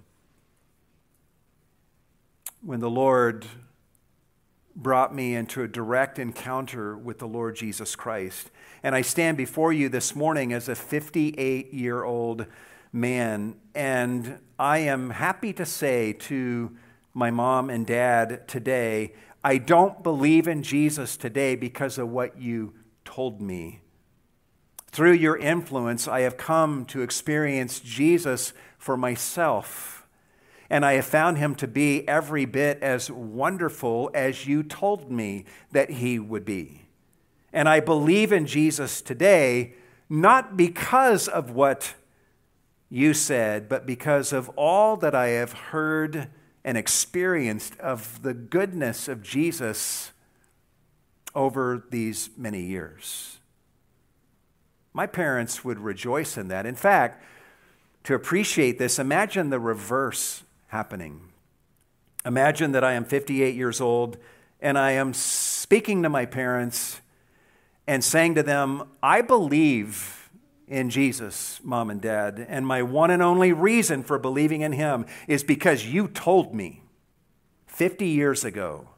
When 2.61 2.81
the 2.81 2.91
Lord 2.91 3.47
brought 4.77 5.15
me 5.15 5.35
into 5.35 5.63
a 5.63 5.69
direct 5.69 6.19
encounter 6.19 6.97
with 6.97 7.19
the 7.19 7.27
Lord 7.27 7.57
Jesus 7.57 7.97
Christ. 7.97 8.51
And 8.83 8.95
I 8.95 9.01
stand 9.01 9.39
before 9.39 9.73
you 9.73 9.89
this 9.89 10.15
morning 10.15 10.53
as 10.53 10.69
a 10.69 10.75
58 10.75 11.73
year 11.73 12.05
old 12.05 12.47
man, 12.93 13.57
and 13.75 14.39
I 14.59 14.79
am 14.79 15.11
happy 15.11 15.53
to 15.55 15.67
say 15.67 16.13
to 16.15 16.77
my 17.13 17.31
mom 17.31 17.69
and 17.69 17.87
dad 17.87 18.49
today, 18.49 19.13
I 19.45 19.59
don't 19.59 20.03
believe 20.03 20.49
in 20.49 20.63
Jesus 20.63 21.17
today 21.17 21.57
because 21.57 21.99
of 21.99 22.09
what 22.09 22.41
you 22.41 22.75
told 23.05 23.41
me. 23.41 23.81
Through 24.91 25.13
your 25.13 25.37
influence, 25.37 26.09
I 26.09 26.21
have 26.21 26.37
come 26.37 26.85
to 26.87 27.03
experience 27.03 27.81
Jesus 27.81 28.55
for 28.79 28.97
myself 28.97 29.97
and 30.69 30.85
I 30.85 30.95
have 30.95 31.07
found 31.07 31.39
him 31.39 31.55
to 31.57 31.69
be 31.69 32.07
every 32.09 32.45
bit 32.45 32.83
as 32.83 33.11
wonderful 33.11 34.11
as 34.15 34.47
you 34.47 34.63
told 34.63 35.11
me 35.11 35.45
that 35.73 35.91
he 35.91 36.19
would 36.19 36.45
be. 36.45 36.83
And 37.53 37.69
I 37.69 37.81
believe 37.81 38.33
in 38.33 38.47
Jesus 38.47 39.01
today, 39.01 39.75
not 40.09 40.57
because 40.57 41.29
of 41.29 41.51
what 41.51 41.95
you 42.89 43.15
said, 43.15 43.69
but 43.69 43.87
because 43.87 44.33
of 44.33 44.49
all 44.51 44.97
that 44.97 45.15
I 45.15 45.29
have 45.29 45.53
heard 45.53 46.29
and 46.65 46.77
experienced 46.77 47.79
of 47.79 48.23
the 48.23 48.35
goodness 48.35 49.09
of 49.09 49.23
Jesus 49.23 50.13
over 51.35 51.85
these 51.91 52.31
many 52.37 52.63
years. 52.63 53.39
My 54.93 55.07
parents 55.07 55.65
would 55.65 55.79
rejoice 55.79 56.37
in 56.37 56.49
that. 56.49 56.65
In 56.65 56.75
fact, 56.75 57.23
to 58.05 58.15
appreciate 58.15 58.79
this, 58.79 58.99
imagine 58.99 59.51
the 59.51 59.61
reverse 59.61 60.43
happening. 60.69 61.21
Imagine 62.25 62.73
that 62.73 62.83
I 62.83 62.95
am 62.95 63.05
58 63.05 63.55
years 63.55 63.81
old 63.81 64.17
and 64.61 64.79
I 64.79 64.93
am 64.93 65.13
speaking 65.13 66.03
to 66.03 66.09
my 66.09 66.25
parents 66.25 67.01
and 67.87 68.03
saying 68.03 68.35
to 68.37 68.43
them, 68.43 68.89
I 69.03 69.21
believe 69.21 70.16
in 70.69 70.91
Jesus, 70.91 71.61
mom 71.63 71.91
and 71.91 72.01
dad, 72.01 72.45
and 72.49 72.67
my 72.67 72.83
one 72.83 73.11
and 73.11 73.23
only 73.23 73.53
reason 73.53 74.03
for 74.03 74.19
believing 74.19 74.63
in 74.63 74.73
him 74.73 75.07
is 75.29 75.45
because 75.45 75.87
you 75.87 76.09
told 76.09 76.55
me 76.55 76.83
50 77.67 78.07
years 78.07 78.45
ago 78.45 78.89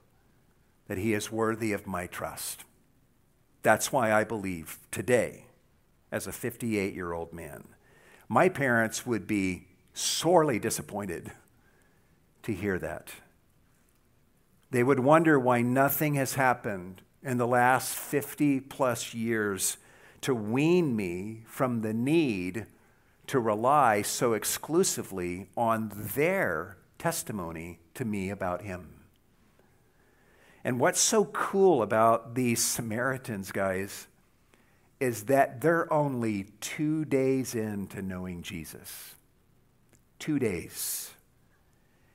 that 0.86 0.98
he 0.98 1.12
is 1.12 1.30
worthy 1.30 1.72
of 1.72 1.86
my 1.86 2.06
trust. 2.06 2.64
That's 3.62 3.92
why 3.92 4.12
I 4.12 4.24
believe 4.24 4.78
today 4.90 5.44
as 6.10 6.26
a 6.26 6.32
58 6.32 6.94
year 6.94 7.12
old 7.12 7.32
man. 7.32 7.64
My 8.28 8.48
parents 8.48 9.06
would 9.06 9.26
be 9.26 9.66
sorely 9.92 10.58
disappointed 10.58 11.32
to 12.44 12.54
hear 12.54 12.78
that. 12.78 13.12
They 14.70 14.82
would 14.82 15.00
wonder 15.00 15.38
why 15.38 15.62
nothing 15.62 16.14
has 16.14 16.34
happened 16.34 17.02
in 17.22 17.36
the 17.36 17.46
last 17.46 17.94
50 17.94 18.60
plus 18.60 19.12
years 19.12 19.76
to 20.22 20.34
wean 20.34 20.96
me 20.96 21.42
from 21.46 21.80
the 21.80 21.94
need 21.94 22.66
to 23.28 23.38
rely 23.38 24.02
so 24.02 24.32
exclusively 24.32 25.48
on 25.56 25.92
their 25.94 26.78
testimony 26.98 27.78
to 27.94 28.04
me 28.04 28.30
about 28.30 28.62
him. 28.62 28.98
And 30.64 30.80
what's 30.80 31.00
so 31.00 31.26
cool 31.26 31.82
about 31.82 32.34
these 32.34 32.62
Samaritans, 32.62 33.52
guys, 33.52 34.06
is 35.00 35.24
that 35.24 35.60
they're 35.60 35.92
only 35.92 36.46
two 36.60 37.04
days 37.04 37.54
into 37.54 38.02
knowing 38.02 38.42
Jesus. 38.42 39.14
Two 40.18 40.38
days. 40.38 41.12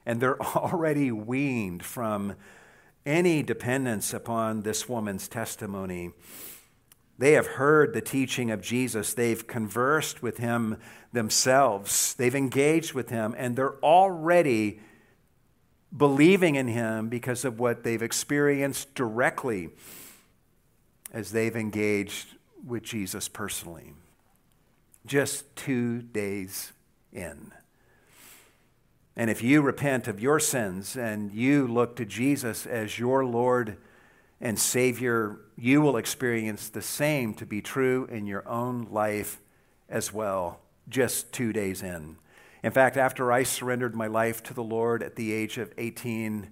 And 0.06 0.20
they're 0.20 0.41
already 0.56 1.12
weaned 1.12 1.84
from 1.84 2.36
any 3.06 3.43
dependence 3.43 4.14
upon 4.14 4.62
this 4.62 4.89
woman's 4.89 5.28
testimony. 5.28 6.12
They 7.24 7.32
have 7.36 7.47
heard 7.47 7.93
the 7.93 8.01
teaching 8.01 8.51
of 8.51 8.61
Jesus. 8.61 9.13
They've 9.13 9.47
conversed 9.47 10.21
with 10.21 10.39
him 10.39 10.76
themselves. 11.13 12.13
They've 12.15 12.36
engaged 12.36 12.91
with 12.91 13.11
him, 13.11 13.34
and 13.38 13.55
they're 13.55 13.80
already 13.80 14.82
believing 15.95 16.55
in 16.55 16.67
him 16.67 17.07
because 17.07 17.45
of 17.45 17.61
what 17.61 17.86
they've 17.86 18.01
experienced 18.01 18.93
directly 18.93 19.69
as 21.13 21.32
they've 21.32 21.55
engaged 21.55 22.28
with 22.67 22.84
Jesus 22.84 23.30
personally. 23.30 23.93
Just 25.05 25.45
two 25.55 26.01
days 26.01 26.74
in. 27.13 27.53
And 29.15 29.30
if 29.30 29.41
you 29.41 29.61
repent 29.61 30.09
of 30.09 30.19
your 30.19 30.41
sins 30.41 30.97
and 30.97 31.32
you 31.32 31.67
look 31.67 31.95
to 31.95 32.05
Jesus 32.05 32.65
as 32.65 32.99
your 32.99 33.24
Lord 33.24 33.78
and 34.43 34.59
Savior, 34.59 35.39
you 35.55 35.79
will 35.79 35.95
experience 35.95 36.67
the 36.67 36.81
same 36.81 37.33
to 37.35 37.45
be 37.45 37.61
true 37.61 38.05
in 38.11 38.27
your 38.27 38.45
own 38.45 38.85
life 38.91 39.39
as 39.87 40.11
well, 40.11 40.59
just 40.89 41.31
two 41.31 41.53
days 41.53 41.81
in. 41.81 42.17
In 42.61 42.71
fact, 42.73 42.97
after 42.97 43.31
I 43.31 43.43
surrendered 43.43 43.95
my 43.95 44.07
life 44.07 44.43
to 44.43 44.53
the 44.53 44.61
Lord 44.61 45.01
at 45.01 45.15
the 45.15 45.31
age 45.31 45.57
of 45.57 45.71
18, 45.77 46.49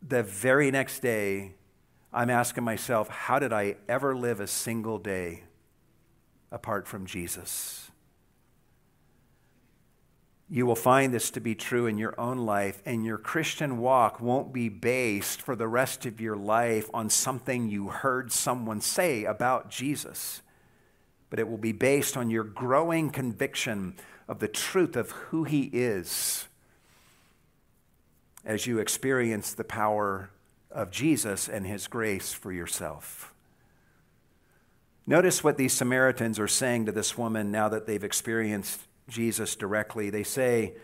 the 0.00 0.22
very 0.22 0.70
next 0.70 1.00
day, 1.00 1.52
I'm 2.14 2.30
asking 2.30 2.64
myself, 2.64 3.08
how 3.08 3.38
did 3.38 3.52
I 3.52 3.76
ever 3.90 4.16
live 4.16 4.40
a 4.40 4.46
single 4.46 4.98
day 4.98 5.44
apart 6.50 6.88
from 6.88 7.04
Jesus? 7.04 7.81
You 10.54 10.66
will 10.66 10.76
find 10.76 11.14
this 11.14 11.30
to 11.30 11.40
be 11.40 11.54
true 11.54 11.86
in 11.86 11.96
your 11.96 12.14
own 12.20 12.36
life, 12.36 12.82
and 12.84 13.06
your 13.06 13.16
Christian 13.16 13.78
walk 13.78 14.20
won't 14.20 14.52
be 14.52 14.68
based 14.68 15.40
for 15.40 15.56
the 15.56 15.66
rest 15.66 16.04
of 16.04 16.20
your 16.20 16.36
life 16.36 16.90
on 16.92 17.08
something 17.08 17.70
you 17.70 17.88
heard 17.88 18.30
someone 18.30 18.82
say 18.82 19.24
about 19.24 19.70
Jesus, 19.70 20.42
but 21.30 21.38
it 21.38 21.48
will 21.48 21.56
be 21.56 21.72
based 21.72 22.18
on 22.18 22.28
your 22.28 22.44
growing 22.44 23.08
conviction 23.08 23.94
of 24.28 24.40
the 24.40 24.46
truth 24.46 24.94
of 24.94 25.12
who 25.12 25.44
he 25.44 25.70
is 25.72 26.48
as 28.44 28.66
you 28.66 28.78
experience 28.78 29.54
the 29.54 29.64
power 29.64 30.28
of 30.70 30.90
Jesus 30.90 31.48
and 31.48 31.66
his 31.66 31.86
grace 31.86 32.34
for 32.34 32.52
yourself. 32.52 33.32
Notice 35.06 35.42
what 35.42 35.56
these 35.56 35.72
Samaritans 35.72 36.38
are 36.38 36.46
saying 36.46 36.84
to 36.84 36.92
this 36.92 37.16
woman 37.16 37.50
now 37.50 37.70
that 37.70 37.86
they've 37.86 38.04
experienced 38.04 38.80
Jesus 39.12 39.54
directly. 39.54 40.10
They 40.10 40.22
say, 40.22 40.74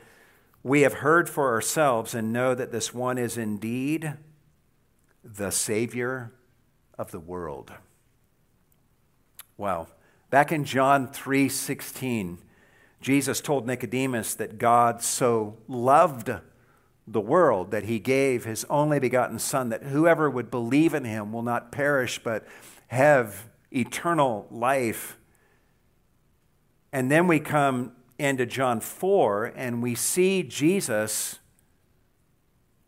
We 0.62 0.82
have 0.82 0.94
heard 0.94 1.28
for 1.28 1.52
ourselves 1.52 2.14
and 2.14 2.32
know 2.32 2.54
that 2.54 2.72
this 2.72 2.94
one 2.94 3.18
is 3.18 3.36
indeed 3.36 4.14
the 5.24 5.50
Savior 5.50 6.32
of 6.98 7.10
the 7.10 7.20
world. 7.20 7.72
Wow. 9.56 9.88
Back 10.30 10.52
in 10.52 10.64
John 10.64 11.08
3 11.08 11.48
16, 11.48 12.38
Jesus 13.00 13.40
told 13.40 13.66
Nicodemus 13.66 14.34
that 14.34 14.58
God 14.58 15.02
so 15.02 15.56
loved 15.66 16.30
the 17.06 17.20
world 17.20 17.70
that 17.70 17.84
he 17.84 17.98
gave 17.98 18.44
his 18.44 18.66
only 18.68 18.98
begotten 18.98 19.38
Son, 19.38 19.70
that 19.70 19.84
whoever 19.84 20.28
would 20.28 20.50
believe 20.50 20.92
in 20.92 21.04
him 21.04 21.32
will 21.32 21.42
not 21.42 21.72
perish 21.72 22.20
but 22.22 22.46
have 22.88 23.48
eternal 23.70 24.46
life. 24.50 25.16
And 26.92 27.10
then 27.10 27.26
we 27.26 27.40
come 27.40 27.92
into 28.18 28.46
John 28.46 28.80
4 28.80 29.52
and 29.56 29.82
we 29.82 29.94
see 29.94 30.42
Jesus 30.42 31.38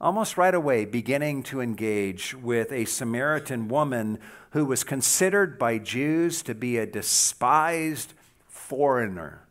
almost 0.01 0.37
right 0.37 0.55
away 0.55 0.85
beginning 0.85 1.43
to 1.45 1.61
engage 1.61 2.35
with 2.35 2.73
a 2.73 2.85
Samaritan 2.87 3.69
woman 3.69 4.19
who 4.51 4.65
was 4.65 4.83
considered 4.83 5.59
by 5.59 5.79
Jews 5.79 6.43
to 6.43 6.55
be 6.55 6.79
a 6.79 6.87
despised 6.87 8.15
foreigner. 8.49 9.47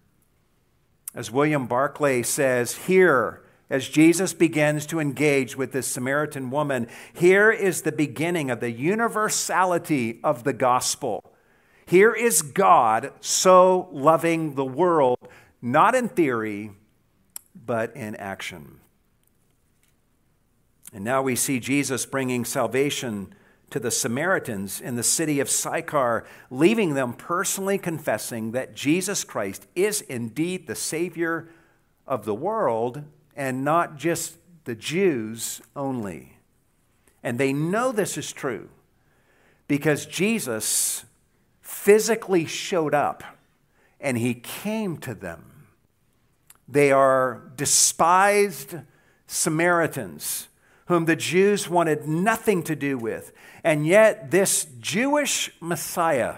As 1.15 1.31
William 1.31 1.67
Barclay 1.67 2.23
says 2.23 2.75
here, 2.75 3.43
as 3.69 3.87
Jesus 3.87 4.33
begins 4.33 4.87
to 4.87 4.99
engage 4.99 5.55
with 5.55 5.71
this 5.71 5.87
Samaritan 5.87 6.49
woman, 6.49 6.87
here 7.13 7.51
is 7.51 7.83
the 7.83 7.91
beginning 7.91 8.49
of 8.49 8.59
the 8.59 8.71
universality 8.71 10.19
of 10.23 10.43
the 10.43 10.53
gospel. 10.53 11.23
Here 11.85 12.13
is 12.13 12.41
God 12.41 13.11
so 13.19 13.89
loving 13.91 14.55
the 14.55 14.65
world, 14.65 15.19
not 15.61 15.95
in 15.95 16.09
theory, 16.09 16.71
but 17.65 17.95
in 17.95 18.15
action. 18.15 18.79
And 20.93 21.03
now 21.03 21.21
we 21.21 21.35
see 21.35 21.59
Jesus 21.59 22.05
bringing 22.05 22.45
salvation 22.45 23.33
to 23.69 23.79
the 23.79 23.91
Samaritans 23.91 24.81
in 24.81 24.95
the 24.95 25.03
city 25.03 25.39
of 25.39 25.49
Sychar, 25.49 26.25
leaving 26.49 26.95
them 26.95 27.13
personally 27.13 27.77
confessing 27.77 28.51
that 28.51 28.75
Jesus 28.75 29.23
Christ 29.23 29.67
is 29.75 30.01
indeed 30.01 30.65
the 30.65 30.75
Savior 30.75 31.49
of 32.07 32.25
the 32.25 32.33
world 32.33 33.03
and 33.35 33.63
not 33.63 33.97
just 33.97 34.37
the 34.65 34.75
Jews 34.75 35.61
only. 35.75 36.37
And 37.21 37.37
they 37.37 37.53
know 37.53 37.91
this 37.91 38.17
is 38.17 38.31
true 38.31 38.69
because 39.67 40.05
Jesus 40.05 41.05
physically 41.61 42.45
showed 42.45 42.95
up 42.95 43.23
and 43.99 44.17
he 44.17 44.33
came 44.33 44.97
to 44.97 45.13
them. 45.13 45.48
They 46.69 46.91
are 46.91 47.51
despised 47.55 48.75
Samaritans 49.27 50.49
whom 50.89 51.05
the 51.05 51.15
Jews 51.15 51.69
wanted 51.69 52.07
nothing 52.07 52.63
to 52.63 52.75
do 52.75 52.97
with. 52.97 53.31
And 53.63 53.85
yet, 53.85 54.31
this 54.31 54.65
Jewish 54.79 55.51
Messiah, 55.61 56.37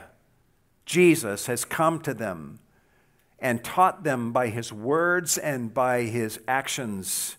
Jesus, 0.85 1.45
has 1.45 1.63
come 1.63 2.01
to 2.01 2.13
them 2.13 2.59
and 3.39 3.63
taught 3.63 4.03
them 4.03 4.33
by 4.33 4.49
his 4.49 4.73
words 4.73 5.37
and 5.37 5.73
by 5.73 6.01
his 6.03 6.37
actions 6.49 7.37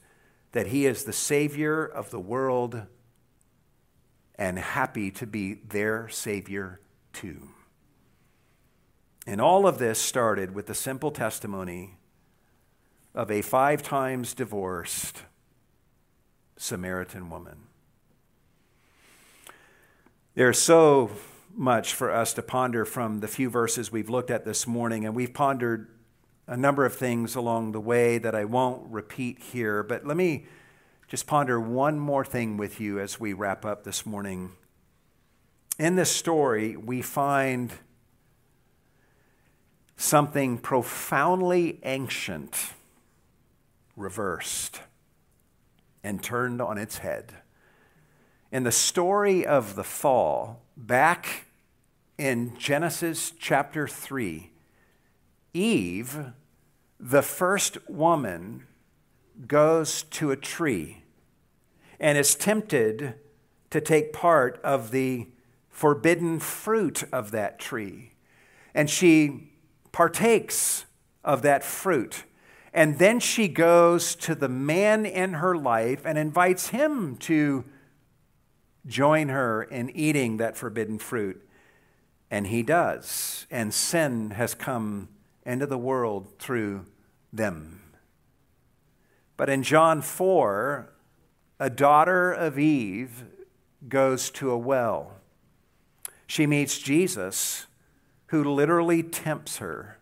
that 0.52 0.68
he 0.68 0.86
is 0.86 1.04
the 1.04 1.12
Savior 1.12 1.84
of 1.84 2.10
the 2.10 2.18
world 2.18 2.82
and 4.36 4.58
happy 4.58 5.10
to 5.10 5.26
be 5.26 5.54
their 5.54 6.08
Savior 6.08 6.80
too. 7.12 7.50
And 9.26 9.38
all 9.38 9.66
of 9.66 9.76
this 9.76 10.00
started 10.00 10.54
with 10.54 10.66
the 10.66 10.74
simple 10.74 11.10
testimony 11.10 11.98
of 13.14 13.30
a 13.30 13.42
five 13.42 13.82
times 13.82 14.34
divorced 14.34 15.22
Samaritan 16.56 17.28
woman. 17.28 17.58
There's 20.34 20.58
so 20.58 21.10
much 21.54 21.92
for 21.92 22.10
us 22.10 22.32
to 22.34 22.42
ponder 22.42 22.84
from 22.84 23.20
the 23.20 23.28
few 23.28 23.50
verses 23.50 23.92
we've 23.92 24.08
looked 24.08 24.30
at 24.30 24.44
this 24.44 24.66
morning, 24.66 25.04
and 25.04 25.14
we've 25.14 25.34
pondered 25.34 25.88
a 26.46 26.56
number 26.56 26.86
of 26.86 26.94
things 26.94 27.34
along 27.34 27.72
the 27.72 27.80
way 27.80 28.18
that 28.18 28.34
I 28.34 28.44
won't 28.44 28.90
repeat 28.90 29.38
here, 29.38 29.82
but 29.82 30.06
let 30.06 30.16
me 30.16 30.46
just 31.06 31.26
ponder 31.26 31.60
one 31.60 31.98
more 31.98 32.24
thing 32.24 32.56
with 32.56 32.80
you 32.80 32.98
as 32.98 33.20
we 33.20 33.34
wrap 33.34 33.66
up 33.66 33.84
this 33.84 34.06
morning. 34.06 34.52
In 35.78 35.96
this 35.96 36.10
story, 36.10 36.76
we 36.76 37.02
find 37.02 37.72
something 39.96 40.56
profoundly 40.56 41.78
ancient 41.82 42.72
reversed 43.96 44.80
and 46.02 46.22
turned 46.22 46.60
on 46.60 46.78
its 46.78 46.98
head. 46.98 47.34
In 48.50 48.64
the 48.64 48.72
story 48.72 49.46
of 49.46 49.76
the 49.76 49.84
fall, 49.84 50.62
back 50.76 51.46
in 52.18 52.56
Genesis 52.58 53.32
chapter 53.38 53.88
3, 53.88 54.50
Eve, 55.54 56.26
the 56.98 57.22
first 57.22 57.78
woman, 57.88 58.66
goes 59.46 60.02
to 60.04 60.30
a 60.30 60.36
tree 60.36 61.02
and 61.98 62.18
is 62.18 62.34
tempted 62.34 63.14
to 63.70 63.80
take 63.80 64.12
part 64.12 64.60
of 64.62 64.90
the 64.90 65.28
forbidden 65.70 66.38
fruit 66.38 67.04
of 67.12 67.30
that 67.30 67.58
tree. 67.58 68.12
And 68.74 68.90
she 68.90 69.50
partakes 69.92 70.84
of 71.24 71.42
that 71.42 71.64
fruit. 71.64 72.24
And 72.74 72.98
then 72.98 73.20
she 73.20 73.48
goes 73.48 74.14
to 74.16 74.34
the 74.34 74.48
man 74.48 75.04
in 75.04 75.34
her 75.34 75.54
life 75.56 76.06
and 76.06 76.16
invites 76.16 76.68
him 76.68 77.16
to 77.18 77.64
join 78.86 79.28
her 79.28 79.62
in 79.62 79.90
eating 79.90 80.38
that 80.38 80.56
forbidden 80.56 80.98
fruit. 80.98 81.46
And 82.30 82.46
he 82.46 82.62
does. 82.62 83.46
And 83.50 83.74
sin 83.74 84.30
has 84.30 84.54
come 84.54 85.08
into 85.44 85.66
the 85.66 85.78
world 85.78 86.38
through 86.38 86.86
them. 87.32 87.82
But 89.36 89.50
in 89.50 89.62
John 89.62 90.00
4, 90.00 90.92
a 91.60 91.70
daughter 91.70 92.32
of 92.32 92.58
Eve 92.58 93.24
goes 93.88 94.30
to 94.30 94.50
a 94.50 94.58
well. 94.58 95.12
She 96.26 96.46
meets 96.46 96.78
Jesus 96.78 97.66
who 98.26 98.42
literally 98.42 99.02
tempts 99.02 99.58
her 99.58 99.98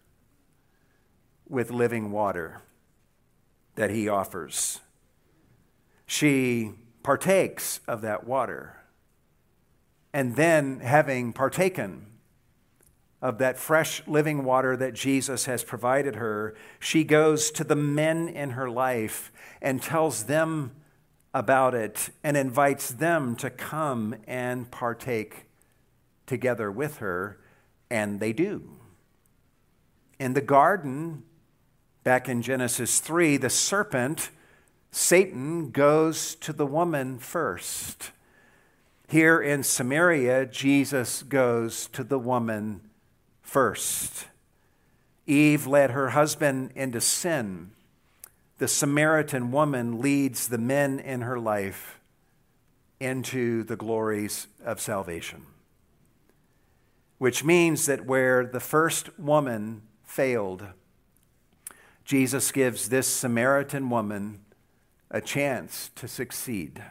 with 1.50 1.70
living 1.70 2.12
water 2.12 2.62
that 3.74 3.90
he 3.90 4.08
offers. 4.08 4.80
She 6.06 6.72
partakes 7.02 7.80
of 7.86 8.00
that 8.02 8.26
water. 8.26 8.76
And 10.12 10.36
then, 10.36 10.80
having 10.80 11.32
partaken 11.32 12.06
of 13.22 13.38
that 13.38 13.58
fresh 13.58 14.02
living 14.06 14.44
water 14.44 14.76
that 14.76 14.94
Jesus 14.94 15.44
has 15.44 15.62
provided 15.62 16.16
her, 16.16 16.54
she 16.78 17.04
goes 17.04 17.50
to 17.52 17.64
the 17.64 17.76
men 17.76 18.28
in 18.28 18.50
her 18.50 18.68
life 18.70 19.30
and 19.60 19.82
tells 19.82 20.24
them 20.24 20.72
about 21.32 21.74
it 21.74 22.10
and 22.24 22.36
invites 22.36 22.90
them 22.90 23.36
to 23.36 23.50
come 23.50 24.16
and 24.26 24.70
partake 24.70 25.46
together 26.26 26.70
with 26.70 26.98
her 26.98 27.38
and 27.90 28.20
they 28.20 28.32
do. 28.32 28.62
In 30.18 30.34
the 30.34 30.40
garden, 30.40 31.24
back 32.10 32.28
in 32.28 32.42
Genesis 32.42 32.98
3, 32.98 33.36
the 33.36 33.48
serpent, 33.48 34.30
Satan, 34.90 35.70
goes 35.70 36.34
to 36.34 36.52
the 36.52 36.66
woman 36.66 37.20
first. 37.20 38.10
Here 39.08 39.40
in 39.40 39.62
Samaria, 39.62 40.46
Jesus 40.46 41.22
goes 41.22 41.86
to 41.92 42.02
the 42.02 42.18
woman 42.18 42.80
first. 43.42 44.26
Eve 45.24 45.68
led 45.68 45.92
her 45.92 46.08
husband 46.08 46.72
into 46.74 47.00
sin. 47.00 47.70
The 48.58 48.66
Samaritan 48.66 49.52
woman 49.52 50.00
leads 50.00 50.48
the 50.48 50.58
men 50.58 50.98
in 50.98 51.20
her 51.20 51.38
life 51.38 52.00
into 52.98 53.62
the 53.62 53.76
glories 53.76 54.48
of 54.64 54.80
salvation 54.80 55.46
which 57.18 57.44
means 57.44 57.84
that 57.84 58.06
where 58.06 58.46
the 58.46 58.58
first 58.58 59.16
woman 59.18 59.82
failed, 60.02 60.64
Jesus 62.10 62.50
gives 62.50 62.88
this 62.88 63.06
Samaritan 63.06 63.88
woman 63.88 64.40
a 65.12 65.20
chance 65.20 65.92
to 65.94 66.08
succeed. 66.08 66.82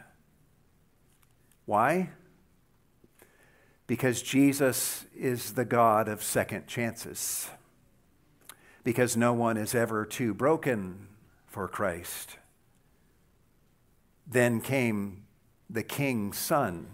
Why? 1.66 2.08
Because 3.86 4.22
Jesus 4.22 5.04
is 5.14 5.52
the 5.52 5.66
God 5.66 6.08
of 6.08 6.22
second 6.22 6.68
chances. 6.68 7.50
Because 8.82 9.14
no 9.14 9.34
one 9.34 9.58
is 9.58 9.74
ever 9.74 10.06
too 10.06 10.32
broken 10.32 11.08
for 11.44 11.68
Christ. 11.68 12.38
Then 14.26 14.62
came 14.62 15.24
the 15.68 15.82
king's 15.82 16.38
son 16.38 16.86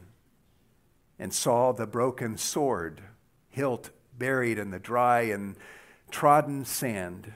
and 1.16 1.32
saw 1.32 1.70
the 1.70 1.86
broken 1.86 2.38
sword 2.38 3.02
hilt 3.50 3.90
buried 4.18 4.58
in 4.58 4.72
the 4.72 4.80
dry 4.80 5.20
and 5.20 5.54
trodden 6.10 6.64
sand 6.64 7.32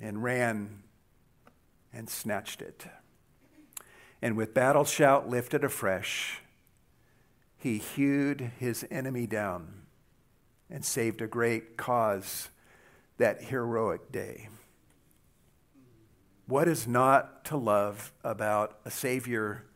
and 0.00 0.22
ran 0.22 0.82
and 1.92 2.08
snatched 2.08 2.62
it. 2.62 2.86
And 4.22 4.36
with 4.36 4.54
battle 4.54 4.84
shout 4.84 5.28
lifted 5.28 5.64
afresh, 5.64 6.40
he 7.56 7.78
hewed 7.78 8.52
his 8.58 8.86
enemy 8.90 9.26
down 9.26 9.82
and 10.70 10.84
saved 10.84 11.20
a 11.20 11.26
great 11.26 11.76
cause 11.76 12.48
that 13.18 13.44
heroic 13.44 14.10
day. 14.12 14.48
What 16.46 16.68
is 16.68 16.86
not 16.86 17.44
to 17.46 17.56
love 17.56 18.12
about 18.24 18.78
a 18.84 18.90
Savior 18.90 19.66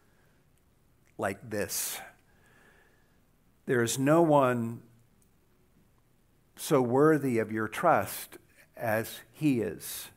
like 1.18 1.50
this? 1.50 1.98
There 3.66 3.82
is 3.82 3.98
no 3.98 4.22
one 4.22 4.82
so 6.56 6.80
worthy 6.80 7.38
of 7.38 7.52
your 7.52 7.68
trust 7.68 8.38
as 8.76 9.20
he 9.32 9.60
is. 9.60 10.08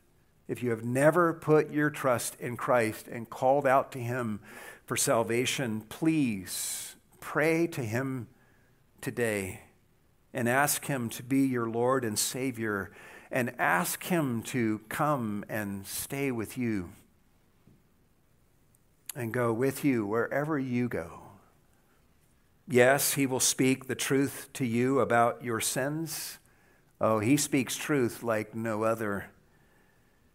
If 0.47 0.63
you 0.63 0.69
have 0.69 0.83
never 0.83 1.33
put 1.33 1.71
your 1.71 1.89
trust 1.89 2.35
in 2.39 2.57
Christ 2.57 3.07
and 3.07 3.29
called 3.29 3.67
out 3.67 3.91
to 3.93 3.99
him 3.99 4.39
for 4.85 4.95
salvation, 4.95 5.81
please 5.89 6.95
pray 7.19 7.67
to 7.67 7.83
him 7.83 8.27
today 9.01 9.61
and 10.33 10.47
ask 10.47 10.85
him 10.85 11.09
to 11.09 11.23
be 11.23 11.41
your 11.41 11.69
Lord 11.69 12.05
and 12.05 12.17
Savior 12.17 12.91
and 13.29 13.53
ask 13.59 14.05
him 14.05 14.41
to 14.43 14.79
come 14.87 15.43
and 15.49 15.85
stay 15.85 16.31
with 16.31 16.57
you 16.57 16.89
and 19.15 19.33
go 19.33 19.51
with 19.51 19.83
you 19.83 20.05
wherever 20.05 20.57
you 20.57 20.87
go. 20.87 21.21
Yes, 22.67 23.13
he 23.13 23.25
will 23.25 23.39
speak 23.39 23.87
the 23.87 23.95
truth 23.95 24.49
to 24.53 24.65
you 24.65 24.99
about 24.99 25.43
your 25.43 25.59
sins. 25.59 26.37
Oh, 26.99 27.19
he 27.19 27.37
speaks 27.37 27.75
truth 27.75 28.23
like 28.23 28.55
no 28.55 28.83
other. 28.83 29.25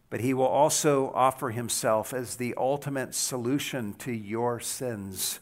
But 0.09 0.21
he 0.21 0.33
will 0.33 0.45
also 0.45 1.11
offer 1.13 1.49
himself 1.49 2.13
as 2.13 2.35
the 2.35 2.53
ultimate 2.55 3.15
solution 3.15 3.93
to 3.95 4.11
your 4.11 4.59
sins. 4.59 5.39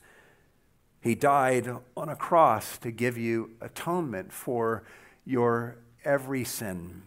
He 1.02 1.16
died 1.16 1.70
on 1.98 2.10
a 2.10 2.16
cross 2.16 2.78
to 2.80 2.92
give 2.92 3.18
you 3.18 3.52
atonement 3.60 4.32
for 4.32 4.84
your 5.26 5.78
every 6.06 6.44
sin. 6.44 7.04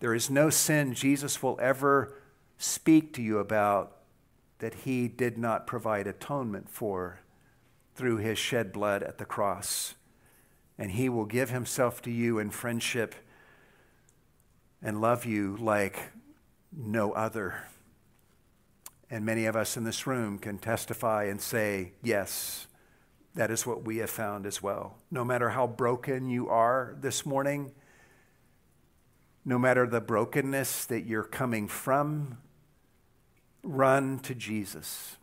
There 0.00 0.14
is 0.14 0.30
no 0.30 0.48
sin 0.48 0.94
Jesus 0.94 1.42
will 1.42 1.58
ever 1.60 2.14
speak 2.56 3.12
to 3.14 3.22
you 3.22 3.38
about 3.38 3.96
that 4.58 4.74
he 4.74 5.08
did 5.08 5.38
not 5.38 5.66
provide 5.66 6.06
atonement 6.06 6.68
for 6.68 7.20
through 7.94 8.18
his 8.18 8.38
shed 8.38 8.72
blood 8.72 9.02
at 9.02 9.18
the 9.18 9.24
cross. 9.24 9.94
And 10.80 10.92
he 10.92 11.10
will 11.10 11.26
give 11.26 11.50
himself 11.50 12.00
to 12.02 12.10
you 12.10 12.38
in 12.38 12.48
friendship 12.48 13.14
and 14.82 14.98
love 14.98 15.26
you 15.26 15.58
like 15.58 16.10
no 16.74 17.12
other. 17.12 17.64
And 19.10 19.26
many 19.26 19.44
of 19.44 19.54
us 19.54 19.76
in 19.76 19.84
this 19.84 20.06
room 20.06 20.38
can 20.38 20.56
testify 20.56 21.24
and 21.24 21.38
say, 21.38 21.92
yes, 22.02 22.66
that 23.34 23.50
is 23.50 23.66
what 23.66 23.84
we 23.84 23.98
have 23.98 24.08
found 24.08 24.46
as 24.46 24.62
well. 24.62 24.96
No 25.10 25.22
matter 25.22 25.50
how 25.50 25.66
broken 25.66 26.30
you 26.30 26.48
are 26.48 26.96
this 26.98 27.26
morning, 27.26 27.72
no 29.44 29.58
matter 29.58 29.86
the 29.86 30.00
brokenness 30.00 30.86
that 30.86 31.04
you're 31.04 31.22
coming 31.22 31.68
from, 31.68 32.38
run 33.62 34.18
to 34.20 34.34
Jesus. 34.34 35.18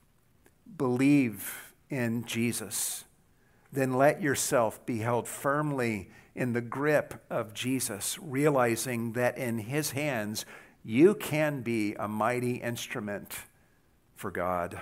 Believe 0.78 1.74
in 1.90 2.26
Jesus, 2.26 3.06
then 3.72 3.94
let 3.94 4.22
yourself 4.22 4.86
be 4.86 5.00
held 5.00 5.28
firmly 5.28 6.10
in 6.36 6.54
the 6.54 6.62
grip 6.62 7.24
of 7.30 7.54
Jesus, 7.54 8.18
realizing 8.22 9.14
that 9.14 9.38
in 9.38 9.60
his 9.60 9.92
hands 9.92 10.46
you 10.84 11.16
can 11.16 11.62
be 11.62 11.96
a 11.96 12.08
mighty 12.08 12.56
instrument 12.56 13.36
for 14.16 14.32
God. 14.32 14.80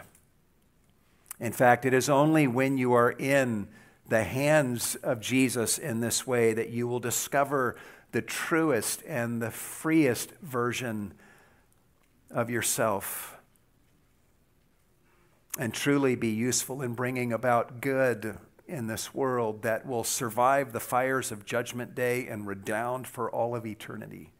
In 1.39 1.51
fact, 1.51 1.85
it 1.85 1.93
is 1.93 2.09
only 2.09 2.47
when 2.47 2.77
you 2.77 2.93
are 2.93 3.11
in 3.11 3.67
the 4.07 4.23
hands 4.23 4.95
of 4.95 5.19
Jesus 5.19 5.77
in 5.77 5.99
this 5.99 6.27
way 6.27 6.53
that 6.53 6.69
you 6.69 6.87
will 6.87 6.99
discover 6.99 7.75
the 8.11 8.21
truest 8.21 9.01
and 9.07 9.41
the 9.41 9.51
freest 9.51 10.31
version 10.41 11.13
of 12.29 12.49
yourself 12.49 13.35
and 15.57 15.73
truly 15.73 16.15
be 16.15 16.29
useful 16.29 16.81
in 16.81 16.93
bringing 16.93 17.33
about 17.33 17.81
good 17.81 18.37
in 18.67 18.87
this 18.87 19.13
world 19.13 19.61
that 19.61 19.85
will 19.85 20.03
survive 20.03 20.71
the 20.71 20.79
fires 20.79 21.31
of 21.31 21.45
Judgment 21.45 21.93
Day 21.93 22.27
and 22.27 22.47
redound 22.47 23.07
for 23.07 23.29
all 23.29 23.55
of 23.55 23.65
eternity. 23.65 24.31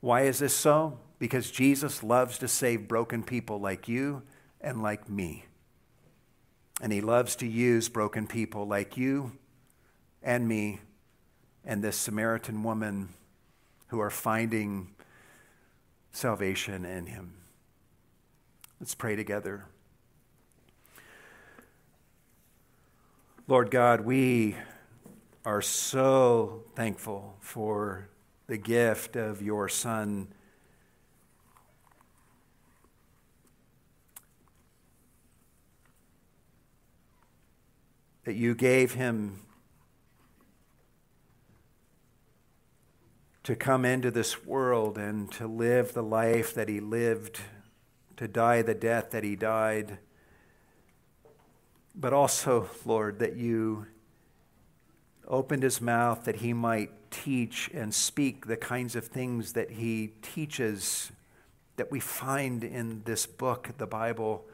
Why 0.00 0.22
is 0.22 0.38
this 0.38 0.54
so? 0.54 0.98
Because 1.18 1.50
Jesus 1.50 2.02
loves 2.02 2.38
to 2.38 2.48
save 2.48 2.86
broken 2.86 3.22
people 3.22 3.60
like 3.60 3.88
you 3.88 4.22
and 4.60 4.82
like 4.82 5.08
me. 5.08 5.46
And 6.80 6.92
he 6.92 7.00
loves 7.00 7.34
to 7.36 7.46
use 7.46 7.88
broken 7.88 8.26
people 8.26 8.66
like 8.66 8.96
you 8.96 9.32
and 10.22 10.46
me 10.46 10.80
and 11.64 11.82
this 11.82 11.96
Samaritan 11.96 12.62
woman 12.62 13.08
who 13.88 14.00
are 14.00 14.10
finding 14.10 14.94
salvation 16.12 16.84
in 16.84 17.06
him. 17.06 17.34
Let's 18.78 18.94
pray 18.94 19.16
together. 19.16 19.64
Lord 23.48 23.70
God, 23.70 24.00
we 24.00 24.56
are 25.44 25.62
so 25.62 26.64
thankful 26.74 27.36
for 27.38 28.08
the 28.48 28.56
gift 28.56 29.14
of 29.14 29.40
your 29.40 29.68
Son. 29.68 30.26
That 38.24 38.34
you 38.34 38.56
gave 38.56 38.94
him 38.94 39.42
to 43.44 43.54
come 43.54 43.84
into 43.84 44.10
this 44.10 44.44
world 44.44 44.98
and 44.98 45.30
to 45.34 45.46
live 45.46 45.92
the 45.92 46.02
life 46.02 46.52
that 46.54 46.68
he 46.68 46.80
lived, 46.80 47.38
to 48.16 48.26
die 48.26 48.62
the 48.62 48.74
death 48.74 49.12
that 49.12 49.22
he 49.22 49.36
died, 49.36 49.98
but 51.96 52.12
also, 52.12 52.68
Lord, 52.84 53.18
that 53.20 53.36
you 53.36 53.86
opened 55.26 55.62
his 55.62 55.80
mouth 55.80 56.24
that 56.24 56.36
he 56.36 56.52
might 56.52 56.90
teach 57.10 57.70
and 57.72 57.92
speak 57.92 58.46
the 58.46 58.56
kinds 58.56 58.94
of 58.94 59.06
things 59.06 59.54
that 59.54 59.70
he 59.70 60.12
teaches 60.22 61.10
that 61.76 61.90
we 61.90 62.00
find 62.00 62.62
in 62.62 63.02
this 63.04 63.26
book, 63.26 63.70
the 63.78 63.86
Bible. 63.86 64.44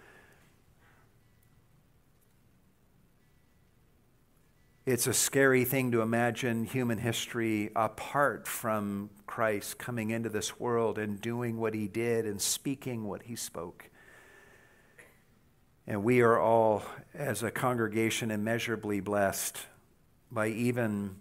It's 4.87 5.07
a 5.07 5.15
scary 5.15 5.65
thing 5.65 5.93
to 5.93 6.01
imagine 6.01 6.65
human 6.65 6.99
history 6.99 7.71
apart 7.77 8.49
from 8.49 9.11
Christ 9.27 9.79
coming 9.79 10.11
into 10.11 10.29
this 10.29 10.59
world 10.59 10.99
and 10.99 11.21
doing 11.21 11.59
what 11.59 11.75
he 11.75 11.87
did 11.87 12.27
and 12.27 12.41
speaking 12.41 13.05
what 13.05 13.23
he 13.23 13.37
spoke. 13.37 13.91
And 15.87 16.05
we 16.05 16.21
are 16.21 16.39
all, 16.39 16.85
as 17.13 17.43
a 17.43 17.51
congregation, 17.51 18.31
immeasurably 18.31 19.01
blessed 19.01 19.59
by 20.31 20.49
even 20.49 21.17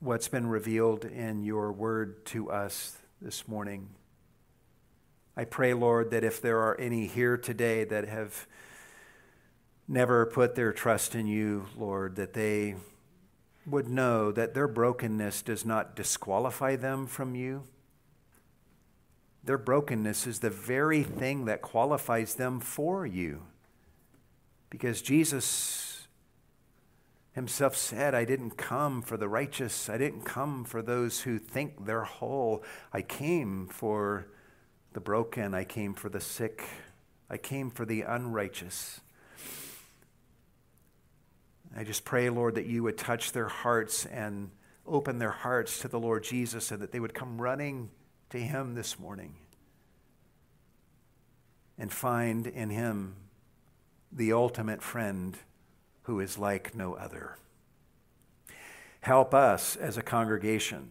what's 0.00 0.28
been 0.28 0.48
revealed 0.48 1.04
in 1.04 1.44
your 1.44 1.70
word 1.70 2.24
to 2.26 2.50
us 2.50 2.98
this 3.22 3.46
morning. 3.46 3.90
I 5.36 5.44
pray, 5.44 5.74
Lord, 5.74 6.10
that 6.10 6.24
if 6.24 6.42
there 6.42 6.58
are 6.58 6.78
any 6.80 7.06
here 7.06 7.36
today 7.36 7.84
that 7.84 8.08
have 8.08 8.46
never 9.86 10.26
put 10.26 10.54
their 10.54 10.72
trust 10.72 11.14
in 11.14 11.26
you, 11.26 11.66
Lord, 11.76 12.16
that 12.16 12.32
they 12.32 12.74
would 13.66 13.88
know 13.88 14.32
that 14.32 14.54
their 14.54 14.68
brokenness 14.68 15.42
does 15.42 15.64
not 15.64 15.94
disqualify 15.94 16.76
them 16.76 17.06
from 17.06 17.34
you. 17.34 17.62
Their 19.42 19.58
brokenness 19.58 20.26
is 20.26 20.40
the 20.40 20.50
very 20.50 21.02
thing 21.02 21.46
that 21.46 21.62
qualifies 21.62 22.34
them 22.34 22.60
for 22.60 23.06
you. 23.06 23.42
Because 24.68 25.02
Jesus 25.02 26.06
himself 27.32 27.76
said, 27.76 28.14
I 28.14 28.24
didn't 28.24 28.56
come 28.56 29.02
for 29.02 29.16
the 29.16 29.28
righteous, 29.28 29.88
I 29.88 29.98
didn't 29.98 30.22
come 30.22 30.64
for 30.64 30.82
those 30.82 31.20
who 31.20 31.38
think 31.38 31.86
they're 31.86 32.04
whole. 32.04 32.62
I 32.92 33.02
came 33.02 33.66
for 33.68 34.26
the 34.92 35.00
broken, 35.00 35.54
I 35.54 35.64
came 35.64 35.94
for 35.94 36.08
the 36.08 36.20
sick, 36.20 36.64
I 37.28 37.36
came 37.36 37.70
for 37.70 37.86
the 37.86 38.02
unrighteous. 38.02 39.00
I 41.76 41.84
just 41.84 42.04
pray, 42.04 42.28
Lord, 42.30 42.56
that 42.56 42.66
you 42.66 42.82
would 42.82 42.98
touch 42.98 43.30
their 43.32 43.46
hearts 43.48 44.04
and 44.06 44.50
open 44.86 45.18
their 45.18 45.30
hearts 45.30 45.78
to 45.80 45.88
the 45.88 46.00
Lord 46.00 46.24
Jesus 46.24 46.72
and 46.72 46.82
that 46.82 46.90
they 46.90 46.98
would 46.98 47.14
come 47.14 47.40
running 47.40 47.90
to 48.30 48.38
him 48.38 48.74
this 48.74 48.98
morning 48.98 49.34
and 51.78 51.92
find 51.92 52.46
in 52.46 52.70
him 52.70 53.16
the 54.12 54.32
ultimate 54.32 54.82
friend 54.82 55.36
who 56.02 56.20
is 56.20 56.38
like 56.38 56.74
no 56.74 56.94
other. 56.94 57.36
Help 59.00 59.32
us 59.34 59.76
as 59.76 59.96
a 59.96 60.02
congregation 60.02 60.90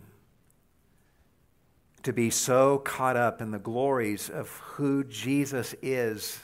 to 2.03 2.13
be 2.13 2.29
so 2.29 2.77
caught 2.79 3.17
up 3.17 3.41
in 3.41 3.51
the 3.51 3.59
glories 3.59 4.29
of 4.29 4.49
who 4.49 5.03
Jesus 5.03 5.75
is 5.81 6.39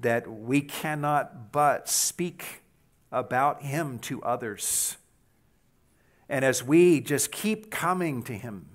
that 0.00 0.26
we 0.26 0.62
cannot 0.62 1.52
but 1.52 1.88
speak 1.88 2.62
about 3.12 3.62
Him 3.62 3.98
to 4.00 4.22
others. 4.22 4.96
And 6.28 6.44
as 6.44 6.64
we 6.64 7.00
just 7.00 7.30
keep 7.30 7.70
coming 7.70 8.22
to 8.22 8.32
Him 8.32 8.69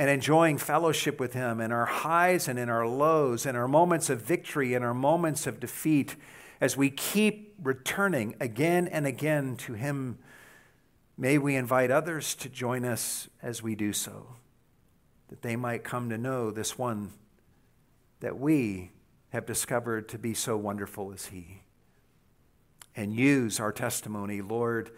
and 0.00 0.08
enjoying 0.08 0.56
fellowship 0.56 1.20
with 1.20 1.34
Him 1.34 1.60
in 1.60 1.70
our 1.70 1.84
highs 1.84 2.48
and 2.48 2.58
in 2.58 2.70
our 2.70 2.86
lows, 2.86 3.44
in 3.44 3.54
our 3.54 3.68
moments 3.68 4.08
of 4.08 4.22
victory 4.22 4.72
and 4.72 4.82
our 4.82 4.94
moments 4.94 5.46
of 5.46 5.60
defeat, 5.60 6.16
as 6.58 6.74
we 6.74 6.88
keep 6.88 7.54
returning 7.62 8.34
again 8.40 8.88
and 8.88 9.06
again 9.06 9.56
to 9.56 9.74
Him, 9.74 10.18
may 11.18 11.36
we 11.36 11.54
invite 11.54 11.90
others 11.90 12.34
to 12.36 12.48
join 12.48 12.86
us 12.86 13.28
as 13.42 13.62
we 13.62 13.74
do 13.74 13.92
so, 13.92 14.36
that 15.28 15.42
they 15.42 15.54
might 15.54 15.84
come 15.84 16.08
to 16.08 16.16
know 16.16 16.50
this 16.50 16.78
one 16.78 17.10
that 18.20 18.38
we 18.38 18.92
have 19.34 19.44
discovered 19.44 20.08
to 20.08 20.18
be 20.18 20.32
so 20.32 20.56
wonderful 20.56 21.12
as 21.12 21.26
He 21.26 21.60
and 22.96 23.14
use 23.14 23.60
our 23.60 23.70
testimony, 23.70 24.40
Lord, 24.40 24.92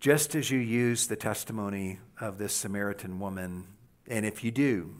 just 0.00 0.34
as 0.34 0.50
you 0.50 0.58
use 0.58 1.06
the 1.06 1.16
testimony 1.16 1.98
of 2.18 2.38
this 2.38 2.54
Samaritan 2.54 3.20
woman. 3.20 3.66
And 4.08 4.24
if 4.24 4.44
you 4.44 4.50
do, 4.50 4.94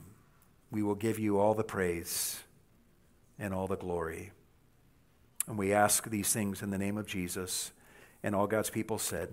we 0.71 0.83
will 0.83 0.95
give 0.95 1.17
you 1.19 1.39
all 1.39 1.53
the 1.53 1.63
praise 1.63 2.43
and 3.39 3.53
all 3.53 3.67
the 3.67 3.77
glory. 3.77 4.31
And 5.47 5.57
we 5.57 5.73
ask 5.73 6.09
these 6.09 6.33
things 6.33 6.61
in 6.61 6.71
the 6.71 6.77
name 6.77 6.97
of 6.97 7.07
Jesus. 7.07 7.71
And 8.21 8.35
all 8.35 8.47
God's 8.47 8.69
people 8.69 8.97
said, 8.97 9.29